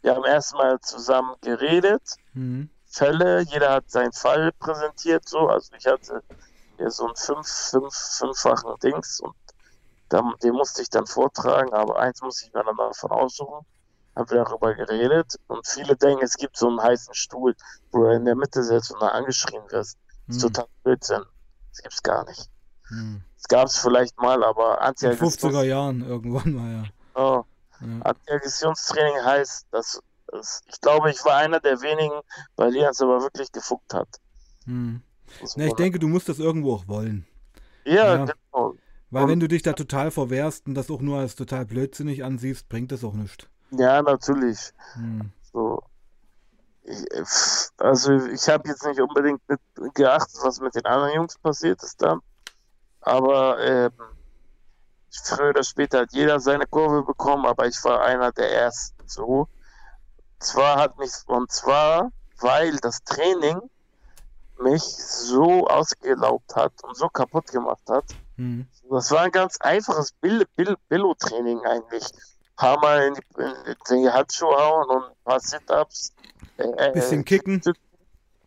wir 0.01 0.15
haben 0.15 0.25
erstmal 0.25 0.81
zusammen 0.81 1.35
geredet, 1.43 2.17
mhm. 2.33 2.71
Fälle, 2.87 3.41
jeder 3.43 3.73
hat 3.73 3.91
seinen 3.91 4.13
Fall 4.13 4.53
präsentiert, 4.53 5.29
so. 5.29 5.49
Also 5.49 5.75
ich 5.77 5.87
hatte 5.87 6.23
hier 6.79 6.91
so 6.91 7.07
einen 7.07 7.17
fünf, 7.17 7.47
fünf, 7.47 7.95
fünffachen 7.95 8.75
Dings 8.83 9.21
und 9.21 9.35
den 10.13 10.53
musste 10.53 10.83
ich 10.83 10.91
dann 10.91 11.07
vortragen, 11.07 11.73
aber 11.73 11.99
eins 11.99 12.23
muss 12.23 12.43
ich 12.43 12.53
mir 12.53 12.63
dann 12.65 12.77
davon 12.77 13.11
aussuchen. 13.11 13.67
Haben 14.15 14.31
wir 14.31 14.45
darüber 14.45 14.75
geredet 14.75 15.37
und 15.47 15.67
viele 15.67 15.95
denken, 15.97 16.25
es 16.25 16.37
gibt 16.37 16.57
so 16.57 16.69
einen 16.69 16.81
heißen 16.81 17.13
Stuhl, 17.15 17.55
wo 17.93 18.05
du 18.05 18.11
in 18.13 18.25
der 18.25 18.35
Mitte 18.35 18.63
sitzt 18.63 18.93
und 18.93 19.03
dann 19.03 19.11
angeschrien 19.11 19.63
wirst. 19.71 19.99
Das 20.27 20.37
ist 20.37 20.43
hm. 20.43 20.53
total 20.53 20.69
Blödsinn. 20.85 21.23
Das 21.71 21.83
gibt's 21.83 22.03
gar 22.03 22.25
nicht. 22.25 22.49
Hm. 22.89 23.23
Das 23.37 23.49
gab 23.49 23.67
es 23.67 23.77
vielleicht 23.77 24.19
mal, 24.19 24.43
aber 24.43 24.81
anti 24.81 25.07
In 25.07 25.13
50er 25.13 25.63
Jahren 25.65 26.07
irgendwann 26.07 26.55
mal, 26.55 26.73
ja. 26.73 26.85
Oh. 27.15 27.45
ja. 27.81 28.03
Anti-Aggressionstraining 28.05 29.23
heißt, 29.23 29.67
dass, 29.71 30.01
dass, 30.29 30.63
ich 30.67 30.81
glaube, 30.81 31.11
ich 31.11 31.23
war 31.25 31.37
einer 31.37 31.61
der 31.61 31.81
wenigen, 31.83 32.21
bei 32.57 32.71
denen 32.71 32.89
es 32.89 33.01
aber 33.03 33.21
wirklich 33.21 33.53
gefuckt 33.53 33.93
hat. 33.93 34.09
Hm. 34.65 35.03
Na, 35.57 35.67
ich 35.67 35.75
denke, 35.75 35.99
du 35.99 36.09
musst 36.09 36.29
das 36.29 36.39
irgendwo 36.39 36.75
auch 36.75 36.89
wollen. 36.89 37.27
Ja, 37.85 38.17
ja. 38.17 38.25
genau. 38.25 38.77
Weil 39.11 39.25
und, 39.25 39.31
wenn 39.31 39.41
du 39.41 39.49
dich 39.49 39.63
da 39.63 39.73
total 39.73 40.11
verwehrst 40.11 40.67
und 40.67 40.75
das 40.75 40.91
auch 40.91 41.01
nur 41.01 41.19
als 41.19 41.37
total 41.37 41.65
blödsinnig 41.65 42.25
ansiehst, 42.25 42.69
bringt 42.69 42.93
das 42.93 43.05
auch 43.05 43.15
nichts. 43.15 43.47
Ja, 43.71 44.03
natürlich. 44.03 44.73
Hm. 44.95 45.33
So. 45.53 45.83
ich, 46.85 46.99
also 47.79 48.13
ich 48.13 48.49
habe 48.49 48.69
jetzt 48.69 48.85
nicht 48.85 49.01
unbedingt 49.01 49.41
mit 49.49 49.61
geachtet, 49.95 50.39
was 50.43 50.61
mit 50.61 50.75
den 50.75 50.85
anderen 50.85 51.15
Jungs 51.15 51.39
passiert 51.39 51.83
ist 51.83 52.01
da. 52.03 52.19
Aber 53.01 53.59
ähm, 53.61 53.93
früher 55.25 55.51
oder 55.51 55.63
später 55.63 56.01
hat 56.01 56.13
jeder 56.13 56.41
seine 56.41 56.67
Kurve 56.67 57.05
bekommen, 57.05 57.47
aber 57.47 57.67
ich 57.67 57.83
war 57.85 58.03
einer 58.03 58.33
der 58.33 58.53
ersten 58.53 59.09
so. 59.09 59.49
Zwar 60.39 60.79
hat 60.79 60.99
mich, 60.99 61.13
und 61.27 61.51
zwar, 61.51 62.11
weil 62.41 62.77
das 62.79 63.03
Training 63.05 63.59
mich 64.61 64.83
so 64.83 65.67
ausgelaugt 65.67 66.55
hat 66.57 66.73
und 66.83 66.97
so 66.97 67.09
kaputt 67.09 67.47
gemacht 67.47 67.83
hat. 67.89 68.05
Mhm. 68.37 68.67
Das 68.91 69.11
war 69.11 69.23
ein 69.23 69.31
ganz 69.31 69.57
einfaches 69.61 70.13
Billo-Training 70.21 71.61
eigentlich. 71.61 72.05
Ein 72.05 72.57
paar 72.57 72.81
Mal 72.81 73.09
in 73.09 73.15
die, 73.15 73.95
in 73.95 74.03
die 74.03 74.11
Handschuhe 74.11 74.57
hauen 74.57 74.89
und 74.89 75.05
ein 75.05 75.17
paar 75.25 75.41
Sit-Ups. 75.41 76.13
Äh, 76.59 76.93
Bisschen 76.93 77.25
kicken. 77.25 77.61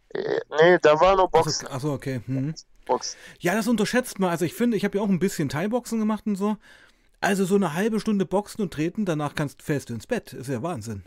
Äh, 0.09 0.39
nee, 0.61 0.77
da 0.81 0.99
war 0.99 1.15
nur 1.15 1.29
Boxen. 1.29 1.67
Achso, 1.67 1.93
okay. 1.93 2.21
Mhm. 2.25 2.55
Boxen. 2.85 3.17
Ja, 3.39 3.53
das 3.55 3.67
unterschätzt 3.67 4.19
man. 4.19 4.31
Also 4.31 4.45
ich 4.45 4.53
finde, 4.53 4.77
ich 4.77 4.83
habe 4.83 4.97
ja 4.97 5.03
auch 5.03 5.09
ein 5.09 5.19
bisschen 5.19 5.49
Thai-Boxen 5.49 5.99
gemacht 5.99 6.25
und 6.25 6.35
so. 6.35 6.57
Also 7.21 7.45
so 7.45 7.55
eine 7.55 7.73
halbe 7.73 7.99
Stunde 7.99 8.25
Boxen 8.25 8.61
und 8.61 8.73
treten, 8.73 9.05
danach 9.05 9.35
kannst 9.35 9.61
fällst 9.61 9.89
du 9.89 9.93
ins 9.93 10.07
Bett. 10.07 10.33
Ist 10.33 10.49
ja 10.49 10.63
Wahnsinn. 10.63 11.03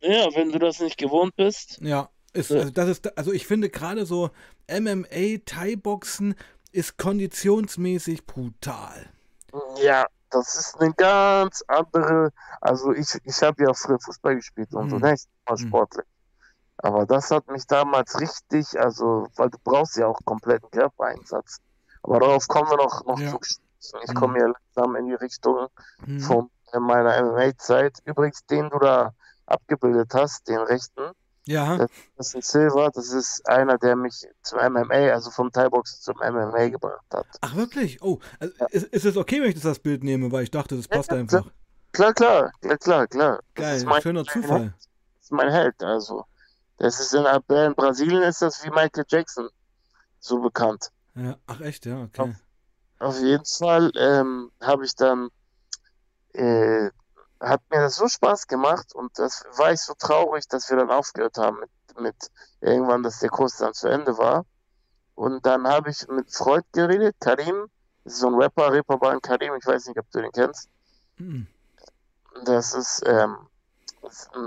Ja, 0.00 0.28
wenn 0.34 0.50
du 0.50 0.58
das 0.58 0.80
nicht 0.80 0.98
gewohnt 0.98 1.36
bist. 1.36 1.78
Ja, 1.80 2.08
ist, 2.32 2.50
also 2.50 2.70
das 2.70 2.88
ist, 2.88 3.18
also 3.18 3.32
ich 3.32 3.46
finde 3.46 3.68
gerade 3.68 4.06
so 4.06 4.30
MMA, 4.68 5.38
Thai-Boxen 5.44 6.34
ist 6.72 6.98
konditionsmäßig 6.98 8.26
brutal. 8.26 9.10
Ja, 9.76 10.06
das 10.30 10.56
ist 10.56 10.80
eine 10.80 10.92
ganz 10.94 11.62
andere. 11.68 12.32
Also 12.60 12.92
ich, 12.92 13.18
ich 13.24 13.42
habe 13.42 13.64
ja 13.64 13.74
früher 13.74 14.00
Fußball 14.00 14.36
gespielt 14.36 14.72
und 14.74 14.86
mhm. 14.86 14.90
so, 14.90 14.98
ne? 14.98 15.14
Ich 15.14 15.24
war 15.46 15.58
mhm. 15.58 15.68
sportlich. 15.68 16.06
Aber 16.78 17.06
das 17.06 17.30
hat 17.30 17.48
mich 17.48 17.66
damals 17.66 18.18
richtig, 18.18 18.78
also, 18.80 19.28
weil 19.36 19.50
du 19.50 19.58
brauchst 19.62 19.96
ja 19.96 20.06
auch 20.06 20.18
kompletten 20.24 20.68
Körpereinsatz. 20.70 21.58
Aber 22.02 22.18
darauf 22.18 22.48
kommen 22.48 22.70
wir 22.70 22.76
noch, 22.76 23.04
noch 23.04 23.20
ja. 23.20 23.30
zu. 23.30 23.38
Ich 24.04 24.14
komme 24.14 24.38
ja 24.38 24.46
langsam 24.46 24.96
in 24.96 25.06
die 25.06 25.14
Richtung 25.14 25.68
mhm. 26.04 26.20
von 26.20 26.50
meiner 26.80 27.22
MMA-Zeit. 27.22 27.98
Übrigens, 28.04 28.44
den 28.46 28.70
du 28.70 28.78
da 28.78 29.12
abgebildet 29.46 30.12
hast, 30.14 30.48
den 30.48 30.58
rechten. 30.58 31.10
Ja. 31.44 31.76
Das, 31.76 31.90
das 32.16 32.28
ist 32.28 32.34
ein 32.34 32.42
Silver, 32.42 32.90
das 32.94 33.12
ist 33.12 33.48
einer, 33.48 33.78
der 33.78 33.96
mich 33.96 34.26
zum 34.42 34.58
MMA, 34.58 35.10
also 35.12 35.30
vom 35.30 35.50
Thai-Boxen 35.50 36.00
zum 36.00 36.16
MMA 36.16 36.68
gebracht 36.68 37.04
hat. 37.12 37.26
Ach 37.40 37.56
wirklich? 37.56 38.00
Oh, 38.02 38.20
also 38.38 38.54
ja. 38.58 38.66
ist, 38.66 38.86
ist 38.86 39.04
es 39.04 39.16
okay, 39.16 39.42
wenn 39.42 39.50
ich 39.50 39.60
das, 39.60 39.78
Bild 39.80 40.04
nehme, 40.04 40.30
weil 40.30 40.44
ich 40.44 40.50
dachte, 40.50 40.76
das 40.76 40.86
passt 40.86 41.10
ja, 41.10 41.18
einfach. 41.18 41.50
Klar, 41.92 42.14
klar, 42.14 42.52
klar, 42.60 42.78
klar, 42.78 43.06
klar. 43.08 43.40
Geil, 43.54 43.84
mein, 43.84 44.02
schöner 44.02 44.24
Zufall. 44.24 44.74
Das 45.16 45.24
ist 45.24 45.32
mein 45.32 45.50
Held, 45.50 45.82
also. 45.82 46.24
Das 46.78 47.00
ist 47.00 47.12
in, 47.14 47.24
in 47.24 47.74
Brasilien 47.74 48.22
ist 48.22 48.42
das 48.42 48.64
wie 48.64 48.70
Michael 48.70 49.04
Jackson 49.08 49.48
so 50.20 50.40
bekannt. 50.40 50.90
Ja, 51.14 51.36
ach 51.46 51.60
echt, 51.60 51.86
ja, 51.86 52.02
okay. 52.02 52.22
Auf, 52.22 52.30
auf 52.98 53.20
jeden 53.20 53.44
Fall 53.44 53.92
ähm, 53.96 54.50
habe 54.60 54.84
ich 54.84 54.94
dann 54.94 55.28
äh, 56.32 56.90
hat 57.42 57.60
mir 57.70 57.80
das 57.80 57.96
so 57.96 58.08
Spaß 58.08 58.46
gemacht 58.46 58.94
und 58.94 59.18
das 59.18 59.44
war 59.56 59.72
ich 59.72 59.80
so 59.80 59.94
traurig, 59.94 60.46
dass 60.48 60.70
wir 60.70 60.76
dann 60.76 60.90
aufgehört 60.90 61.38
haben 61.38 61.58
mit, 61.58 61.70
mit 61.98 62.30
irgendwann, 62.60 63.02
dass 63.02 63.18
der 63.18 63.30
Kurs 63.30 63.56
dann 63.56 63.74
zu 63.74 63.88
Ende 63.88 64.16
war. 64.16 64.46
Und 65.14 65.44
dann 65.44 65.66
habe 65.66 65.90
ich 65.90 66.06
mit 66.08 66.32
Freud 66.32 66.64
geredet, 66.72 67.16
Karim, 67.20 67.66
das 68.04 68.14
ist 68.14 68.20
so 68.20 68.28
ein 68.28 68.34
Rapper, 68.34 68.72
Reeperbahn 68.72 69.20
Karim, 69.20 69.54
ich 69.56 69.66
weiß 69.66 69.86
nicht, 69.86 69.98
ob 69.98 70.10
du 70.10 70.22
den 70.22 70.32
kennst. 70.32 70.68
Mhm. 71.18 71.46
Das 72.44 72.74
ist, 72.74 73.02
ähm, 73.06 73.36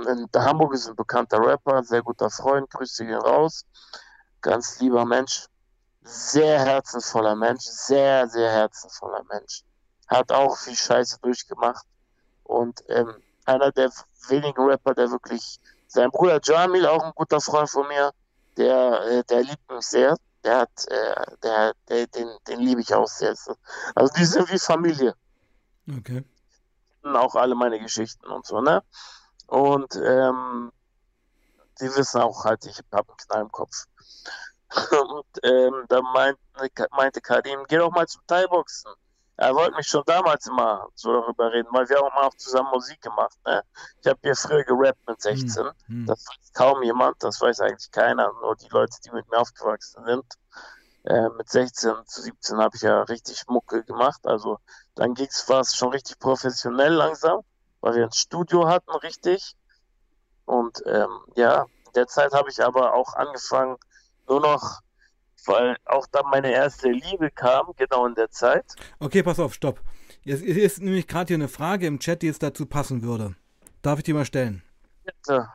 in 0.08 0.28
Hamburg 0.34 0.74
ist 0.74 0.88
ein 0.88 0.96
bekannter 0.96 1.40
Rapper, 1.40 1.84
sehr 1.84 2.02
guter 2.02 2.30
Freund, 2.30 2.70
grüße 2.72 3.04
ihn 3.04 3.14
raus, 3.14 3.66
ganz 4.42 4.80
lieber 4.80 5.06
Mensch, 5.06 5.48
sehr 6.02 6.60
herzensvoller 6.60 7.36
Mensch, 7.36 7.64
sehr, 7.64 8.28
sehr 8.28 8.52
herzensvoller 8.52 9.24
Mensch. 9.30 9.64
Hat 10.08 10.32
auch 10.32 10.58
viel 10.58 10.76
Scheiße 10.76 11.20
durchgemacht 11.22 11.86
und 12.46 12.84
ähm, 12.90 13.16
einer 13.46 13.72
der 13.72 13.92
wenigen 14.30 14.62
Rapper, 14.62 14.94
der 14.94 15.12
wirklich, 15.12 15.60
sein 15.88 16.10
Bruder 16.12 16.40
Jamil, 16.42 16.86
auch 16.86 17.04
ein 17.04 17.12
guter 17.16 17.42
Freund 17.42 17.70
von 17.70 17.88
mir, 17.88 18.12
der, 18.58 19.02
äh, 19.02 19.24
der 19.24 19.44
liebt 19.44 19.72
mich 19.72 19.86
sehr. 19.86 20.16
Der 20.44 20.60
hat, 20.60 20.88
äh, 20.88 21.38
der, 21.44 21.74
der, 21.90 22.08
den, 22.08 22.30
den 22.48 22.60
liebe 22.60 22.82
ich 22.82 22.94
auch 22.94 23.08
sehr. 23.08 23.36
Also 23.96 24.14
die 24.16 24.26
sind 24.26 24.52
wie 24.52 24.60
Familie. 24.60 25.16
Okay. 25.98 26.24
Und 27.02 27.16
auch 27.16 27.36
alle 27.36 27.56
meine 27.56 27.80
Geschichten 27.80 28.28
und 28.28 28.46
so, 28.46 28.62
ne? 28.62 28.84
Und 29.48 29.96
ähm, 29.96 30.72
die 31.80 31.96
wissen 31.96 32.22
auch 32.22 32.46
halt, 32.46 32.66
ich 32.66 32.78
habe 32.92 33.10
einen 33.10 33.18
Knall 33.18 33.42
im 33.42 33.52
Kopf. 33.52 33.86
und 34.92 35.26
ähm, 35.44 35.86
da 35.88 36.02
meinte, 36.02 36.40
meinte 36.92 37.22
Karim, 37.22 37.66
geh 37.68 37.78
doch 37.78 37.92
mal 37.92 38.08
zum 38.08 38.22
Thai-Boxen 38.28 38.92
er 39.38 39.54
wollte 39.54 39.76
mich 39.76 39.88
schon 39.88 40.04
damals 40.06 40.48
immer 40.48 40.88
so 40.96 41.12
darüber 41.12 41.52
reden, 41.52 41.68
weil 41.72 41.88
wir 41.90 41.98
haben 41.98 42.18
auch 42.18 42.34
zusammen 42.36 42.70
Musik 42.72 43.02
gemacht. 43.02 43.38
Ne? 43.46 43.64
Ich 44.02 44.08
habe 44.08 44.20
hier 44.22 44.36
früher 44.36 44.64
gerappt 44.64 45.00
mit 45.08 45.22
16. 45.22 45.66
Hm, 45.66 45.74
hm. 45.88 46.06
Das 46.06 46.26
weiß 46.26 46.54
kaum 46.54 46.84
jemand, 46.84 47.22
das 47.22 47.42
weiß 47.42 47.60
eigentlich 47.60 47.92
keiner, 47.92 48.32
nur 48.42 48.56
die 48.56 48.70
Leute, 48.70 48.98
die 49.06 49.12
mit 49.12 49.30
mir 49.30 49.38
aufgewachsen 49.38 50.06
sind. 50.06 50.26
Äh, 51.04 51.30
mit 51.38 51.50
16 51.50 51.94
zu 52.06 52.22
17 52.22 52.58
habe 52.58 52.76
ich 52.78 52.82
ja 52.82 53.02
richtig 53.04 53.46
Mucke 53.48 53.84
gemacht. 53.84 54.26
Also 54.26 54.60
dann 54.96 55.14
ging 55.14 55.28
es 55.28 55.76
schon 55.76 55.90
richtig 55.90 56.18
professionell 56.18 56.94
langsam, 56.94 57.42
weil 57.82 57.96
wir 57.96 58.06
ein 58.06 58.14
Studio 58.14 58.68
hatten, 58.68 58.92
richtig. 58.92 59.56
Und 60.46 60.82
ähm, 60.86 61.10
ja, 61.36 61.64
in 61.88 61.94
der 61.96 62.08
Zeit 62.08 62.32
habe 62.34 62.50
ich 62.50 62.64
aber 62.64 62.94
auch 62.94 63.14
angefangen, 63.16 63.78
nur 64.28 64.40
noch 64.40 64.80
weil 65.48 65.78
auch 65.86 66.08
dann 66.12 66.26
meine 66.32 66.52
erste 66.52 66.90
Liebe 66.90 67.32
kam, 67.32 67.72
genau 67.78 68.06
in 68.08 68.16
der 68.16 68.30
Zeit. 68.30 68.66
Okay, 69.00 69.24
pass 69.24 69.40
auf, 69.40 69.54
stopp. 69.54 69.82
Jetzt 70.24 70.44
ist 70.44 70.82
nämlich 70.82 71.08
gerade 71.08 71.28
hier 71.28 71.38
eine 71.38 71.48
Frage 71.48 71.86
im 71.88 72.00
Chat, 72.00 72.22
die 72.22 72.28
jetzt 72.28 72.44
dazu 72.44 72.66
passen 72.66 73.04
würde. 73.04 73.36
Darf 73.82 74.00
ich 74.00 74.06
die 74.06 74.14
mal 74.14 74.26
stellen? 74.26 74.64
Bitte. 75.04 75.48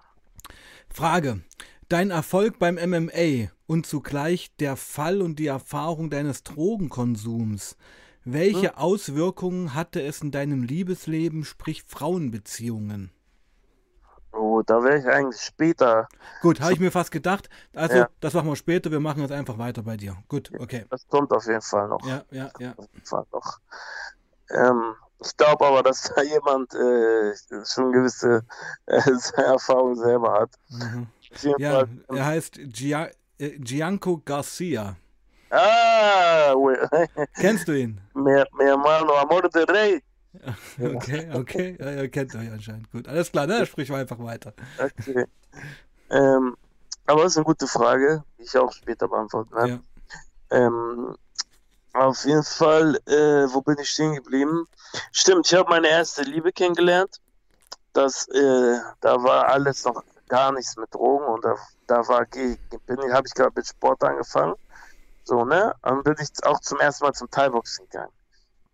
Frage. 0.89 1.41
Dein 1.89 2.13
Erfolg 2.13 2.61
beim 2.61 2.77
MMA 2.77 3.51
und 3.67 3.85
zugleich 3.85 4.55
der 4.61 4.77
Fall 4.77 5.23
und 5.23 5.41
die 5.41 5.49
Erfahrung 5.49 6.09
deines 6.09 6.45
Drogenkonsums. 6.45 7.77
Welche 8.25 8.69
hm? 8.69 8.77
Auswirkungen 8.77 9.75
hatte 9.75 10.03
es 10.03 10.21
in 10.21 10.31
deinem 10.31 10.63
Liebesleben, 10.63 11.45
sprich 11.45 11.83
Frauenbeziehungen? 11.83 13.11
Oh, 14.33 14.63
da 14.63 14.83
wäre 14.83 14.99
ich 14.99 15.07
eigentlich 15.07 15.41
später. 15.41 16.09
Gut, 16.41 16.61
habe 16.61 16.73
ich 16.73 16.81
mir 16.81 16.91
fast 16.91 17.11
gedacht. 17.11 17.49
Also, 17.75 17.97
ja. 17.97 18.09
das 18.21 18.35
machen 18.35 18.49
wir 18.49 18.57
später. 18.57 18.91
Wir 18.91 19.01
machen 19.01 19.23
jetzt 19.23 19.33
einfach 19.33 19.59
weiter 19.59 19.83
bei 19.83 19.97
dir. 19.97 20.17
Gut, 20.29 20.51
okay. 20.59 20.85
Das 20.91 21.07
kommt 21.09 21.33
auf 21.33 21.47
jeden 21.47 21.61
Fall 21.61 21.89
noch. 21.89 22.07
Ja, 22.07 22.23
ja, 22.31 22.51
ja. 22.59 22.75
Auf 22.77 22.87
jeden 22.93 23.07
Fall 23.07 23.27
noch. 23.33 23.59
Ähm, 24.51 24.95
ich 25.23 25.37
glaube 25.37 25.67
aber, 25.67 25.83
dass 25.83 26.13
da 26.15 26.23
jemand 26.23 26.75
äh, 26.75 27.35
schon 27.65 27.93
gewisse 27.93 28.45
äh, 28.87 29.01
Erfahrung 29.37 29.95
selber 29.97 30.33
hat. 30.41 30.51
Mhm. 30.69 31.07
Ja, 31.59 31.71
Fall, 31.71 31.89
er 32.09 32.27
heißt 32.27 32.59
Gia 32.67 33.09
äh, 33.39 33.59
Gianco 33.59 34.21
Garcia. 34.25 34.97
Ah, 35.51 36.55
Kennst 37.35 37.67
du 37.67 37.73
ihn? 37.73 38.01
Mi, 38.15 38.43
mi 38.53 38.65
hermano 38.65 39.15
Amor 39.15 39.49
de 39.49 39.65
Rey. 39.65 40.03
Okay, 40.79 41.31
okay. 41.35 41.77
Ja, 41.79 41.91
ihr 41.91 42.09
kennt 42.09 42.35
euch 42.35 42.51
anscheinend 42.51 42.91
gut. 42.91 43.09
Alles 43.09 43.33
klar, 43.33 43.47
ne? 43.47 43.67
Sprich 43.67 43.91
mal 43.91 44.01
einfach 44.01 44.19
weiter. 44.19 44.53
Okay. 44.79 45.27
Ähm, 46.11 46.57
aber 47.07 47.23
das 47.25 47.33
ist 47.33 47.39
eine 47.39 47.45
gute 47.45 47.67
Frage, 47.67 48.23
die 48.39 48.43
ich 48.45 48.57
auch 48.57 48.73
später 48.73 49.09
beantworten 49.09 49.55
werde. 49.55 49.81
Ja. 50.51 50.57
Ähm, 50.57 51.17
auf 51.93 52.25
jeden 52.25 52.45
Fall, 52.45 52.97
äh, 53.07 53.53
wo 53.53 53.61
bin 53.63 53.77
ich 53.81 53.91
stehen 53.91 54.15
geblieben? 54.15 54.67
Stimmt, 55.11 55.47
ich 55.47 55.55
habe 55.59 55.69
meine 55.69 55.89
erste 55.89 56.23
Liebe 56.23 56.53
kennengelernt. 56.53 57.21
Das, 57.93 58.29
äh, 58.29 58.79
da 59.01 59.23
war 59.23 59.49
alles 59.49 59.85
noch 59.85 60.05
gar 60.29 60.53
nichts 60.53 60.77
mit 60.77 60.95
Drogen 60.95 61.25
und 61.25 61.45
da, 61.45 61.57
da 61.89 62.07
war, 62.07 62.21
habe 62.21 63.27
ich 63.27 63.35
gerade 63.35 63.53
mit 63.55 63.67
Sport 63.67 64.05
angefangen. 64.05 64.55
So, 65.25 65.45
ne? 65.45 65.75
Und 65.83 66.05
bin 66.05 66.15
ich 66.21 66.29
auch 66.45 66.61
zum 66.61 66.79
ersten 66.79 67.05
Mal 67.05 67.13
zum 67.13 67.29
Thai-Boxen 67.31 67.87
gegangen. 67.87 68.13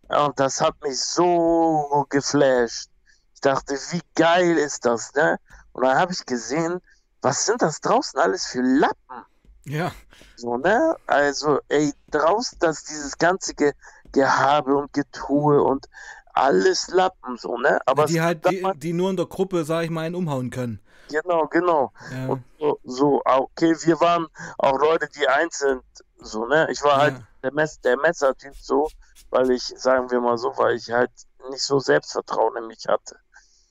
Und 0.08 0.38
das 0.38 0.60
hat 0.60 0.74
mich 0.82 1.00
so 1.00 2.06
geflasht. 2.08 2.88
Ich 3.34 3.40
dachte, 3.40 3.74
wie 3.90 4.00
geil 4.14 4.56
ist 4.56 4.86
das, 4.86 5.12
ne? 5.14 5.38
Und 5.72 5.84
dann 5.84 5.98
habe 5.98 6.12
ich 6.12 6.24
gesehen, 6.24 6.80
was 7.22 7.44
sind 7.44 7.60
das 7.60 7.80
draußen 7.80 8.18
alles 8.18 8.46
für 8.46 8.62
Lappen? 8.62 9.24
Ja. 9.64 9.92
So, 10.36 10.56
ne? 10.56 10.96
Also, 11.06 11.58
ey, 11.68 11.92
draußen 12.10 12.58
das 12.60 12.84
dieses 12.84 13.18
ganze 13.18 13.54
Ge 13.54 13.72
Gehabe 14.12 14.74
und 14.74 14.92
Getue 14.92 15.62
und 15.62 15.86
alles 16.32 16.88
Lappen, 16.88 17.36
so, 17.36 17.58
ne? 17.58 17.80
Aber 17.86 18.06
die 18.06 18.20
halt, 18.20 18.48
die, 18.48 18.64
die, 18.76 18.92
nur 18.92 19.10
in 19.10 19.16
der 19.16 19.26
Gruppe, 19.26 19.64
sag 19.64 19.84
ich 19.84 19.90
mal, 19.90 20.02
einen 20.02 20.14
umhauen 20.14 20.50
können. 20.50 20.80
Genau, 21.10 21.46
genau. 21.46 21.92
Ja. 22.12 22.26
Und 22.28 22.44
so, 22.58 22.78
so, 22.84 23.22
okay, 23.24 23.74
wir 23.82 24.00
waren 24.00 24.26
auch 24.58 24.78
Leute, 24.78 25.08
die 25.08 25.26
einzeln, 25.26 25.80
so, 26.18 26.46
ne? 26.46 26.68
Ich 26.70 26.82
war 26.82 26.92
ja. 26.92 26.98
halt 26.98 27.22
der, 27.42 27.52
Mess 27.52 27.80
der 27.80 27.96
Messertyp 27.96 28.54
so, 28.56 28.88
weil 29.30 29.50
ich, 29.50 29.62
sagen 29.62 30.10
wir 30.10 30.20
mal 30.20 30.38
so, 30.38 30.56
weil 30.56 30.76
ich 30.76 30.90
halt 30.90 31.10
nicht 31.50 31.62
so 31.62 31.78
Selbstvertrauen 31.78 32.56
in 32.56 32.66
mich 32.66 32.86
hatte. 32.88 33.16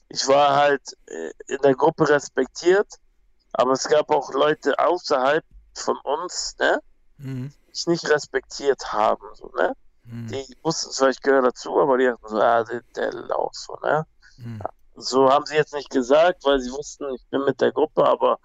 Ich 0.10 0.28
war 0.28 0.56
halt 0.56 0.82
äh, 1.08 1.32
in 1.48 1.62
der 1.64 1.76
Gruppe 1.76 2.08
respektiert, 2.10 2.88
Aber 3.58 3.72
es 3.72 3.88
gab 3.88 4.10
auch 4.12 4.34
Leute 4.34 4.78
außerhalb 4.80 5.44
von 5.74 5.98
uns, 6.04 6.56
ne, 6.60 6.80
Mhm. 7.18 7.50
die 7.50 7.70
mich 7.70 7.88
nicht 7.88 8.10
respektiert 8.10 8.92
haben, 8.92 9.26
so, 9.34 9.50
ne. 9.58 9.74
Mhm. 10.04 10.28
Die 10.28 10.58
wussten 10.64 10.92
zwar, 10.92 11.10
ich 11.10 11.22
gehöre 11.22 11.42
dazu, 11.44 11.80
aber 11.80 11.98
die 11.98 12.06
dachten 12.06 12.28
so, 12.28 12.40
ah, 12.42 12.64
der, 12.66 12.82
der 12.96 13.14
Lauch, 13.14 13.54
so, 13.54 13.78
ne. 13.82 14.06
Mhm. 14.38 14.62
So 14.98 15.30
haben 15.30 15.46
sie 15.46 15.56
jetzt 15.56 15.74
nicht 15.74 15.90
gesagt, 15.90 16.44
weil 16.46 16.60
sie 16.60 16.72
wussten, 16.72 17.06
ich 17.16 17.26
bin 17.30 17.44
mit 17.46 17.60
der 17.62 17.72
Gruppe, 17.72 18.06
aber 18.06 18.40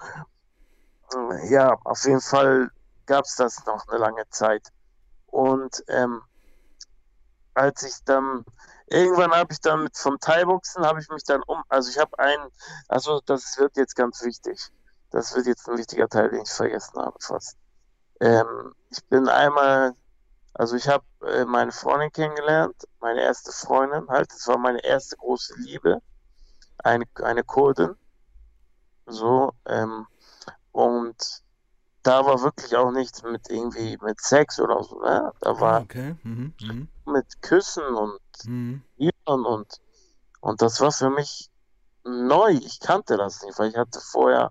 äh, 1.14 1.52
ja, 1.52 1.76
auf 1.84 2.04
jeden 2.04 2.20
Fall 2.20 2.70
gab 3.06 3.24
es 3.24 3.34
das 3.36 3.64
noch 3.66 3.86
eine 3.88 3.98
lange 3.98 4.28
Zeit. 4.30 4.68
Und 5.26 5.82
ähm, 5.88 6.22
als 7.54 7.82
ich 7.82 7.94
dann, 8.04 8.44
irgendwann 8.86 9.32
habe 9.32 9.52
ich 9.52 9.60
dann 9.60 9.84
mit 9.84 9.96
vom 9.96 10.18
Thai-Boxen, 10.20 10.84
habe 10.84 11.00
ich 11.00 11.08
mich 11.08 11.24
dann 11.24 11.42
um, 11.46 11.62
also 11.68 11.90
ich 11.90 11.98
habe 11.98 12.18
einen, 12.18 12.50
also 12.88 13.20
das 13.26 13.58
wird 13.58 13.76
jetzt 13.76 13.96
ganz 13.96 14.22
wichtig. 14.22 14.70
Das 15.10 15.34
wird 15.34 15.46
jetzt 15.46 15.68
ein 15.68 15.76
wichtiger 15.76 16.08
Teil, 16.08 16.30
den 16.30 16.42
ich 16.42 16.50
vergessen 16.50 17.00
habe 17.00 17.16
fast. 17.20 17.56
Ähm, 18.20 18.74
ich 18.90 19.04
bin 19.06 19.28
einmal, 19.28 19.94
also 20.54 20.76
ich 20.76 20.88
habe 20.88 21.04
äh, 21.26 21.44
meine 21.44 21.72
Freundin 21.72 22.12
kennengelernt, 22.12 22.76
meine 23.00 23.22
erste 23.22 23.50
Freundin 23.50 24.08
halt, 24.08 24.30
das 24.32 24.46
war 24.46 24.58
meine 24.58 24.84
erste 24.84 25.16
große 25.16 25.54
Liebe, 25.58 26.00
eine, 26.78 27.04
eine 27.22 27.42
Kurdin, 27.42 27.96
so, 29.06 29.52
ähm, 29.66 30.06
und 30.72 31.42
da 32.02 32.24
war 32.24 32.42
wirklich 32.42 32.74
auch 32.76 32.90
nichts 32.90 33.22
mit 33.22 33.48
irgendwie 33.50 33.98
mit 34.00 34.20
Sex 34.20 34.58
oder 34.60 34.82
so, 34.82 35.00
ne? 35.00 35.32
Da 35.40 35.50
Ah, 35.52 35.60
war 35.60 35.80
okay. 35.82 36.16
Mhm. 36.22 36.54
Mhm. 36.60 36.88
mit 37.06 37.42
Küssen 37.42 37.84
und 37.84 38.20
Mhm. 38.44 38.82
Und, 39.24 39.80
und 40.40 40.62
das 40.62 40.80
war 40.80 40.92
für 40.92 41.10
mich 41.10 41.50
neu. 42.04 42.50
Ich 42.50 42.80
kannte 42.80 43.16
das 43.16 43.42
nicht, 43.42 43.58
weil 43.58 43.70
ich 43.70 43.76
hatte 43.76 44.00
vorher 44.00 44.50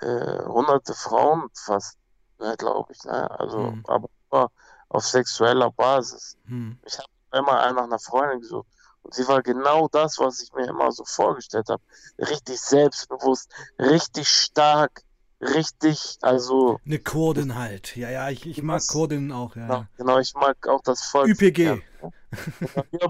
äh, 0.00 0.44
hunderte 0.44 0.94
Frauen 0.94 1.48
fast, 1.54 1.96
ne, 2.38 2.56
glaube 2.56 2.92
ich, 2.92 3.02
ne? 3.04 3.30
Also, 3.38 3.58
Mhm. 3.58 3.84
aber 3.86 4.50
auf 4.88 5.04
sexueller 5.04 5.70
Basis. 5.70 6.36
Mhm. 6.44 6.78
Ich 6.84 6.98
habe 6.98 7.08
immer 7.32 7.72
nach 7.72 7.84
einer 7.84 7.98
Freundin 7.98 8.40
gesucht 8.40 8.66
und 9.02 9.14
sie 9.14 9.26
war 9.28 9.42
genau 9.42 9.88
das, 9.88 10.18
was 10.18 10.40
ich 10.42 10.52
mir 10.52 10.66
immer 10.68 10.90
so 10.92 11.04
vorgestellt 11.04 11.68
habe. 11.68 11.82
Richtig 12.18 12.60
selbstbewusst, 12.60 13.50
richtig 13.78 14.28
stark, 14.28 15.02
richtig, 15.42 16.16
also 16.22 16.78
Eine 16.86 16.98
Kurdin 16.98 17.56
halt. 17.56 17.96
Ja, 17.96 18.10
ja, 18.10 18.30
ich, 18.30 18.46
ich 18.46 18.62
mag 18.62 18.76
Was? 18.76 18.86
Kurdinnen 18.88 19.32
auch, 19.32 19.54
ja. 19.56 19.62
genau, 19.66 19.78
ja. 19.80 19.88
genau, 19.96 20.18
ich 20.18 20.32
mag 20.34 20.56
auch 20.68 20.80
das 20.82 21.02
Volk. 21.02 21.28
ÜPG. 21.28 21.82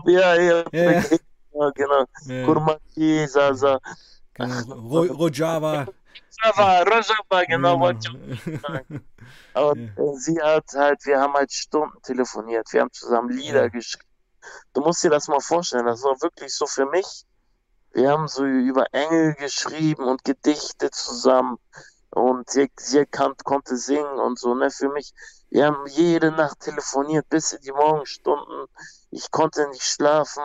Ja, 0.06 0.34
ja, 0.34 0.64
ja, 0.72 1.70
genau. 1.74 2.04
Kurmaki, 2.44 3.26
Sasa. 3.28 3.78
genau. 4.34 4.60
Ro 4.74 5.02
Rojava. 5.04 5.86
Rojava, 6.44 6.82
Rojava, 6.82 7.44
genau, 7.46 7.74
Genau. 7.74 7.80
wollte 7.80 8.08
ich 8.28 8.60
sagen. 8.60 9.06
Aber 9.54 9.76
Ja. 9.76 9.84
äh, 9.84 10.16
sie 10.16 10.40
hat 10.42 10.64
halt, 10.74 11.04
wir 11.06 11.20
haben 11.20 11.34
halt 11.34 11.52
Stunden 11.52 12.00
telefoniert, 12.02 12.66
wir 12.72 12.80
haben 12.80 12.92
zusammen 12.92 13.30
Lieder 13.30 13.64
Ja. 13.64 13.68
geschrieben. 13.68 14.06
Du 14.72 14.80
musst 14.80 15.04
dir 15.04 15.10
das 15.10 15.28
mal 15.28 15.40
vorstellen, 15.40 15.86
das 15.86 16.02
war 16.02 16.20
wirklich 16.20 16.52
so 16.52 16.66
für 16.66 16.86
mich. 16.86 17.06
Wir 17.92 18.10
haben 18.10 18.26
so 18.26 18.44
über 18.44 18.86
Engel 18.92 19.34
geschrieben 19.34 20.04
und 20.04 20.24
Gedichte 20.24 20.90
zusammen 20.90 21.58
und 22.14 22.50
sie, 22.50 22.70
sie 22.76 23.06
kann, 23.06 23.34
konnte 23.44 23.76
singen 23.76 24.18
und 24.18 24.38
so, 24.38 24.54
ne, 24.54 24.70
für 24.70 24.90
mich. 24.90 25.12
Wir 25.48 25.66
haben 25.66 25.86
jede 25.86 26.30
Nacht 26.30 26.60
telefoniert 26.60 27.28
bis 27.28 27.52
in 27.52 27.60
die 27.62 27.72
Morgenstunden. 27.72 28.66
Ich 29.10 29.30
konnte 29.30 29.68
nicht 29.68 29.82
schlafen, 29.82 30.42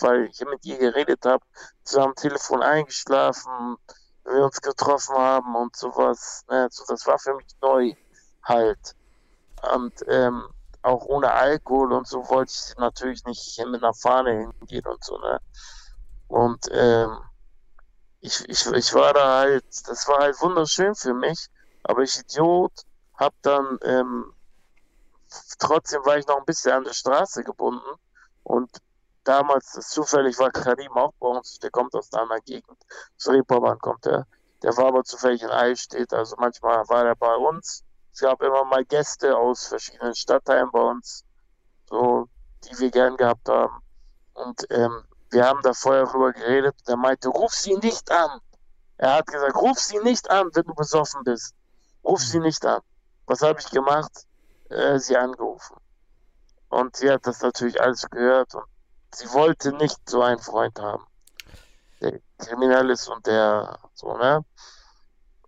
weil 0.00 0.26
ich 0.26 0.40
mit 0.40 0.64
ihr 0.64 0.78
geredet 0.78 1.24
habe, 1.24 1.44
zusammen 1.84 2.08
am 2.08 2.14
Telefon 2.14 2.62
eingeschlafen, 2.62 3.76
wir 4.24 4.44
uns 4.44 4.60
getroffen 4.60 5.16
haben 5.16 5.54
und 5.56 5.76
sowas. 5.76 6.44
Ne, 6.50 6.68
so, 6.70 6.84
das 6.88 7.06
war 7.06 7.18
für 7.18 7.34
mich 7.34 7.46
neu 7.60 7.94
halt. 8.42 8.94
Und 9.74 9.94
ähm, 10.08 10.44
auch 10.82 11.04
ohne 11.04 11.30
Alkohol 11.32 11.92
und 11.92 12.06
so 12.06 12.26
wollte 12.30 12.52
ich 12.52 12.76
natürlich 12.78 13.24
nicht 13.24 13.62
mit 13.66 13.82
einer 13.82 13.92
Fahne 13.92 14.52
hingehen 14.58 14.86
und 14.86 15.04
so, 15.04 15.18
ne? 15.18 15.40
Und 16.28 16.66
ähm, 16.70 17.18
ich, 18.20 18.48
ich, 18.48 18.66
ich 18.66 18.94
war 18.94 19.12
da 19.14 19.38
halt, 19.38 19.64
das 19.86 20.06
war 20.08 20.18
halt 20.18 20.40
wunderschön 20.40 20.94
für 20.94 21.14
mich, 21.14 21.48
aber 21.84 22.02
ich 22.02 22.18
Idiot 22.18 22.72
hab 23.14 23.34
dann, 23.42 23.78
ähm, 23.82 24.32
trotzdem 25.58 26.04
war 26.04 26.18
ich 26.18 26.26
noch 26.26 26.38
ein 26.38 26.44
bisschen 26.44 26.72
an 26.72 26.84
der 26.84 26.92
Straße 26.92 27.44
gebunden 27.44 27.98
und 28.44 28.70
damals, 29.24 29.72
das 29.72 29.90
zufällig 29.90 30.38
war 30.38 30.50
Karim 30.50 30.92
auch 30.92 31.12
bei 31.18 31.28
uns, 31.28 31.58
der 31.58 31.70
kommt 31.70 31.94
aus 31.94 32.12
einer 32.12 32.22
anderen 32.22 32.44
Gegend, 32.44 32.78
aus 33.16 33.28
Reeperbahn 33.28 33.78
kommt 33.78 34.06
er, 34.06 34.26
der 34.62 34.76
war 34.76 34.86
aber 34.86 35.04
zufällig 35.04 35.42
in 35.42 35.50
Eichstätt, 35.50 36.12
also 36.12 36.36
manchmal 36.38 36.86
war 36.88 37.06
er 37.06 37.16
bei 37.16 37.34
uns, 37.36 37.84
es 38.12 38.20
gab 38.20 38.42
immer 38.42 38.64
mal 38.64 38.84
Gäste 38.84 39.36
aus 39.36 39.68
verschiedenen 39.68 40.14
Stadtteilen 40.14 40.70
bei 40.70 40.80
uns, 40.80 41.24
so, 41.88 42.28
die 42.64 42.78
wir 42.78 42.90
gern 42.90 43.16
gehabt 43.16 43.48
haben 43.48 43.80
und 44.34 44.66
ähm, 44.70 45.04
wir 45.30 45.46
haben 45.46 45.60
da 45.62 45.72
vorher 45.72 46.04
drüber 46.04 46.32
geredet. 46.32 46.76
Der 46.88 46.96
meinte, 46.96 47.28
ruf 47.28 47.52
sie 47.52 47.76
nicht 47.76 48.10
an. 48.10 48.40
Er 48.96 49.14
hat 49.14 49.26
gesagt, 49.26 49.56
ruf 49.56 49.78
sie 49.78 49.98
nicht 50.00 50.30
an, 50.30 50.50
wenn 50.52 50.64
du 50.64 50.74
besoffen 50.74 51.22
bist. 51.24 51.54
Ruf 52.04 52.20
sie 52.20 52.40
nicht 52.40 52.64
an. 52.66 52.80
Was 53.26 53.42
habe 53.42 53.60
ich 53.60 53.70
gemacht? 53.70 54.26
Äh, 54.68 54.98
sie 54.98 55.16
angerufen. 55.16 55.76
Und 56.68 56.96
sie 56.96 57.10
hat 57.10 57.26
das 57.26 57.40
natürlich 57.42 57.80
alles 57.80 58.08
gehört 58.08 58.54
und 58.54 58.64
sie 59.12 59.32
wollte 59.32 59.72
nicht 59.72 59.98
so 60.08 60.22
einen 60.22 60.38
Freund 60.38 60.78
haben, 60.78 61.04
der 62.00 62.20
kriminell 62.38 62.90
ist 62.90 63.08
und 63.08 63.26
der 63.26 63.78
so, 63.94 64.16
ne? 64.16 64.44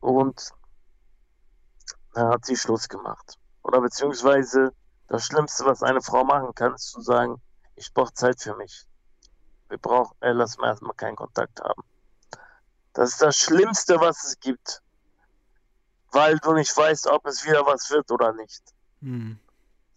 Und 0.01 0.51
dann 2.15 2.29
hat 2.29 2.45
sie 2.45 2.57
Schluss 2.57 2.89
gemacht. 2.89 3.39
Oder 3.63 3.81
beziehungsweise 3.81 4.73
das 5.07 5.25
Schlimmste, 5.25 5.65
was 5.65 5.83
eine 5.83 6.03
Frau 6.03 6.25
machen 6.25 6.55
kann, 6.55 6.75
ist 6.75 6.91
zu 6.91 7.01
sagen, 7.01 7.41
ich 7.77 7.95
brauche 7.95 8.13
Zeit 8.15 8.41
für 8.41 8.57
mich. 8.57 8.87
Wir 9.73 9.79
brauchen, 9.79 10.15
äh, 10.21 10.33
lass 10.33 10.59
mal 10.59 10.67
erstmal 10.67 10.93
keinen 10.93 11.17
Kontakt 11.17 11.59
haben. 11.63 11.83
Das 12.93 13.13
ist 13.13 13.23
das 13.23 13.39
Schlimmste, 13.39 13.99
was 13.99 14.23
es 14.23 14.39
gibt. 14.39 14.83
Weil 16.11 16.37
du 16.41 16.53
nicht 16.53 16.77
weißt, 16.77 17.07
ob 17.07 17.25
es 17.25 17.47
wieder 17.47 17.65
was 17.65 17.91
wird 17.91 18.11
oder 18.11 18.35
nicht. 18.35 18.63
Mhm. 19.01 19.39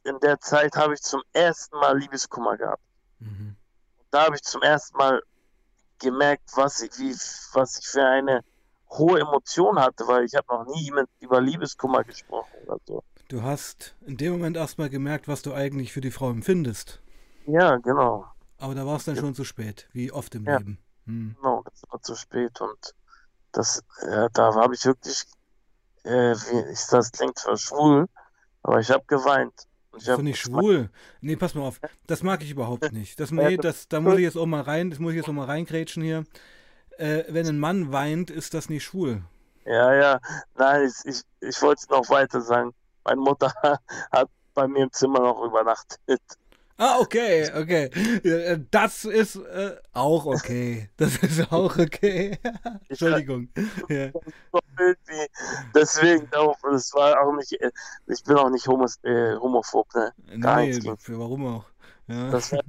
In 0.06 0.20
der 0.22 0.40
Zeit 0.40 0.78
habe 0.78 0.94
ich 0.94 1.02
zum 1.02 1.22
ersten 1.34 1.76
Mal 1.76 1.98
Liebeskummer 1.98 2.56
gehabt. 2.56 2.82
Mhm. 3.20 3.58
Da 4.12 4.28
habe 4.28 4.36
ich 4.38 4.44
zum 4.44 4.62
ersten 4.62 4.96
Mal 4.96 5.22
gemerkt, 6.00 6.52
was 6.56 6.82
ich, 6.82 6.98
wie, 6.98 7.14
was 7.52 7.78
ich 7.80 7.86
für 7.86 8.06
eine 8.06 8.46
hohe 8.92 9.20
Emotion 9.20 9.78
hatte, 9.78 10.08
weil 10.08 10.24
ich 10.24 10.36
habe 10.36 10.48
noch 10.48 10.74
nie 10.74 10.90
mit, 10.92 11.10
über 11.20 11.42
Liebeskummer 11.42 12.06
gesprochen 12.06 12.54
oder 12.66 12.80
so. 12.86 13.04
Du 13.28 13.44
hast 13.44 13.98
in 14.06 14.16
dem 14.16 14.32
Moment 14.32 14.56
erstmal 14.56 14.90
gemerkt, 14.90 15.28
was 15.28 15.42
du 15.42 15.54
eigentlich 15.54 15.92
für 15.92 16.00
die 16.00 16.12
Frau 16.12 16.30
empfindest. 16.30 17.02
Ja, 17.46 17.76
genau. 17.76 18.26
Aber 18.58 18.76
da 18.76 18.86
war 18.86 18.98
es 18.98 19.06
dann 19.06 19.16
schon 19.16 19.36
zu 19.36 19.44
spät, 19.44 19.88
wie 19.92 20.12
oft 20.12 20.34
im 20.36 20.46
Ja. 20.46 20.58
Leben. 20.58 20.80
Mhm. 21.06 21.36
Genau, 21.38 21.64
das 21.70 21.84
war 21.90 22.02
zu 22.02 22.16
spät 22.16 22.60
und 22.62 22.96
das, 23.52 23.84
äh, 24.02 24.28
da 24.34 24.54
habe 24.56 24.74
ich 24.76 24.86
wirklich, 24.86 25.26
äh, 26.04 26.36
wie 26.36 26.72
ich, 26.72 26.86
das 26.90 27.12
klingt 27.12 27.38
zwar 27.38 27.58
schwul, 27.58 28.08
aber 28.64 28.80
ich 28.80 28.90
habe 28.90 29.04
geweint. 29.08 29.54
Und 29.92 30.00
ich 30.00 30.06
Das 30.06 30.14
ist 30.14 30.18
doch 30.18 30.24
nicht 30.24 30.40
schwul. 30.42 30.90
Nee, 31.22 31.36
pass 31.36 31.54
mal 31.54 31.62
auf. 31.64 31.80
Das 32.08 32.24
mag 32.24 32.44
ich 32.44 32.52
überhaupt 32.52 32.92
nicht. 32.92 33.20
Das, 33.20 33.30
Ja, 33.30 33.50
nee, 33.50 33.58
das, 33.58 33.88
da 33.88 34.02
muss 34.02 34.16
ich 34.16 34.22
jetzt 34.22 34.38
auch 34.38 34.46
mal 34.46 34.62
rein, 34.62 34.90
das 34.90 35.00
muss 35.00 35.12
ich 35.12 35.18
jetzt 35.18 35.30
auch 35.30 35.34
mal 35.34 35.46
reingrätschen 35.46 36.04
hier. 36.04 36.26
Äh, 36.98 37.24
wenn 37.30 37.48
ein 37.48 37.60
Mann 37.60 37.92
weint, 37.92 38.30
ist 38.30 38.54
das 38.54 38.70
nicht 38.70 38.84
schwul. 38.84 39.24
Ja, 39.66 39.94
ja, 39.94 40.20
nein, 40.56 40.88
ich, 40.88 41.06
ich, 41.06 41.22
ich 41.42 41.62
wollte 41.62 41.82
es 41.84 41.90
noch 41.90 42.10
weiter 42.10 42.42
sagen. 42.42 42.74
Meine 43.04 43.22
Mutter 43.22 43.54
hat 44.12 44.30
bei 44.54 44.68
mir 44.68 44.84
im 44.84 44.92
Zimmer 44.92 45.20
noch 45.20 45.44
übernachtet. 45.44 46.22
Ah, 46.78 47.00
okay, 47.00 47.50
okay. 47.56 47.86
Äh, 48.24 48.60
Das 48.70 49.06
ist 49.06 49.38
äh, 49.38 49.76
auch 49.94 50.26
okay. 50.26 50.90
Das 50.98 51.18
ist 51.18 51.52
auch 51.52 51.78
okay. 51.78 52.38
Entschuldigung. 52.90 53.48
Ja. 53.90 54.12
Deswegen, 55.74 56.28
das 56.32 56.94
war 56.94 57.22
auch 57.22 57.34
nicht, 57.36 57.54
äh, 57.62 57.72
ich 58.08 58.24
bin 58.24 58.36
auch 58.36 58.50
nicht 58.50 58.68
homos, 58.68 59.00
äh, 59.04 59.36
homophob, 59.38 59.88
ne? 59.96 60.14
Gar 60.40 60.68
für 61.00 61.18
warum 61.20 61.48
auch? 61.48 61.66
Ja. 62.08 62.30
Das 62.30 62.52
war, 62.52 62.62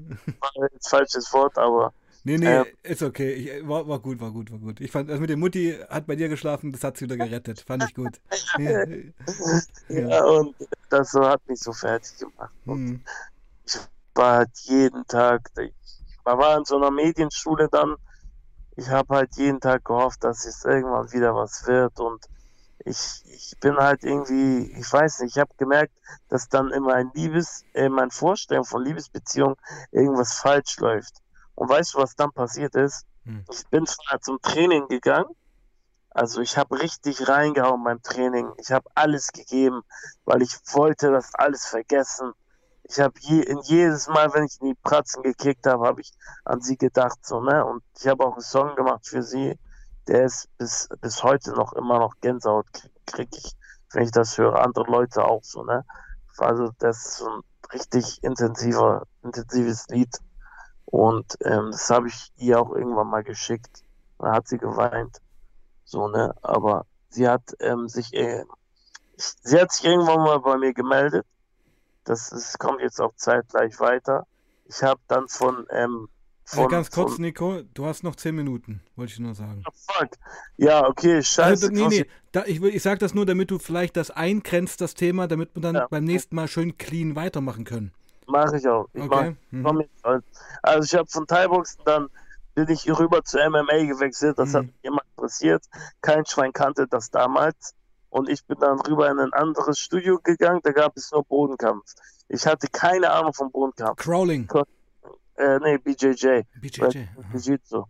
jetzt 0.73 0.89
falsches 0.89 1.33
Wort, 1.33 1.59
aber 1.59 1.93
Nee, 2.25 2.39
nee, 2.39 2.47
Ähm. 2.47 2.65
ist 2.83 3.03
okay. 3.03 3.33
Ich, 3.35 3.49
äh, 3.49 3.69
war, 3.69 3.87
war 3.87 4.01
gut, 4.01 4.21
war 4.21 4.33
gut, 4.33 4.51
war 4.51 4.59
gut. 4.59 4.81
Ich 4.81 4.91
fand, 4.91 5.09
also 5.11 5.21
mit 5.21 5.31
der 5.31 5.37
Mutti 5.37 5.77
hat 5.89 6.09
bei 6.09 6.17
dir 6.17 6.29
geschlafen, 6.29 6.73
das 6.73 6.83
hat 6.83 6.97
sie 6.97 7.05
wieder 7.05 7.17
gerettet. 7.17 7.61
Fand 7.61 7.85
ich 7.85 7.95
gut. 7.95 8.21
Ja. 8.59 8.85
ja, 9.89 10.25
und 10.25 10.57
das 10.91 11.13
hat 11.13 11.47
mich 11.49 11.61
so 11.61 11.73
fertig 11.73 12.19
gemacht. 12.19 12.53
Und 12.65 12.89
Hm. 12.89 13.01
War 14.17 14.37
halt 14.39 14.51
jeden 14.65 15.07
Tag, 15.07 15.51
ich 15.59 15.75
war 16.25 16.59
in 16.59 16.65
so 16.65 16.77
einer 16.77 16.91
Medienschule 16.91 17.69
dann, 17.71 17.97
ich 18.77 18.89
habe 18.91 19.17
halt 19.17 19.37
jeden 19.37 19.61
Tag 19.61 19.85
gehofft, 19.85 20.25
dass 20.25 20.45
es 20.47 20.65
irgendwann 20.65 21.13
wieder 21.13 21.35
was 21.35 21.67
wird 21.67 21.99
und 22.01 22.25
ich, 22.85 23.23
ich 23.27 23.55
bin 23.61 23.77
halt 23.77 24.05
irgendwie, 24.05 24.73
ich 24.79 24.93
weiß 24.93 25.21
nicht, 25.21 25.37
ich 25.37 25.41
habe 25.41 25.53
gemerkt, 25.59 25.93
dass 26.29 26.49
dann 26.49 26.71
in 26.71 26.83
mein 26.85 27.11
Liebes, 27.15 27.65
in 27.73 27.93
meinen 27.93 28.11
Vorstellungen 28.13 28.65
von 28.67 28.85
Liebesbeziehungen 28.85 29.57
irgendwas 29.93 30.35
falsch 30.35 30.79
läuft. 30.79 31.19
Und 31.55 31.69
weißt 31.69 31.95
du, 31.95 31.99
was 31.99 32.15
dann 32.17 32.33
passiert 32.33 32.75
ist? 32.77 33.05
Hm. 33.25 33.45
Ich 33.51 33.67
bin 33.69 33.87
zwar 33.87 34.21
zum 34.21 34.41
Training 34.41 34.89
gegangen, 34.89 35.31
Also 36.11 36.41
ich 36.41 36.57
habe 36.57 36.81
richtig 36.81 37.29
reingehauen 37.29 37.85
beim 37.85 38.03
Training. 38.03 38.51
Ich 38.59 38.73
habe 38.73 38.89
alles 38.95 39.33
gegeben, 39.33 39.83
weil 40.25 40.43
ich 40.43 40.55
wollte 40.73 41.11
das 41.11 41.35
alles 41.35 41.67
vergessen. 41.67 42.33
Ich 42.89 43.01
habe 43.01 43.15
je, 43.21 43.41
in 43.41 43.59
jedes 43.63 44.07
Mal, 44.07 44.33
wenn 44.33 44.45
ich 44.45 44.61
in 44.61 44.69
die 44.69 44.79
Pratzen 44.83 45.23
gekickt 45.23 45.67
habe, 45.67 45.87
habe 45.87 46.01
ich 46.01 46.13
an 46.45 46.61
sie 46.61 46.77
gedacht, 46.77 47.19
so, 47.23 47.41
ne? 47.41 47.65
Und 47.65 47.83
ich 47.99 48.07
habe 48.07 48.25
auch 48.25 48.35
einen 48.35 48.43
Song 48.43 48.77
gemacht 48.77 49.07
für 49.07 49.23
sie. 49.23 49.59
Der 50.07 50.25
ist 50.25 50.49
bis, 50.57 50.89
bis 51.01 51.23
heute 51.25 51.51
noch 51.53 51.73
immer 51.73 51.99
noch 51.99 52.15
Gänsehaut 52.21 52.67
krieg, 53.07 53.29
ich, 53.33 53.57
wenn 53.93 54.05
ich 54.05 54.13
das 54.13 54.39
höre. 54.39 54.63
Andere 54.63 54.85
Leute 54.85 55.25
auch 55.25 55.43
so, 55.43 55.65
ne? 55.65 55.85
Also 56.39 56.71
das 56.79 56.99
ist 56.99 57.17
so 57.19 57.29
ein 57.29 57.43
richtig 57.73 58.23
intensiver, 58.23 59.03
intensives 59.23 59.89
Lied. 59.89 60.17
Und 60.85 61.37
ähm, 61.45 61.71
das 61.73 61.91
habe 61.91 62.07
ich 62.07 62.33
ihr 62.37 62.61
auch 62.61 62.71
irgendwann 62.73 63.09
mal 63.09 63.25
geschickt. 63.25 63.83
Da 64.19 64.33
hat 64.33 64.47
sie 64.47 64.59
geweint. 64.59 65.21
So, 65.85 66.07
ne? 66.07 66.35
Aber 66.43 66.87
sie 67.09 67.29
hat 67.29 67.43
ähm, 67.59 67.89
sich, 67.89 68.15
äh, 68.15 68.45
sie 69.17 69.61
hat 69.61 69.73
sich 69.73 69.87
irgendwann 69.87 70.21
mal 70.21 70.39
bei 70.39 70.57
mir 70.57 70.73
gemeldet. 70.73 71.27
Das 72.07 72.33
ist, 72.33 72.59
kommt 72.59 72.81
jetzt 72.81 73.01
auch 73.01 73.15
zeitgleich 73.17 73.79
weiter. 73.81 74.27
Ich 74.65 74.83
habe 74.83 75.01
dann 75.09 75.29
von, 75.29 75.67
ähm, 75.71 76.09
von, 76.45 76.63
ja, 76.63 76.69
ganz 76.69 76.91
kurz, 76.91 77.15
von, 77.15 77.23
Nico, 77.23 77.63
du 77.75 77.87
hast 77.87 78.05
noch 78.05 78.17
zehn 78.17 78.35
Minuten, 78.35 78.81
wollte 78.95 79.13
ich 79.13 79.19
nur 79.19 79.35
sagen. 79.35 79.63
Oh, 79.67 79.73
fuck. 79.93 80.11
Ja, 80.57 80.87
okay, 80.87 81.23
scheiße. 81.23 81.67
Also, 81.67 81.69
nee, 81.69 81.89
nee, 81.89 82.07
da, 82.33 82.45
ich, 82.47 82.63
ich 82.63 82.83
sage 82.83 82.99
das 82.99 83.15
nur, 83.15 83.27
damit 83.27 83.51
du 83.51 83.59
vielleicht 83.59 83.97
das 83.97 84.11
eingrenzt, 84.11 84.81
das 84.81 84.95
Thema, 84.95 85.27
damit 85.27 85.55
wir 85.55 85.63
dann 85.63 85.75
ja. 85.75 85.87
beim 85.91 86.05
nächsten 86.05 86.35
Mal 86.37 86.49
schön 86.49 86.79
clean 86.79 87.17
weitermachen 87.17 87.65
können. 87.65 87.93
Mache 88.27 88.57
ich 88.57 88.67
auch. 88.67 88.89
Ich 88.93 89.03
okay. 89.03 89.37
Mach, 89.51 89.73
mhm. 89.73 89.85
Also 90.63 90.85
ich 90.85 90.95
habe 90.99 91.09
von 91.09 91.27
Thai-Boxen 91.27 91.83
dann 91.85 92.09
bin 92.57 92.69
ich 92.71 92.89
rüber 92.89 93.23
zu 93.23 93.39
MMA 93.39 93.85
gewechselt. 93.85 94.39
Das 94.39 94.51
mhm. 94.51 94.57
hat 94.57 94.65
mich 94.65 94.75
immer 94.83 95.03
interessiert. 95.17 95.65
Kein 96.01 96.25
Schwein 96.27 96.53
kannte 96.53 96.87
das 96.89 97.11
damals. 97.11 97.75
Und 98.11 98.29
ich 98.29 98.45
bin 98.47 98.59
dann 98.59 98.81
rüber 98.81 99.11
in 99.11 99.19
ein 99.19 99.33
anderes 99.33 99.79
Studio 99.79 100.19
gegangen. 100.23 100.61
Da 100.63 100.73
gab 100.73 100.97
es 100.97 101.11
nur 101.13 101.25
Bodenkampf. 101.25 101.95
Ich 102.29 102.47
hatte 102.47 102.69
keine 102.69 103.11
Ahnung 103.11 103.33
vom 103.33 103.51
Bodenkampf. 103.51 104.03
Crawling. 104.03 104.49
Äh, 105.37 105.59
nee, 105.59 105.79
BJJ. 105.79 106.43
BJJ. 106.61 107.09
Jiu-Jitsu. 107.33 107.85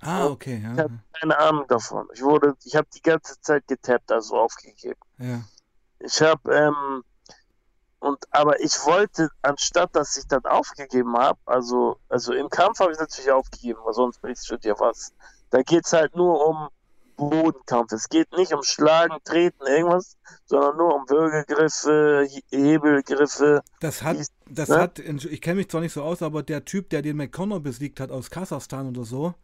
Ah, 0.00 0.26
okay. 0.26 0.60
Ja. 0.62 0.72
Ich 0.72 0.78
hatte 0.78 1.00
keine 1.20 1.38
Ahnung 1.38 1.66
davon. 1.68 2.08
Ich 2.14 2.22
wurde, 2.22 2.54
ich 2.64 2.76
habe 2.76 2.86
die 2.94 3.02
ganze 3.02 3.40
Zeit 3.40 3.66
getappt, 3.66 4.10
also 4.12 4.36
aufgegeben. 4.36 5.00
Ja. 5.18 5.42
Ich 5.98 6.20
habe 6.20 6.54
ähm, 6.54 7.02
und 7.98 8.24
aber 8.30 8.60
ich 8.60 8.72
wollte, 8.84 9.30
anstatt 9.42 9.96
dass 9.96 10.16
ich 10.16 10.26
dann 10.26 10.44
aufgegeben 10.44 11.16
habe, 11.16 11.38
also, 11.46 11.98
also 12.08 12.32
im 12.34 12.48
Kampf 12.50 12.78
habe 12.80 12.92
ich 12.92 12.98
natürlich 12.98 13.30
aufgegeben, 13.30 13.80
weil 13.84 13.94
sonst 13.94 14.20
bringst 14.20 14.48
du 14.50 14.56
dir 14.58 14.78
was. 14.78 15.12
Da 15.50 15.62
geht 15.62 15.86
es 15.86 15.92
halt 15.92 16.14
nur 16.14 16.46
um 16.46 16.68
Bodenkampf. 17.16 17.92
Es 17.92 18.08
geht 18.08 18.30
nicht 18.36 18.52
um 18.52 18.62
Schlagen, 18.62 19.16
Treten, 19.24 19.66
irgendwas, 19.66 20.16
sondern 20.44 20.76
nur 20.76 20.94
um 20.94 21.08
Würgegriffe, 21.08 22.28
Hebelgriffe. 22.50 23.62
Das 23.80 24.02
hat, 24.02 24.18
das 24.48 24.68
ne? 24.68 24.76
hat, 24.76 24.98
ich 24.98 25.40
kenne 25.40 25.56
mich 25.56 25.70
zwar 25.70 25.80
nicht 25.80 25.92
so 25.92 26.02
aus, 26.02 26.22
aber 26.22 26.42
der 26.42 26.64
Typ, 26.64 26.90
der 26.90 27.02
den 27.02 27.16
McConnor 27.16 27.60
besiegt 27.60 28.00
hat 28.00 28.10
aus 28.10 28.30
Kasachstan 28.30 28.88
oder 28.88 29.04
so. 29.04 29.34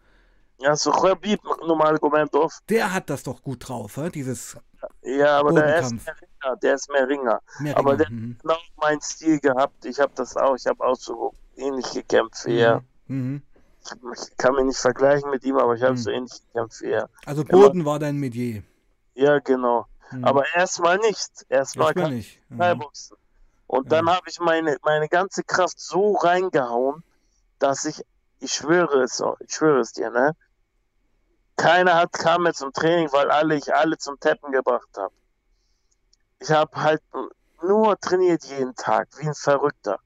Ja, 0.59 0.77
so 0.77 0.93
Khabib 0.93 1.41
Nurmagomedov. 1.67 2.59
Der 2.69 2.93
hat 2.93 3.11
das 3.11 3.25
doch 3.25 3.43
gut 3.43 3.69
drauf, 3.69 3.97
he? 3.97 4.11
dieses 4.11 4.57
Ja, 5.03 5.41
aber 5.41 5.53
der 5.53 5.81
ist 5.81 5.93
mehr 5.93 6.15
Ringer, 6.21 6.57
der 6.57 6.75
ist 6.75 6.91
mehr 6.91 7.09
Ringer. 7.09 7.41
Mehr 7.59 7.77
aber 7.77 7.93
Ringer. 7.93 8.05
der 8.05 8.11
mhm. 8.11 8.31
hat 8.35 8.43
genau 8.43 8.59
meinen 8.77 9.01
Stil 9.01 9.41
gehabt. 9.41 9.85
Ich 9.85 9.99
habe 9.99 10.13
das 10.15 10.37
auch, 10.37 10.55
ich 10.55 10.67
habe 10.67 10.85
auch 10.85 10.95
so 10.95 11.33
ähnlich 11.57 11.91
gekämpft 11.93 12.47
wie 12.47 12.59
er. 12.59 12.85
Mhm. 13.09 13.43
Ich 13.85 14.37
kann 14.37 14.55
mich 14.55 14.65
nicht 14.65 14.79
vergleichen 14.79 15.31
mit 15.31 15.45
ihm, 15.45 15.57
aber 15.57 15.75
ich 15.75 15.83
habe 15.83 15.93
mhm. 15.93 15.99
so 15.99 16.11
ähnlich 16.11 16.33
gekämpft 16.47 16.81
wie 16.83 16.91
er. 16.91 17.09
Also 17.27 17.45
Boden 17.45 17.81
Immer, 17.81 17.91
war 17.91 17.99
dein 17.99 18.17
Metier. 18.17 18.63
Ja, 19.15 19.39
genau. 19.41 19.87
Mhm. 20.11 20.25
Aber 20.25 20.45
erstmal 20.55 20.99
nicht. 20.99 21.31
Erstmal 21.49 21.95
kann 21.95 22.13
ich 22.13 22.41
Thai-Boxen. 22.57 23.17
Und 23.67 23.91
dann 23.91 24.09
habe 24.09 24.29
ich 24.29 24.39
meine, 24.39 24.77
meine 24.83 25.09
ganze 25.09 25.43
Kraft 25.43 25.81
so 25.81 26.13
reingehauen, 26.13 27.03
dass 27.59 27.87
ich, 27.87 28.05
ich 28.39 28.53
schwöre 28.53 29.03
es, 29.03 29.23
ich 29.41 29.55
schwöre 29.55 29.81
es 29.81 29.93
dir, 29.93 30.11
ne? 30.11 30.37
Keiner 31.57 31.95
hat, 31.95 32.13
kam 32.13 32.43
mehr 32.43 32.53
zum 32.53 32.73
Training, 32.73 33.11
weil 33.13 33.31
alle, 33.31 33.55
ich 33.55 33.75
alle 33.75 33.97
zum 33.97 34.19
Teppen 34.21 34.53
gebracht 34.53 34.89
habe. 34.97 35.15
Ich 36.41 36.51
habe 36.51 36.83
halt 36.83 37.03
nur 37.63 37.99
trainiert 37.99 38.45
jeden 38.45 38.75
Tag, 38.75 39.09
wie 39.19 39.29
ein 39.29 39.35
Verrückter. 39.35 40.01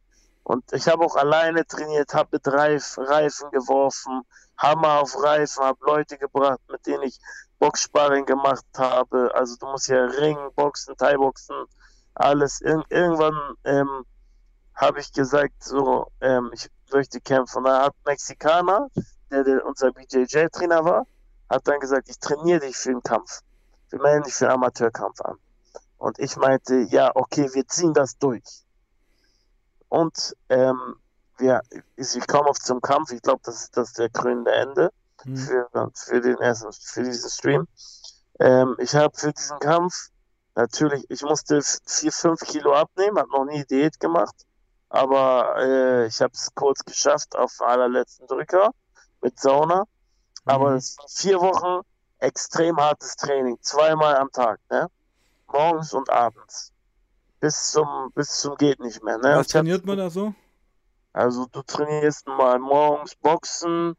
Und 0.47 0.73
ich 0.73 0.87
habe 0.87 1.05
auch 1.05 1.17
alleine 1.17 1.67
trainiert, 1.67 2.15
habe 2.15 2.29
mit 2.35 2.47
Reif, 2.47 2.99
Reifen 2.99 3.51
geworfen, 3.51 4.23
Hammer 4.57 5.01
auf 5.01 5.21
Reifen, 5.21 5.65
habe 5.65 5.85
Leute 5.85 6.17
gebracht, 6.19 6.61
mit 6.71 6.87
denen 6.87 7.03
ich 7.03 7.19
Boxsparring 7.59 8.27
gemacht 8.27 8.65
habe. 8.77 9.35
Also 9.35 9.57
du 9.57 9.67
musst 9.67 9.89
ja 9.89 10.05
Ringen, 10.05 10.53
Boxen, 10.55 10.97
Thai-Boxen, 10.97 11.57
alles. 12.15 12.61
Ir 12.61 12.81
irgendwann 12.91 13.35
ähm, 13.65 14.05
habe 14.77 15.01
ich 15.01 15.13
gesagt, 15.13 15.65
so, 15.65 16.13
ähm, 16.21 16.53
ich 16.55 16.71
möchte 16.93 17.21
kämpfen. 17.21 17.65
Da 17.65 17.87
hat 17.87 17.95
Mexikaner, 18.05 18.87
der, 19.33 19.43
der 19.43 19.67
unser 19.67 19.91
BJJ-Trainer 19.91 20.85
war, 20.85 21.09
hat 21.51 21.67
dann 21.67 21.81
gesagt, 21.81 22.09
ich 22.09 22.21
trainiere 22.21 22.61
dich 22.61 22.77
für 22.77 22.91
den 22.91 23.03
Kampf. 23.03 23.41
Wir 23.91 24.01
melden 24.01 24.23
dich 24.23 24.35
für 24.35 24.45
den 24.45 24.53
Amateurkampf 24.53 25.21
an. 25.23 25.39
Und 25.99 26.21
ich 26.21 26.37
meinte, 26.37 26.87
ja, 26.89 27.11
okay, 27.17 27.53
wir 27.53 27.67
ziehen 27.67 27.95
das 27.95 28.17
durch. 28.17 28.66
Und 29.89 30.37
ähm, 30.49 30.97
wir, 31.39 31.63
ich 31.97 32.27
komme 32.27 32.49
auf 32.49 32.59
zum 32.59 32.81
Kampf. 32.81 33.13
Ich 33.13 33.23
glaube, 33.23 33.41
das 33.45 33.63
ist 33.63 33.77
das 33.77 33.93
der 33.93 34.09
krönende 34.09 34.53
Ende 34.53 34.91
mhm. 35.25 35.37
für, 35.37 35.69
für 35.95 36.21
den 36.21 36.39
ersten, 36.39 36.73
für 36.73 37.03
diesen 37.03 37.31
Stream. 37.31 37.69
Ähm, 38.41 38.77
ich 38.79 38.95
habe 38.95 39.17
für 39.17 39.33
diesen 39.33 39.59
Kampf 39.59 40.09
natürlich, 40.55 41.05
ich 41.09 41.23
musste 41.23 41.61
vier, 41.87 42.13
fünf 42.13 42.41
Kilo 42.41 42.75
abnehmen, 42.75 43.19
habe 43.19 43.31
noch 43.31 43.45
nie 43.45 43.65
Diät 43.65 43.99
gemacht, 44.01 44.35
aber 44.89 45.57
äh, 45.59 46.07
ich 46.07 46.21
habe 46.21 46.33
es 46.35 46.51
kurz 46.55 46.85
geschafft 46.85 47.37
auf 47.37 47.61
allerletzten 47.61 48.27
Drücker 48.27 48.71
mit 49.21 49.39
Sauna. 49.39 49.85
Aber 50.45 50.71
mhm. 50.71 50.77
es 50.77 50.97
waren 50.99 51.09
vier 51.09 51.41
Wochen 51.41 51.85
extrem 52.19 52.77
hartes 52.77 53.17
Training, 53.17 53.59
zweimal 53.61 54.17
am 54.17 54.31
Tag, 54.31 54.59
ne? 54.71 54.89
Morgens 55.49 55.93
und 55.93 56.09
abends. 56.11 56.73
Bis 57.47 57.71
zum, 57.71 58.11
bis 58.15 58.41
zum 58.41 58.57
geht 58.57 58.81
nicht 58.81 59.05
mehr. 59.05 59.19
Ne? 59.19 59.37
Was 59.37 59.47
trainiert 59.47 59.83
hab, 59.83 59.87
man 59.87 59.99
da 59.99 60.11
so? 60.11 60.35
Also 61.13 61.47
du 61.47 61.63
trainierst 61.63 62.27
mal 62.27 62.59
morgens 62.59 63.15
Boxen. 63.15 63.95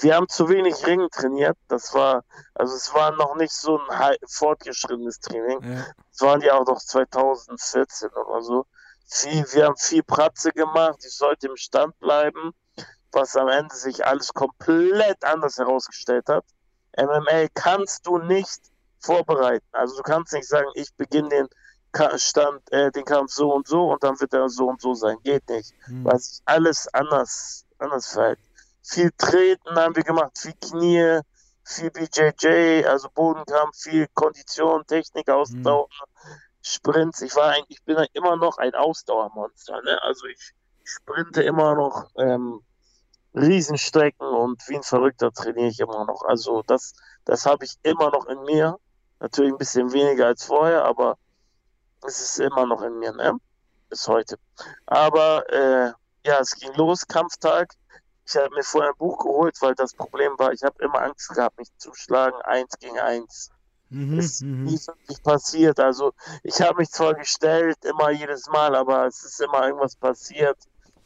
Wir 0.00 0.16
haben 0.16 0.28
zu 0.28 0.48
wenig 0.48 0.86
Ringen 0.86 1.10
trainiert. 1.10 1.58
Das 1.68 1.92
war, 1.92 2.24
also 2.54 2.74
es 2.74 2.92
war 2.94 3.12
noch 3.12 3.36
nicht 3.36 3.52
so 3.52 3.78
ein 3.78 4.16
fortgeschrittenes 4.26 5.20
Training. 5.20 5.60
Ja. 5.62 5.84
Es 6.10 6.20
waren 6.22 6.40
ja 6.40 6.54
auch 6.54 6.66
noch 6.66 6.78
2014 6.78 8.08
oder 8.08 8.42
so. 8.42 8.64
Viel, 9.06 9.44
wir 9.52 9.66
haben 9.66 9.76
viel 9.76 10.02
Pratze 10.02 10.50
gemacht. 10.50 11.04
Ich 11.04 11.14
sollte 11.16 11.48
im 11.48 11.56
Stand 11.56 11.98
bleiben 12.00 12.54
was 13.12 13.36
am 13.36 13.48
Ende 13.48 13.74
sich 13.74 14.06
alles 14.06 14.32
komplett 14.32 15.24
anders 15.24 15.58
herausgestellt 15.58 16.28
hat. 16.28 16.44
MMA 16.96 17.48
kannst 17.54 18.06
du 18.06 18.18
nicht 18.18 18.60
vorbereiten. 19.00 19.66
Also 19.72 19.96
du 19.96 20.02
kannst 20.02 20.32
nicht 20.32 20.48
sagen, 20.48 20.68
ich 20.74 20.94
beginne 20.96 21.28
den 21.28 21.48
Stand, 22.16 22.72
äh, 22.72 22.90
den 22.90 23.04
Kampf 23.04 23.32
so 23.32 23.52
und 23.52 23.66
so 23.66 23.92
und 23.92 24.02
dann 24.02 24.18
wird 24.20 24.32
er 24.32 24.48
so 24.48 24.68
und 24.68 24.80
so 24.80 24.94
sein. 24.94 25.16
Geht 25.22 25.48
nicht. 25.48 25.72
Mhm. 25.88 26.04
Weil 26.04 26.18
sich 26.18 26.40
alles 26.44 26.88
anders, 26.92 27.64
anders 27.78 28.12
verhält. 28.12 28.38
Viel 28.82 29.10
Treten 29.16 29.76
haben 29.76 29.94
wir 29.94 30.02
gemacht, 30.02 30.38
viel 30.38 30.54
Knie, 30.54 31.20
viel 31.64 31.90
BJJ, 31.90 32.86
also 32.86 33.08
Bodenkampf, 33.14 33.76
viel 33.76 34.06
Kondition, 34.14 34.86
Technik, 34.86 35.28
Ausdauer, 35.28 35.88
mhm. 35.88 36.30
Sprints. 36.62 37.22
Ich 37.22 37.34
war 37.36 37.50
eigentlich, 37.50 37.78
ich 37.78 37.84
bin 37.84 37.96
immer 38.14 38.36
noch 38.36 38.58
ein 38.58 38.74
Ausdauermonster. 38.74 39.80
Ne? 39.82 40.02
Also 40.02 40.26
ich 40.26 40.54
sprinte 40.84 41.42
immer 41.42 41.74
noch 41.74 42.10
ähm, 42.16 42.60
Riesenstrecken 43.34 44.26
und 44.26 44.62
wie 44.68 44.76
ein 44.76 44.82
Verrückter 44.82 45.32
trainiere 45.32 45.68
ich 45.68 45.80
immer 45.80 46.04
noch. 46.04 46.22
Also 46.22 46.62
das, 46.66 46.94
das 47.24 47.46
habe 47.46 47.64
ich 47.64 47.76
immer 47.82 48.10
noch 48.10 48.26
in 48.26 48.42
mir. 48.42 48.78
Natürlich 49.20 49.52
ein 49.52 49.58
bisschen 49.58 49.92
weniger 49.92 50.26
als 50.26 50.44
vorher, 50.44 50.84
aber 50.84 51.18
es 52.04 52.20
ist 52.20 52.40
immer 52.40 52.66
noch 52.66 52.82
in 52.82 52.98
mir, 52.98 53.12
ne? 53.12 53.38
Bis 53.88 54.06
heute. 54.08 54.38
Aber 54.86 55.48
äh, 55.50 55.92
ja, 56.26 56.38
es 56.40 56.54
ging 56.54 56.72
los, 56.74 57.06
Kampftag. 57.06 57.74
Ich 58.26 58.36
habe 58.36 58.54
mir 58.54 58.62
vorher 58.62 58.90
ein 58.90 58.96
Buch 58.96 59.18
geholt, 59.18 59.56
weil 59.60 59.74
das 59.74 59.94
Problem 59.94 60.32
war, 60.38 60.52
ich 60.52 60.62
habe 60.62 60.82
immer 60.84 61.02
Angst 61.02 61.28
gehabt, 61.30 61.58
mich 61.58 61.68
zu 61.78 61.92
schlagen, 61.94 62.40
eins 62.42 62.78
gegen 62.78 62.98
eins. 62.98 63.50
Mhm, 63.88 64.20
ist 64.20 64.42
mhm. 64.42 64.64
nie 64.64 64.78
wirklich 64.86 65.22
passiert. 65.22 65.80
Also 65.80 66.12
ich 66.44 66.60
habe 66.60 66.76
mich 66.76 66.90
zwar 66.90 67.14
gestellt, 67.14 67.78
immer 67.84 68.10
jedes 68.10 68.46
Mal, 68.48 68.76
aber 68.76 69.06
es 69.06 69.24
ist 69.24 69.40
immer 69.40 69.66
irgendwas 69.66 69.96
passiert 69.96 70.58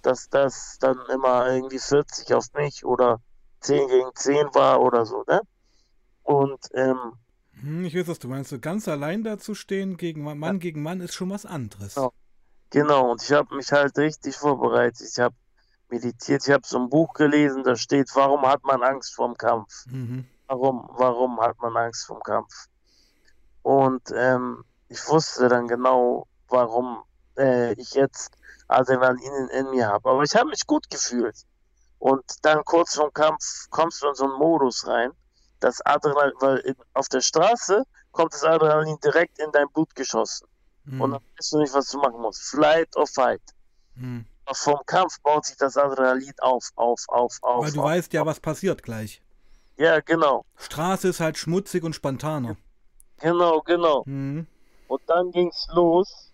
dass 0.05 0.29
das 0.29 0.77
dann 0.81 0.99
immer 1.13 1.51
irgendwie 1.51 1.79
40 1.79 2.35
auf 2.35 2.47
mich 2.55 2.85
oder 2.85 3.21
10 3.61 3.89
gegen 3.89 4.11
10 4.15 4.55
war 4.55 4.81
oder 4.81 5.07
so, 5.07 5.25
ne? 5.27 5.41
Und, 6.23 6.61
ähm, 6.75 6.99
hm, 6.99 7.19
ich 7.63 7.95
weiß, 7.95 8.09
was 8.09 8.19
du 8.19 8.29
meinst. 8.29 8.51
So 8.51 8.59
ganz 8.59 8.89
allein 8.89 9.25
da 9.25 9.39
zu 9.39 9.55
stehen, 9.55 9.97
gegen 9.97 10.23
Mann 10.23 10.41
ja. 10.43 10.53
gegen 10.55 10.83
Mann, 10.83 11.01
ist 11.01 11.15
schon 11.15 11.31
was 11.31 11.47
anderes. 11.47 11.95
Genau, 11.95 12.13
genau. 12.71 13.13
und 13.13 13.23
ich 13.23 13.33
habe 13.33 13.55
mich 13.55 13.73
halt 13.73 13.97
richtig 13.99 14.37
vorbereitet. 14.37 15.07
Ich 15.11 15.19
habe 15.19 15.35
meditiert, 15.89 16.47
ich 16.47 16.53
habe 16.53 16.67
so 16.67 16.79
ein 16.79 16.91
Buch 16.91 17.15
gelesen, 17.15 17.63
da 17.63 17.77
steht, 17.77 18.11
warum 18.15 18.43
hat 18.43 18.65
man 18.65 18.83
Angst 18.83 19.15
vorm 19.15 19.37
Kampf? 19.37 19.87
Mhm. 19.87 20.27
warum, 20.47 20.89
warum 20.93 21.41
hat 21.41 21.59
man 21.61 21.77
Angst 21.77 22.07
vom 22.07 22.21
Kampf? 22.23 22.67
Und 23.63 24.03
ähm, 24.15 24.65
ich 24.89 25.09
wusste 25.09 25.49
dann 25.49 25.69
genau, 25.69 26.27
warum 26.49 27.03
äh, 27.39 27.73
ich 27.75 27.95
jetzt 27.95 28.37
Adrenalin 28.69 29.49
in 29.49 29.71
mir 29.71 29.89
habe. 29.89 30.11
Aber 30.11 30.23
ich 30.23 30.35
habe 30.35 30.51
mich 30.51 30.67
gut 30.67 30.89
gefühlt. 30.91 31.37
Und 31.99 32.25
dann 32.43 32.65
kurz 32.65 32.97
vorm 32.97 33.13
Kampf 33.13 33.67
kommst 33.71 34.03
du 34.03 34.09
in 34.09 34.15
so 34.15 34.25
einen 34.25 34.39
Modus 34.39 34.87
rein, 34.87 35.13
das 35.61 35.81
Adrenalin, 35.85 36.35
weil 36.41 36.77
auf 36.93 37.09
der 37.09 37.21
Straße 37.21 37.85
kommt 38.13 38.33
das 38.35 38.45
Adrenalin 38.45 38.99
direkt 39.03 39.39
in 39.39 39.51
dein 39.53 39.69
Blut 39.73 39.95
geschossen. 39.95 40.47
Hm. 40.87 41.01
Und 41.01 41.11
dann 41.13 41.21
weißt 41.39 41.53
du 41.53 41.59
nicht, 41.61 41.75
was 41.75 41.89
du 41.91 41.99
machen 41.99 42.21
musst. 42.21 42.43
Flight 42.43 42.95
or 42.97 43.07
fight. 43.07 43.43
Hm. 43.97 44.25
Aber 44.45 44.55
vom 44.55 44.81
Kampf 44.87 45.21
baut 45.23 45.47
sich 45.47 45.57
das 45.57 45.77
Adrenalin 45.77 46.35
auf, 46.41 46.69
auf, 46.77 47.01
auf, 47.09 47.39
auf. 47.43 47.65
Weil 47.65 47.73
du 47.73 47.81
auf. 47.81 47.87
weißt 47.87 48.13
ja, 48.13 48.27
was 48.27 48.41
passiert 48.41 48.83
gleich. 48.83 49.23
Ja, 49.77 50.01
genau. 50.01 50.45
Straße 50.59 51.09
ist 51.09 51.21
halt 51.21 51.39
schmutzig 51.39 51.83
und 51.83 51.95
spontaner. 51.95 52.57
Genau, 53.21 53.61
genau. 53.63 54.05
Hm. 54.05 54.47
Und 54.89 55.03
dann 55.07 55.31
ging's 55.31 55.67
los. 55.73 56.33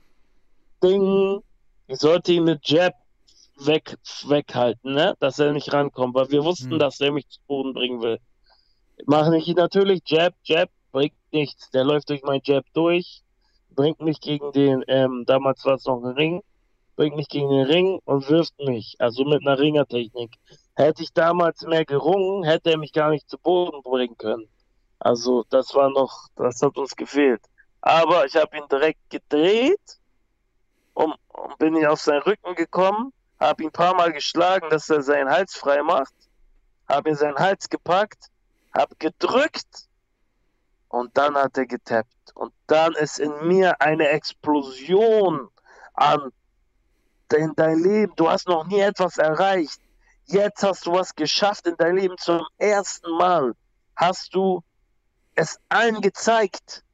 Ding. 0.83 1.41
Ich 1.87 1.99
sollte 1.99 2.33
ihn 2.33 2.45
mit 2.45 2.67
Jab 2.69 2.95
weg, 3.59 3.97
weghalten, 4.27 4.95
ne? 4.95 5.15
Dass 5.21 5.39
er 5.39 5.53
nicht 5.53 5.73
rankommt, 5.73 6.15
weil 6.15 6.31
wir 6.31 6.45
wussten, 6.45 6.73
Hm. 6.73 6.79
dass 6.79 7.01
er 7.01 7.13
mich 7.13 7.29
zu 7.29 7.41
Boden 7.47 7.75
bringen 7.75 8.01
will. 8.01 8.19
Mache 9.07 9.37
ich 9.37 9.55
natürlich 9.55 10.03
Jab, 10.07 10.35
Jab, 10.45 10.69
bringt 10.93 11.15
nichts. 11.33 11.71
Der 11.71 11.85
läuft 11.85 12.11
durch 12.11 12.23
mein 12.23 12.41
Jab 12.45 12.65
durch, 12.73 13.23
bringt 13.71 14.01
mich 14.01 14.21
gegen 14.21 14.53
den, 14.53 14.85
ähm, 14.89 15.25
damals 15.27 15.65
war 15.65 15.75
es 15.75 15.85
noch 15.85 16.03
ein 16.03 16.13
Ring, 16.13 16.43
bringt 16.97 17.17
mich 17.17 17.29
gegen 17.29 17.49
den 17.49 17.67
Ring 17.67 18.01
und 18.05 18.29
wirft 18.29 18.59
mich. 18.59 18.97
Also 18.99 19.25
mit 19.25 19.47
einer 19.47 19.59
Ringertechnik. 19.59 20.33
Hätte 20.75 21.03
ich 21.03 21.13
damals 21.13 21.63
mehr 21.63 21.85
gerungen, 21.85 22.45
hätte 22.45 22.71
er 22.71 22.79
mich 22.79 22.93
gar 22.93 23.11
nicht 23.11 23.29
zu 23.29 23.39
Boden 23.39 23.83
bringen 23.83 24.17
können. 24.17 24.49
Also 24.99 25.45
das 25.49 25.75
war 25.75 25.91
noch, 25.91 26.29
das 26.37 26.61
hat 26.61 26.77
uns 26.77 26.95
gefehlt. 26.95 27.41
Aber 27.81 28.27
ich 28.27 28.37
habe 28.37 28.57
ihn 28.59 28.69
direkt 28.71 29.09
gedreht 29.09 29.99
und, 30.93 31.15
und 31.29 31.59
bin 31.59 31.75
ich 31.77 31.87
auf 31.87 32.01
seinen 32.01 32.23
Rücken 32.23 32.55
gekommen, 32.55 33.13
habe 33.39 33.63
ihn 33.63 33.69
ein 33.71 33.73
paar 33.73 33.95
Mal 33.95 34.13
geschlagen, 34.13 34.69
dass 34.69 34.91
er 34.91 35.03
seinen 35.03 35.31
Hals 35.31 35.55
frei 35.55 35.83
macht, 35.83 36.13
habe 36.87 37.09
ihn 37.09 37.17
seinen 37.17 37.39
Hals 37.39 37.69
gepackt, 37.71 38.30
habe 38.73 38.95
gedrückt 38.99 39.89
und 40.89 41.17
dann 41.17 41.35
hat 41.37 41.57
er 41.57 41.67
getappt. 41.67 42.35
Und 42.35 42.53
dann 42.67 42.95
ist 42.95 43.19
in 43.19 43.47
mir 43.47 43.81
eine 43.81 44.09
Explosion 44.09 45.49
an 45.95 46.33
in 47.33 47.55
dein 47.55 47.79
Leben. 47.79 48.13
Du 48.17 48.29
hast 48.29 48.49
noch 48.49 48.67
nie 48.67 48.81
etwas 48.81 49.19
erreicht. 49.19 49.81
Jetzt 50.25 50.63
hast 50.63 50.87
du 50.87 50.93
was 50.93 51.15
geschafft 51.15 51.67
in 51.67 51.77
deinem 51.77 51.97
Leben. 51.97 52.19
Zum 52.19 52.45
ersten 52.59 53.11
Mal 53.17 53.55
hast 53.97 54.35
du 54.35 54.63
es 55.35 55.59
allen 55.69 56.01
gezeigt. 56.01 56.85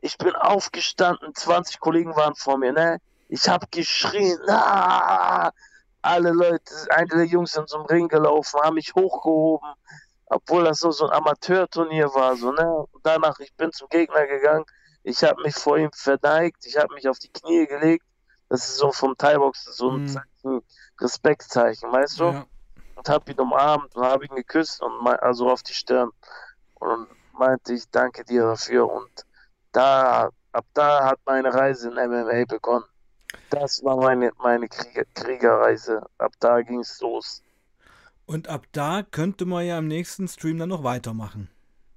Ich 0.00 0.18
bin 0.18 0.34
aufgestanden, 0.34 1.34
20 1.34 1.80
Kollegen 1.80 2.14
waren 2.16 2.34
vor 2.34 2.58
mir, 2.58 2.72
ne? 2.72 3.00
Ich 3.28 3.48
habe 3.48 3.66
geschrien, 3.70 4.38
ah! 4.48 5.52
alle 6.02 6.32
Leute, 6.32 6.74
einige 6.90 7.22
Jungs 7.22 7.52
sind 7.52 7.68
zum 7.68 7.86
Ring 7.86 8.08
gelaufen, 8.08 8.60
haben 8.60 8.74
mich 8.74 8.92
hochgehoben, 8.94 9.72
obwohl 10.32 10.64
das 10.64 10.82
nur 10.82 10.92
so 10.92 11.06
ein 11.06 11.12
Amateurturnier 11.12 12.12
war, 12.14 12.36
so, 12.36 12.52
ne? 12.52 12.66
Und 12.92 13.04
danach, 13.04 13.38
ich 13.40 13.54
bin 13.54 13.72
zum 13.72 13.88
Gegner 13.88 14.26
gegangen, 14.26 14.64
ich 15.04 15.22
habe 15.24 15.42
mich 15.42 15.54
vor 15.54 15.76
ihm 15.78 15.90
verneigt, 15.92 16.64
ich 16.66 16.76
habe 16.76 16.94
mich 16.94 17.08
auf 17.08 17.18
die 17.18 17.30
Knie 17.32 17.66
gelegt. 17.66 18.04
Das 18.48 18.68
ist 18.68 18.76
so 18.76 18.92
vom 18.92 19.16
Thai-Box 19.16 19.64
so 19.76 19.90
ein 19.90 20.02
Mhm. 20.02 20.06
Zeichen, 20.08 20.62
Respektzeichen, 21.00 21.92
weißt 21.92 22.20
du? 22.20 22.24
Ja. 22.24 22.46
und 22.94 23.08
habe 23.08 23.32
ihn 23.32 23.40
umarmt 23.40 23.96
und 23.96 24.04
habe 24.04 24.26
ihn 24.26 24.34
geküsst 24.36 24.82
und 24.82 25.02
mei- 25.02 25.18
also 25.18 25.50
auf 25.50 25.62
die 25.62 25.72
Stirn 25.72 26.10
und 26.74 27.08
meinte 27.32 27.72
ich 27.72 27.88
danke 27.90 28.22
dir 28.24 28.42
dafür 28.42 28.88
und 28.90 29.10
da 29.72 30.28
ab 30.52 30.66
da 30.74 31.06
hat 31.06 31.18
meine 31.24 31.52
Reise 31.52 31.88
in 31.88 31.96
MMA 31.96 32.44
begonnen. 32.46 32.84
Das 33.48 33.82
war 33.82 33.96
meine 33.96 34.30
meine 34.38 34.68
Krieger, 34.68 35.04
Kriegerreise. 35.14 36.04
Ab 36.18 36.32
da 36.38 36.60
ging 36.60 36.80
es 36.80 37.00
los. 37.00 37.42
Und 38.32 38.48
ab 38.48 38.66
da 38.72 39.02
könnte 39.02 39.44
man 39.44 39.66
ja 39.66 39.78
im 39.78 39.88
nächsten 39.88 40.26
Stream 40.26 40.56
dann 40.56 40.70
noch 40.70 40.82
weitermachen. 40.84 41.50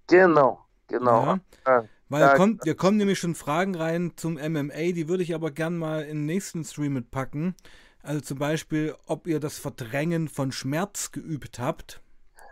Genau, 0.07 0.59
genau. 0.87 1.23
Ja. 1.25 1.39
Ja. 1.65 1.83
Weil 2.09 2.21
Ja. 2.21 2.35
kommt, 2.35 2.65
wir 2.65 2.75
kommen 2.75 2.97
nämlich 2.97 3.19
schon 3.19 3.35
Fragen 3.35 3.73
rein 3.73 4.11
zum 4.17 4.33
MMA, 4.37 4.91
die 4.91 5.07
würde 5.07 5.23
ich 5.23 5.33
aber 5.33 5.51
gern 5.51 5.77
mal 5.77 6.01
in 6.03 6.17
den 6.17 6.25
nächsten 6.25 6.65
Stream 6.65 6.93
mitpacken. 6.93 7.55
Also 8.03 8.19
zum 8.19 8.37
Beispiel, 8.37 8.95
ob 9.05 9.27
ihr 9.27 9.39
das 9.39 9.57
Verdrängen 9.57 10.27
von 10.27 10.51
Schmerz 10.51 11.11
geübt 11.13 11.57
habt. 11.57 12.01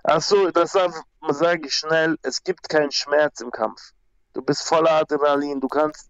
Ach 0.04 0.22
so, 0.22 0.50
das 0.50 0.72
sage 0.72 0.94
sag 1.30 1.66
ich 1.66 1.76
schnell. 1.76 2.18
Es 2.22 2.42
gibt 2.42 2.70
keinen 2.70 2.92
Schmerz 2.92 3.42
im 3.42 3.52
Kampf. 3.52 3.92
Du 4.32 4.42
bist 4.42 4.66
voller 4.66 4.92
Adrenalin. 4.92 5.60
Du 5.60 5.68
kannst 5.68 6.10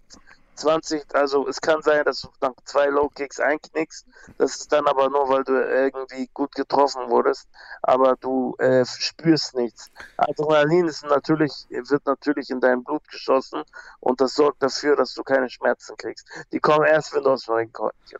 20, 0.55 1.03
also 1.15 1.47
es 1.47 1.59
kann 1.61 1.81
sein, 1.81 2.03
dass 2.05 2.21
du 2.21 2.29
nach 2.41 2.53
zwei 2.65 2.87
Low 2.87 3.09
Kicks 3.09 3.39
einknickst. 3.39 4.05
Das 4.37 4.55
ist 4.55 4.71
dann 4.71 4.85
aber 4.87 5.09
nur, 5.09 5.27
weil 5.29 5.43
du 5.43 5.53
irgendwie 5.53 6.29
gut 6.33 6.53
getroffen 6.53 7.09
wurdest. 7.09 7.47
Aber 7.81 8.15
du 8.19 8.55
äh, 8.59 8.85
spürst 8.85 9.55
nichts. 9.55 9.91
Adrenalin 10.17 10.87
ist 10.87 11.03
natürlich, 11.05 11.65
wird 11.69 12.05
natürlich 12.05 12.49
in 12.49 12.59
dein 12.59 12.83
Blut 12.83 13.07
geschossen 13.07 13.63
und 13.99 14.21
das 14.21 14.35
sorgt 14.35 14.61
dafür, 14.61 14.95
dass 14.95 15.13
du 15.13 15.23
keine 15.23 15.49
Schmerzen 15.49 15.95
kriegst. 15.97 16.27
Die 16.51 16.59
kommen 16.59 16.85
erst, 16.85 17.13
wenn 17.13 17.23
du 17.23 17.31
aus 17.31 17.45
dem 17.45 17.55
Ring, 17.55 17.71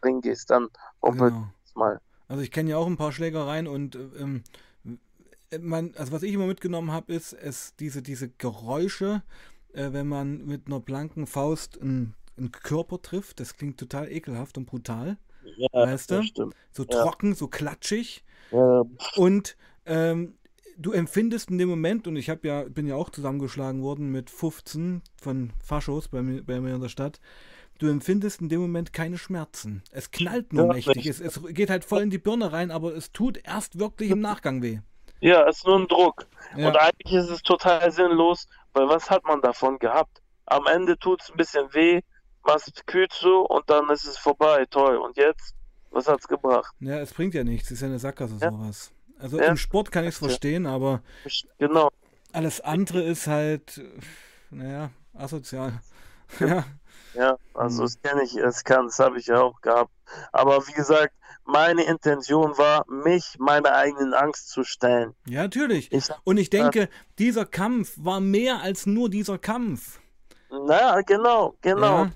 Ring 0.03 0.21
gehst. 0.21 0.49
Dann 0.49 0.69
rumpelt 1.01 1.33
Genau. 1.33 1.47
mal. 1.75 2.01
Also 2.27 2.41
ich 2.41 2.51
kenne 2.51 2.71
ja 2.71 2.77
auch 2.77 2.87
ein 2.87 2.97
paar 2.97 3.11
Schlägereien 3.11 3.67
und 3.67 3.95
ähm, 3.95 4.43
man, 5.59 5.93
also 5.97 6.11
was 6.11 6.23
ich 6.23 6.33
immer 6.33 6.47
mitgenommen 6.47 6.91
habe, 6.91 7.13
ist 7.13 7.33
es 7.33 7.75
diese, 7.75 8.01
diese 8.01 8.29
Geräusche, 8.29 9.21
äh, 9.73 9.91
wenn 9.91 10.07
man 10.07 10.45
mit 10.45 10.67
einer 10.67 10.79
blanken 10.79 11.27
Faust 11.27 11.79
einen, 11.81 12.15
einen 12.37 12.51
Körper 12.51 13.01
trifft. 13.01 13.39
Das 13.39 13.55
klingt 13.55 13.79
total 13.79 14.11
ekelhaft 14.11 14.57
und 14.57 14.65
brutal. 14.65 15.17
Ja, 15.57 15.67
Weißt 15.73 16.11
du? 16.11 16.21
So 16.71 16.83
Ja. 16.83 17.03
trocken, 17.03 17.35
so 17.35 17.47
klatschig. 17.47 18.23
Ja, 18.51 18.83
Und 19.15 19.57
ähm, 19.85 20.35
du 20.77 20.91
empfindest 20.91 21.49
in 21.49 21.57
dem 21.57 21.69
Moment, 21.69 22.07
und 22.07 22.15
ich 22.15 22.29
habe 22.29 22.47
ja, 22.47 22.63
bin 22.63 22.87
ja 22.87 22.95
auch 22.95 23.09
zusammengeschlagen 23.09 23.81
worden 23.81 24.11
mit 24.11 24.29
15 24.29 25.01
von 25.21 25.51
Faschos 25.63 26.07
bei 26.07 26.21
mir, 26.21 26.43
bei 26.43 26.59
mir 26.59 26.75
in 26.75 26.81
der 26.81 26.89
Stadt, 26.89 27.19
du 27.79 27.87
empfindest 27.87 28.41
in 28.41 28.49
dem 28.49 28.61
Moment 28.61 28.93
keine 28.93 29.17
Schmerzen. 29.17 29.83
Es 29.91 30.11
knallt 30.11 30.53
nur 30.53 30.65
Ja, 30.65 30.73
mächtig. 30.73 31.05
Es, 31.05 31.19
es 31.19 31.39
geht 31.49 31.69
halt 31.69 31.85
voll 31.85 32.01
in 32.01 32.09
die 32.09 32.17
Birne 32.17 32.51
rein, 32.51 32.71
aber 32.71 32.95
es 32.95 33.11
tut 33.11 33.39
erst 33.43 33.79
wirklich 33.79 34.09
im 34.11 34.21
Nachgang 34.21 34.61
weh. 34.61 34.79
Ja, 35.21 35.47
es 35.47 35.57
ist 35.57 35.65
nur 35.65 35.79
ein 35.79 35.87
Druck. 35.87 36.25
Ja. 36.57 36.67
Und 36.67 36.77
eigentlich 36.77 37.13
ist 37.13 37.29
es 37.29 37.41
total 37.41 37.91
sinnlos, 37.91 38.47
weil 38.73 38.87
was 38.89 39.09
hat 39.09 39.23
man 39.25 39.41
davon 39.41 39.79
gehabt? 39.79 40.21
Am 40.45 40.67
Ende 40.67 40.97
tut 40.97 41.21
es 41.21 41.29
ein 41.31 41.37
bisschen 41.37 41.73
weh, 41.73 42.01
machst 42.45 42.85
kühl 42.87 43.07
zu 43.09 43.41
und 43.41 43.69
dann 43.69 43.89
ist 43.89 44.05
es 44.05 44.17
vorbei. 44.17 44.65
Toll. 44.69 44.97
Und 44.97 45.17
jetzt? 45.17 45.53
Was 45.91 46.07
hat's 46.07 46.27
gebracht? 46.27 46.73
Ja, 46.79 46.99
es 46.99 47.13
bringt 47.13 47.33
ja 47.35 47.43
nichts. 47.43 47.67
Es 47.67 47.73
ist 47.73 47.81
ja 47.81 47.87
eine 47.87 47.99
Sackgasse 47.99 48.35
Ja. 48.41 48.51
sowas. 48.51 48.91
Also 49.19 49.37
Ja. 49.39 49.45
im 49.45 49.57
Sport 49.57 49.91
kann 49.91 50.03
ich 50.03 50.11
es 50.11 50.17
verstehen, 50.17 50.65
aber 50.65 51.01
Genau. 51.59 51.89
alles 52.31 52.61
andere 52.61 53.03
ist 53.03 53.27
halt, 53.27 53.79
naja, 54.49 54.89
asozial. 55.13 55.81
Ja, 56.39 56.65
Ja, 57.15 57.37
also 57.53 57.83
Mhm. 57.83 57.85
das 57.85 58.01
kenne 58.01 58.23
ich, 58.23 58.33
das 58.33 58.63
kann, 58.63 58.85
das 58.87 58.97
habe 58.97 59.19
ich 59.19 59.27
ja 59.27 59.39
auch 59.39 59.61
gehabt. 59.61 59.91
Aber 60.31 60.65
wie 60.67 60.71
gesagt, 60.73 61.13
meine 61.45 61.83
Intention 61.83 62.57
war, 62.57 62.85
mich 62.89 63.35
meiner 63.37 63.73
eigenen 63.75 64.15
Angst 64.15 64.49
zu 64.49 64.63
stellen. 64.63 65.13
ja, 65.27 65.43
natürlich. 65.43 65.91
Ich, 65.91 66.09
Und 66.23 66.37
ich 66.37 66.49
denke, 66.49 66.89
dieser 67.19 67.45
Kampf 67.45 67.93
war 67.97 68.19
mehr 68.19 68.61
als 68.61 68.87
nur 68.87 69.11
dieser 69.11 69.37
Kampf. 69.37 69.99
na, 70.49 71.01
genau, 71.01 71.55
genau. 71.61 72.05
Ja. 72.05 72.11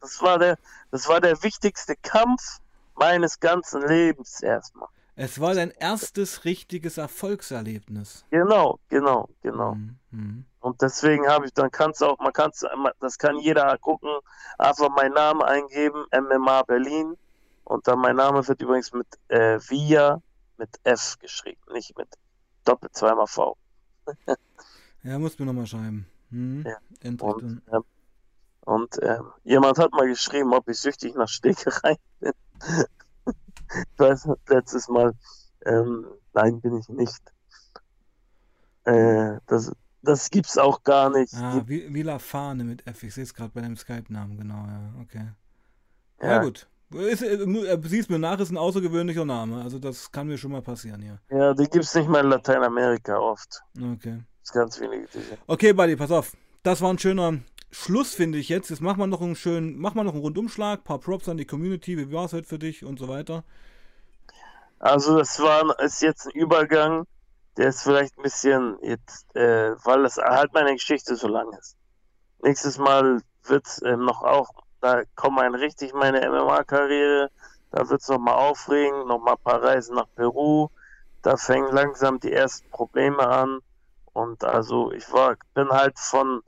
Das 0.00 0.20
war 0.20 0.38
der, 0.38 0.58
das 0.90 1.08
war 1.08 1.20
der 1.20 1.42
wichtigste 1.42 1.96
Kampf 1.96 2.60
meines 2.94 3.40
ganzen 3.40 3.86
Lebens 3.86 4.42
erstmal. 4.42 4.88
Es 5.14 5.40
war 5.40 5.54
dein 5.54 5.70
erstes 5.72 6.44
richtiges 6.44 6.96
Erfolgserlebnis. 6.96 8.24
Genau, 8.30 8.78
genau, 8.88 9.28
genau. 9.42 9.74
Mhm. 9.74 9.98
Mhm. 10.10 10.44
Und 10.60 10.80
deswegen 10.80 11.28
habe 11.28 11.46
ich, 11.46 11.52
dann 11.52 11.70
kannst 11.70 12.00
du 12.00 12.06
auch, 12.06 12.18
man 12.18 12.32
kann 12.32 12.50
das 13.00 13.18
kann 13.18 13.38
jeder 13.38 13.76
gucken, 13.78 14.10
einfach 14.58 14.88
meinen 14.88 15.14
Namen 15.14 15.42
eingeben, 15.42 16.06
MMA 16.12 16.62
Berlin. 16.62 17.16
Und 17.64 17.86
dann 17.88 17.98
mein 17.98 18.16
Name 18.16 18.46
wird 18.46 18.60
übrigens 18.62 18.92
mit 18.92 19.06
äh, 19.28 19.58
Via 19.68 20.20
mit 20.56 20.70
F 20.84 21.18
geschrieben, 21.18 21.60
nicht 21.72 21.96
mit 21.98 22.08
Doppel 22.64 22.90
zweimal 22.92 23.26
V. 23.26 23.56
Ja, 25.04 25.18
muss 25.18 25.36
mir 25.36 25.46
nochmal 25.46 25.66
schreiben. 25.66 26.06
Mhm. 26.30 26.64
Ja. 26.64 26.76
Und, 27.20 27.42
ähm, 27.42 27.84
und 28.64 28.96
ähm, 29.02 29.24
jemand 29.44 29.78
hat 29.78 29.92
mal 29.92 30.06
geschrieben, 30.08 30.52
ob 30.54 30.68
ich 30.68 30.78
süchtig 30.78 31.14
nach 31.14 31.28
Schlägerei 31.28 31.96
bin. 32.20 32.32
ich 33.68 33.98
weiß 33.98 34.26
nicht, 34.26 34.48
letztes 34.48 34.88
Mal, 34.88 35.12
ähm, 35.66 36.06
nein, 36.32 36.60
bin 36.60 36.76
ich 36.78 36.88
nicht. 36.88 37.20
Äh, 38.84 39.38
das, 39.46 39.72
das 40.02 40.30
gibt's 40.30 40.58
auch 40.58 40.82
gar 40.82 41.10
nicht. 41.10 41.34
Ah, 41.34 41.54
Gibt- 41.54 41.68
Vi- 41.68 41.94
Villa 41.94 42.18
Fahne 42.18 42.64
mit 42.64 42.86
F. 42.86 43.02
Ich 43.04 43.14
sehe 43.14 43.24
es 43.24 43.32
gerade 43.34 43.50
bei 43.54 43.60
deinem 43.60 43.76
Skype-Namen, 43.76 44.36
genau, 44.36 44.64
ja, 44.66 44.92
okay. 45.00 45.28
Ja, 46.20 46.28
ja, 46.32 46.42
gut. 46.42 46.68
Ist, 46.90 47.22
äh, 47.22 47.34
äh, 47.36 47.80
sieh's 47.84 48.08
mir 48.08 48.18
nach, 48.18 48.38
ist 48.38 48.50
ein 48.50 48.58
außergewöhnlicher 48.58 49.24
Name. 49.24 49.62
Also 49.62 49.78
das 49.78 50.10
kann 50.12 50.26
mir 50.26 50.36
schon 50.36 50.52
mal 50.52 50.62
passieren 50.62 51.00
hier. 51.00 51.18
ja, 51.30 51.54
die 51.54 51.64
gibt's 51.64 51.94
nicht 51.94 52.08
mal 52.08 52.22
in 52.22 52.30
Lateinamerika 52.30 53.16
oft. 53.18 53.62
Okay. 53.94 54.20
ganz 54.52 54.78
wenige. 54.78 55.08
Okay, 55.46 55.72
Buddy, 55.72 55.96
pass 55.96 56.10
auf. 56.10 56.36
Das 56.62 56.80
war 56.82 56.92
ein 56.92 56.98
schöner 56.98 57.38
Schluss, 57.74 58.14
finde 58.14 58.38
ich 58.38 58.50
jetzt. 58.50 58.68
Jetzt 58.68 58.82
machen 58.82 58.98
wir 58.98 59.06
noch 59.06 59.22
einen 59.22 59.34
schönen, 59.34 59.78
machen 59.78 59.96
wir 59.96 60.04
noch 60.04 60.12
einen 60.12 60.20
Rundumschlag, 60.20 60.84
paar 60.84 60.98
Props 60.98 61.28
an 61.28 61.38
die 61.38 61.46
Community. 61.46 61.96
Wie 61.96 62.12
war 62.12 62.26
es 62.26 62.34
heute 62.34 62.46
für 62.46 62.58
dich 62.58 62.84
und 62.84 62.98
so 62.98 63.08
weiter? 63.08 63.44
Also 64.78 65.16
das 65.16 65.40
war 65.40 65.78
ist 65.80 66.02
jetzt 66.02 66.26
ein 66.26 66.32
Übergang, 66.32 67.06
der 67.56 67.68
ist 67.68 67.82
vielleicht 67.82 68.18
ein 68.18 68.22
bisschen 68.24 68.76
jetzt, 68.82 69.34
äh, 69.34 69.74
weil 69.84 70.02
das 70.02 70.18
halt 70.18 70.52
meine 70.52 70.74
Geschichte 70.74 71.16
so 71.16 71.28
lang 71.28 71.50
ist. 71.58 71.76
Nächstes 72.42 72.76
Mal 72.76 73.22
wird 73.44 73.66
es 73.66 73.80
ähm, 73.82 74.04
noch 74.04 74.22
auch, 74.22 74.50
da 74.82 75.02
kommt 75.14 75.38
ein 75.38 75.54
richtig 75.54 75.94
meine 75.94 76.28
MMA-Karriere, 76.28 77.30
da 77.70 77.88
wird 77.88 78.02
es 78.02 78.08
nochmal 78.08 78.34
aufregen, 78.34 79.06
nochmal 79.06 79.34
ein 79.34 79.44
paar 79.44 79.62
Reisen 79.62 79.94
nach 79.94 80.08
Peru, 80.14 80.68
da 81.22 81.38
fängen 81.38 81.72
langsam 81.72 82.20
die 82.20 82.32
ersten 82.32 82.68
Probleme 82.70 83.26
an. 83.26 83.60
Und 84.12 84.44
also 84.44 84.92
ich 84.92 85.10
war, 85.10 85.36
bin 85.54 85.70
halt 85.70 85.98
von 85.98 86.42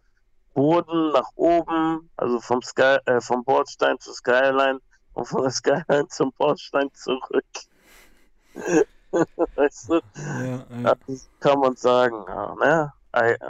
Boden 0.55 1.11
nach 1.13 1.29
oben, 1.35 2.11
also 2.17 2.41
vom 2.41 2.63
Sky, 2.63 2.99
äh, 3.07 3.21
vom 3.21 3.45
Bordstein 3.45 3.99
zur 3.99 4.15
Skyline 4.15 4.81
und 5.13 5.27
von 5.27 5.43
der 5.43 5.51
Skyline 5.51 6.09
zum 6.09 6.33
Bordstein 6.33 6.91
zurück. 6.95 7.45
weißt 9.57 9.91
du? 9.91 10.01
Ja, 10.17 10.67
ja. 10.83 10.95
Das 11.07 11.29
kann 11.41 11.61
man 11.61 11.77
sagen, 11.77 12.25
ja, 12.27 12.55
ne? 12.55 12.93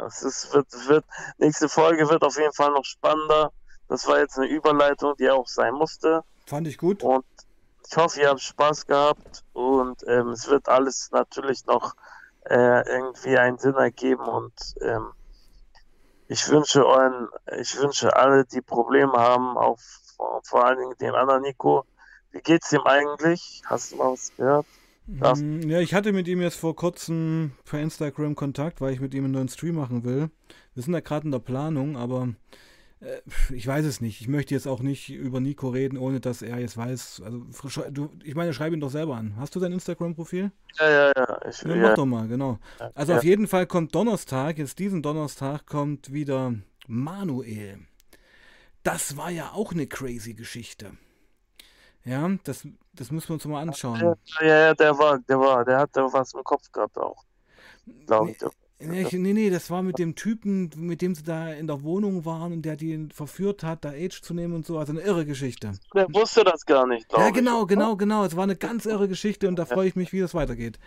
Es 0.06 0.22
ist, 0.22 0.52
wird, 0.52 0.66
wird, 0.88 1.04
nächste 1.38 1.70
Folge 1.70 2.08
wird 2.10 2.22
auf 2.22 2.36
jeden 2.36 2.52
Fall 2.52 2.70
noch 2.72 2.84
spannender. 2.84 3.50
Das 3.88 4.06
war 4.06 4.18
jetzt 4.18 4.36
eine 4.38 4.46
Überleitung, 4.46 5.14
die 5.18 5.30
auch 5.30 5.46
sein 5.46 5.72
musste. 5.72 6.22
Fand 6.46 6.68
ich 6.68 6.76
gut. 6.76 7.02
Und 7.02 7.24
ich 7.88 7.96
hoffe, 7.96 8.20
ihr 8.20 8.28
habt 8.28 8.40
Spaß 8.40 8.86
gehabt 8.86 9.42
und 9.54 10.04
ähm, 10.06 10.30
es 10.30 10.48
wird 10.48 10.68
alles 10.68 11.10
natürlich 11.12 11.64
noch 11.64 11.94
äh, 12.44 12.86
irgendwie 12.86 13.38
einen 13.38 13.56
Sinn 13.58 13.74
ergeben 13.74 14.24
und 14.24 14.52
ähm, 14.82 15.12
ich 16.34 16.48
wünsche 16.48 16.84
euren, 16.84 17.28
ich 17.60 17.78
wünsche 17.78 18.16
alle, 18.16 18.44
die 18.44 18.60
Probleme 18.60 19.12
haben, 19.12 19.56
auch 19.56 19.78
vor, 20.42 20.64
allen 20.64 20.78
Dingen 20.78 20.94
dem 21.00 21.14
anderen 21.14 21.42
Nico. 21.42 21.84
Wie 22.32 22.40
geht's 22.40 22.72
ihm 22.72 22.82
eigentlich? 22.84 23.62
Hast 23.66 23.92
du 23.92 23.96
mal 23.96 24.12
was 24.12 24.32
gehört? 24.36 24.66
Das 25.06 25.40
mm, 25.40 25.70
ja, 25.70 25.78
ich 25.78 25.94
hatte 25.94 26.12
mit 26.12 26.26
ihm 26.26 26.40
jetzt 26.40 26.58
vor 26.58 26.74
kurzem 26.74 27.52
per 27.64 27.80
Instagram 27.80 28.34
Kontakt, 28.34 28.80
weil 28.80 28.92
ich 28.92 29.00
mit 29.00 29.14
ihm 29.14 29.24
einen 29.24 29.34
neuen 29.34 29.48
Stream 29.48 29.76
machen 29.76 30.02
will. 30.02 30.28
Wir 30.74 30.82
sind 30.82 30.92
da 30.92 31.00
gerade 31.00 31.26
in 31.26 31.30
der 31.30 31.38
Planung, 31.38 31.96
aber 31.96 32.28
ich 33.52 33.66
weiß 33.66 33.84
es 33.84 34.00
nicht. 34.00 34.20
Ich 34.20 34.28
möchte 34.28 34.54
jetzt 34.54 34.66
auch 34.66 34.80
nicht 34.80 35.10
über 35.10 35.40
Nico 35.40 35.68
reden, 35.68 35.98
ohne 35.98 36.20
dass 36.20 36.42
er 36.42 36.58
jetzt 36.58 36.76
weiß. 36.76 37.22
Also, 37.24 37.46
du, 37.90 38.10
ich 38.22 38.34
meine, 38.34 38.52
schreib 38.52 38.72
ihn 38.72 38.80
doch 38.80 38.90
selber 38.90 39.16
an. 39.16 39.36
Hast 39.36 39.54
du 39.54 39.60
sein 39.60 39.72
Instagram-Profil? 39.72 40.50
Ja, 40.78 40.90
ja, 40.90 41.12
ja. 41.16 41.40
Ich, 41.48 41.62
ja, 41.62 41.76
mach 41.76 41.94
doch 41.94 42.06
mal, 42.06 42.28
genau. 42.28 42.58
Also 42.94 43.12
ja. 43.12 43.18
auf 43.18 43.24
jeden 43.24 43.46
Fall 43.46 43.66
kommt 43.66 43.94
Donnerstag, 43.94 44.58
jetzt 44.58 44.78
diesen 44.78 45.02
Donnerstag 45.02 45.66
kommt 45.66 46.12
wieder 46.12 46.54
Manuel. 46.86 47.78
Das 48.82 49.16
war 49.16 49.30
ja 49.30 49.52
auch 49.52 49.72
eine 49.72 49.86
crazy 49.86 50.34
Geschichte. 50.34 50.92
Ja, 52.04 52.30
das, 52.44 52.66
das 52.92 53.10
müssen 53.10 53.28
wir 53.28 53.34
uns 53.34 53.44
mal 53.46 53.62
anschauen. 53.62 54.16
Ja, 54.40 54.46
ja, 54.46 54.74
der 54.74 54.98
war, 54.98 55.18
der 55.20 55.40
war, 55.40 55.64
der 55.64 55.78
hat 55.78 55.90
da 55.94 56.12
was 56.12 56.34
im 56.34 56.44
Kopf 56.44 56.70
gehabt 56.70 56.98
auch. 56.98 57.24
Glaube 58.06 58.30
ich. 58.30 58.40
Nee, 58.40 58.48
nee, 58.78 59.32
nee, 59.32 59.50
das 59.50 59.70
war 59.70 59.82
mit 59.82 59.98
dem 59.98 60.14
Typen, 60.14 60.70
mit 60.76 61.00
dem 61.00 61.14
sie 61.14 61.22
da 61.22 61.50
in 61.50 61.66
der 61.66 61.82
Wohnung 61.82 62.24
waren 62.24 62.52
und 62.52 62.62
der 62.62 62.76
die 62.76 63.08
verführt 63.12 63.62
hat, 63.62 63.84
da 63.84 63.90
Age 63.90 64.20
zu 64.20 64.34
nehmen 64.34 64.54
und 64.54 64.66
so. 64.66 64.78
Also 64.78 64.92
eine 64.92 65.00
irre 65.00 65.24
Geschichte. 65.24 65.72
Der 65.94 66.12
wusste 66.12 66.44
das 66.44 66.66
gar 66.66 66.86
nicht, 66.86 67.08
glaube 67.08 67.24
ich. 67.24 67.28
Ja, 67.28 67.34
genau, 67.34 67.66
genau, 67.66 67.96
genau. 67.96 68.24
Es 68.24 68.36
war 68.36 68.44
eine 68.44 68.56
ganz 68.56 68.86
irre 68.86 69.08
Geschichte 69.08 69.48
und 69.48 69.56
da 69.56 69.64
freue 69.64 69.88
ich 69.88 69.96
mich, 69.96 70.12
wie 70.12 70.20
das 70.20 70.34
weitergeht. 70.34 70.78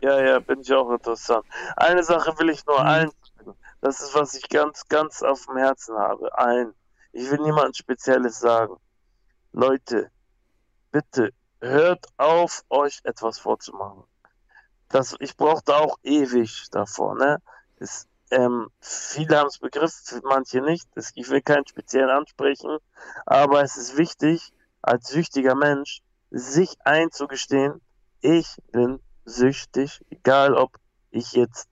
Ja, 0.00 0.22
ja, 0.22 0.38
bin 0.38 0.60
ich 0.60 0.72
auch 0.72 0.90
interessant. 0.90 1.46
Eine 1.76 2.02
Sache 2.02 2.38
will 2.38 2.50
ich 2.50 2.64
nur 2.66 2.80
mhm. 2.80 2.86
allen 2.86 3.10
sagen. 3.36 3.56
Das 3.80 4.00
ist, 4.00 4.14
was 4.14 4.34
ich 4.34 4.48
ganz, 4.48 4.88
ganz 4.88 5.22
auf 5.22 5.46
dem 5.46 5.56
Herzen 5.56 5.96
habe. 5.96 6.36
Ein. 6.38 6.72
Ich 7.12 7.30
will 7.30 7.38
niemandem 7.38 7.74
Spezielles 7.74 8.40
sagen. 8.40 8.76
Leute, 9.52 10.10
bitte 10.90 11.30
hört 11.60 12.06
auf, 12.16 12.64
euch 12.70 13.00
etwas 13.04 13.38
vorzumachen. 13.38 14.04
Das, 14.88 15.14
ich 15.18 15.36
brauchte 15.36 15.76
auch 15.76 15.98
ewig 16.02 16.68
davor. 16.70 17.14
Ne? 17.16 17.38
Es, 17.78 18.06
ähm, 18.30 18.68
viele 18.80 19.38
haben 19.38 19.48
es 19.48 19.58
begriffen, 19.58 20.20
manche 20.24 20.60
nicht. 20.60 20.88
Es, 20.94 21.12
ich 21.14 21.28
will 21.30 21.42
keinen 21.42 21.66
speziellen 21.66 22.10
ansprechen, 22.10 22.78
aber 23.26 23.62
es 23.62 23.76
ist 23.76 23.96
wichtig, 23.96 24.52
als 24.82 25.08
süchtiger 25.08 25.54
Mensch, 25.54 26.00
sich 26.30 26.76
einzugestehen, 26.84 27.80
ich 28.20 28.56
bin 28.72 29.00
süchtig, 29.24 30.00
egal 30.10 30.54
ob 30.54 30.72
ich 31.10 31.32
jetzt, 31.32 31.68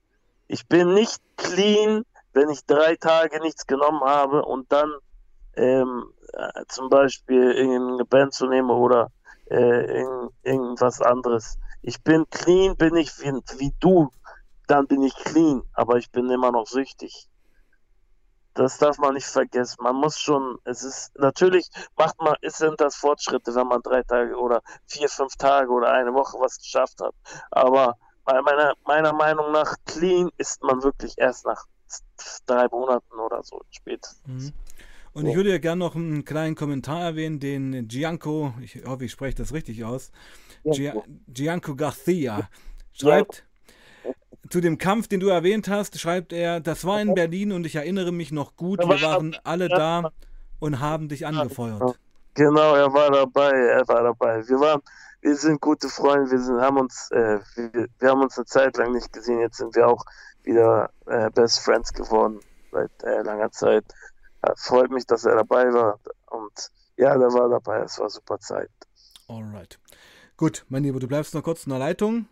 ich 0.47 0.67
bin 0.67 0.93
nicht 0.93 1.21
clean, 1.35 2.05
wenn 2.33 2.49
ich 2.49 2.65
drei 2.65 2.95
Tage 2.95 3.39
nichts 3.41 3.67
genommen 3.67 4.01
habe 4.01 4.43
und 4.43 4.71
dann 4.71 4.93
ähm, 5.55 6.11
äh, 6.33 6.65
zum 6.67 6.89
Beispiel 6.89 7.51
irgendeine 7.51 8.05
Band 8.05 8.33
zu 8.33 8.47
nehmen 8.47 8.71
oder 8.71 9.11
äh, 9.49 10.01
in, 10.01 10.29
irgendwas 10.43 11.01
anderes. 11.01 11.57
Ich 11.83 12.01
bin 12.01 12.25
clean, 12.29 12.77
bin 12.77 12.95
ich 12.95 13.11
wie, 13.19 13.33
wie 13.59 13.73
du, 13.79 14.09
dann 14.67 14.87
bin 14.87 15.01
ich 15.03 15.13
clean, 15.15 15.61
aber 15.73 15.97
ich 15.97 16.09
bin 16.11 16.29
immer 16.29 16.51
noch 16.51 16.65
süchtig. 16.65 17.29
Das 18.53 18.77
darf 18.77 18.97
man 18.99 19.15
nicht 19.15 19.27
vergessen. 19.27 19.83
Man 19.83 19.97
muss 19.97 20.17
schon, 20.17 20.59
es 20.63 20.83
ist, 20.83 21.11
natürlich 21.17 21.69
macht 21.97 22.19
man, 22.21 22.35
es 22.41 22.57
sind 22.57 22.79
das 22.79 22.95
Fortschritte, 22.95 23.53
wenn 23.53 23.67
man 23.67 23.81
drei 23.81 24.01
Tage 24.03 24.37
oder 24.37 24.61
vier, 24.85 25.09
fünf 25.09 25.35
Tage 25.35 25.69
oder 25.69 25.91
eine 25.91 26.13
Woche 26.13 26.39
was 26.39 26.57
geschafft 26.57 27.01
hat. 27.01 27.13
Aber 27.51 27.97
meiner, 28.25 28.75
meiner 28.85 29.11
Meinung 29.11 29.51
nach, 29.51 29.75
clean 29.85 30.29
ist 30.37 30.63
man 30.63 30.81
wirklich 30.83 31.15
erst 31.17 31.45
nach 31.45 31.65
drei 32.45 32.67
Monaten 32.69 33.19
oder 33.19 33.43
so 33.43 33.61
spät. 33.71 34.07
Mhm. 34.25 34.53
Und 35.13 35.27
ich 35.27 35.35
würde 35.35 35.51
ja 35.51 35.59
gerne 35.59 35.79
noch 35.79 35.95
einen 35.95 36.25
kleinen 36.25 36.55
Kommentar 36.55 37.01
erwähnen, 37.01 37.39
den 37.39 37.87
Gianco, 37.87 38.53
ich 38.61 38.83
hoffe, 38.85 39.05
ich 39.05 39.11
spreche 39.11 39.35
das 39.35 39.53
richtig 39.53 39.83
aus, 39.83 40.11
Gia, 40.63 40.95
Gianco 41.27 41.75
Garcia 41.75 42.49
schreibt, 42.93 43.45
zu 44.49 44.59
dem 44.59 44.77
Kampf, 44.77 45.07
den 45.07 45.19
du 45.19 45.27
erwähnt 45.27 45.67
hast, 45.67 45.99
schreibt 45.99 46.33
er, 46.33 46.59
das 46.59 46.85
war 46.85 46.99
in 47.01 47.13
Berlin 47.13 47.51
und 47.51 47.65
ich 47.65 47.75
erinnere 47.75 48.11
mich 48.11 48.31
noch 48.31 48.55
gut, 48.55 48.79
wir 48.79 49.01
waren 49.01 49.35
alle 49.43 49.69
da 49.69 50.11
und 50.59 50.79
haben 50.79 51.09
dich 51.09 51.25
angefeuert. 51.25 51.99
Genau, 52.35 52.75
er 52.75 52.91
war 52.91 53.11
dabei, 53.11 53.51
er 53.51 53.87
war 53.87 54.03
dabei. 54.03 54.47
Wir 54.47 54.59
waren, 54.59 54.81
wir 55.21 55.35
sind 55.35 55.61
gute 55.61 55.87
Freunde, 55.87 56.31
wir 56.31 56.39
sind, 56.39 56.59
haben 56.59 56.77
uns, 56.77 57.09
äh, 57.11 57.39
wir, 57.55 57.87
wir, 57.99 58.09
haben 58.09 58.21
uns 58.21 58.37
eine 58.37 58.45
Zeit 58.45 58.77
lang 58.77 58.91
nicht 58.91 59.13
gesehen, 59.13 59.39
jetzt 59.39 59.57
sind 59.57 59.75
wir 59.75 59.87
auch 59.87 60.03
wieder 60.43 60.89
äh, 61.05 61.29
Best 61.29 61.59
Friends 61.59 61.93
geworden 61.93 62.39
seit 62.71 62.91
äh, 63.03 63.21
langer 63.21 63.51
Zeit. 63.51 63.85
Freut 64.55 64.91
mich, 64.91 65.05
dass 65.05 65.25
er 65.25 65.35
dabei 65.35 65.73
war 65.73 65.99
und 66.27 66.71
ja, 66.97 67.17
der 67.17 67.33
war 67.33 67.49
dabei, 67.49 67.79
es 67.79 67.99
war 67.99 68.09
super 68.09 68.39
Zeit. 68.39 68.69
Alright. 69.27 69.79
Gut, 70.37 70.65
mein 70.69 70.83
Lieber, 70.83 70.99
du 70.99 71.07
bleibst 71.07 71.33
noch 71.33 71.43
kurz 71.43 71.65
in 71.65 71.71
der 71.71 71.79
Leitung. 71.79 72.27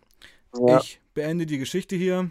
Ja. 0.54 0.78
Ich 0.78 1.00
beende 1.14 1.46
die 1.46 1.58
Geschichte 1.58 1.96
hier. 1.96 2.30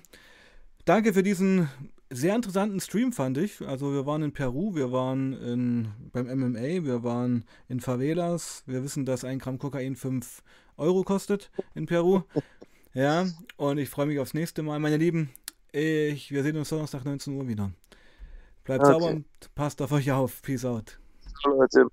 Danke 0.86 1.14
für 1.14 1.24
diesen 1.24 1.70
sehr 2.10 2.36
interessanten 2.36 2.80
Stream, 2.80 3.14
fand 3.14 3.38
ich. 3.38 3.62
Also 3.62 3.94
wir 3.94 4.06
waren 4.06 4.22
in 4.22 4.34
Peru, 4.34 4.76
wir 4.76 4.92
waren 4.92 5.34
in, 5.34 5.92
beim 6.12 6.28
MMA, 6.28 6.84
wir 6.84 7.04
waren 7.04 7.46
in 7.68 7.80
Favelas. 7.80 8.64
Wir 8.66 8.84
wissen, 8.84 9.06
dass 9.06 9.24
ein 9.24 9.40
Gramm 9.40 9.60
Kokain 9.60 9.96
5 9.96 10.44
Euro 10.78 11.04
kostet 11.04 11.52
in 11.74 11.86
Peru. 11.86 12.22
Ja, 12.94 13.26
und 13.56 13.78
ich 13.78 13.90
freue 13.90 14.08
mich 14.08 14.20
aufs 14.20 14.34
nächste 14.34 14.64
Mal. 14.64 14.80
Meine 14.80 14.98
Lieben, 14.98 15.30
ich, 15.72 16.32
wir 16.32 16.44
sehen 16.44 16.58
uns 16.58 16.70
Donnerstag 16.70 17.06
19 17.06 17.34
Uhr 17.34 17.48
wieder. 17.48 17.72
Bleibt 18.72 18.86
okay. 18.86 18.94
sauber 18.94 19.08
und 19.08 19.26
passt 19.54 19.82
auf 19.82 19.92
euch 19.92 20.10
auf. 20.12 20.42
Peace 20.42 20.64
out. 20.64 20.98
Leute. 21.44 21.88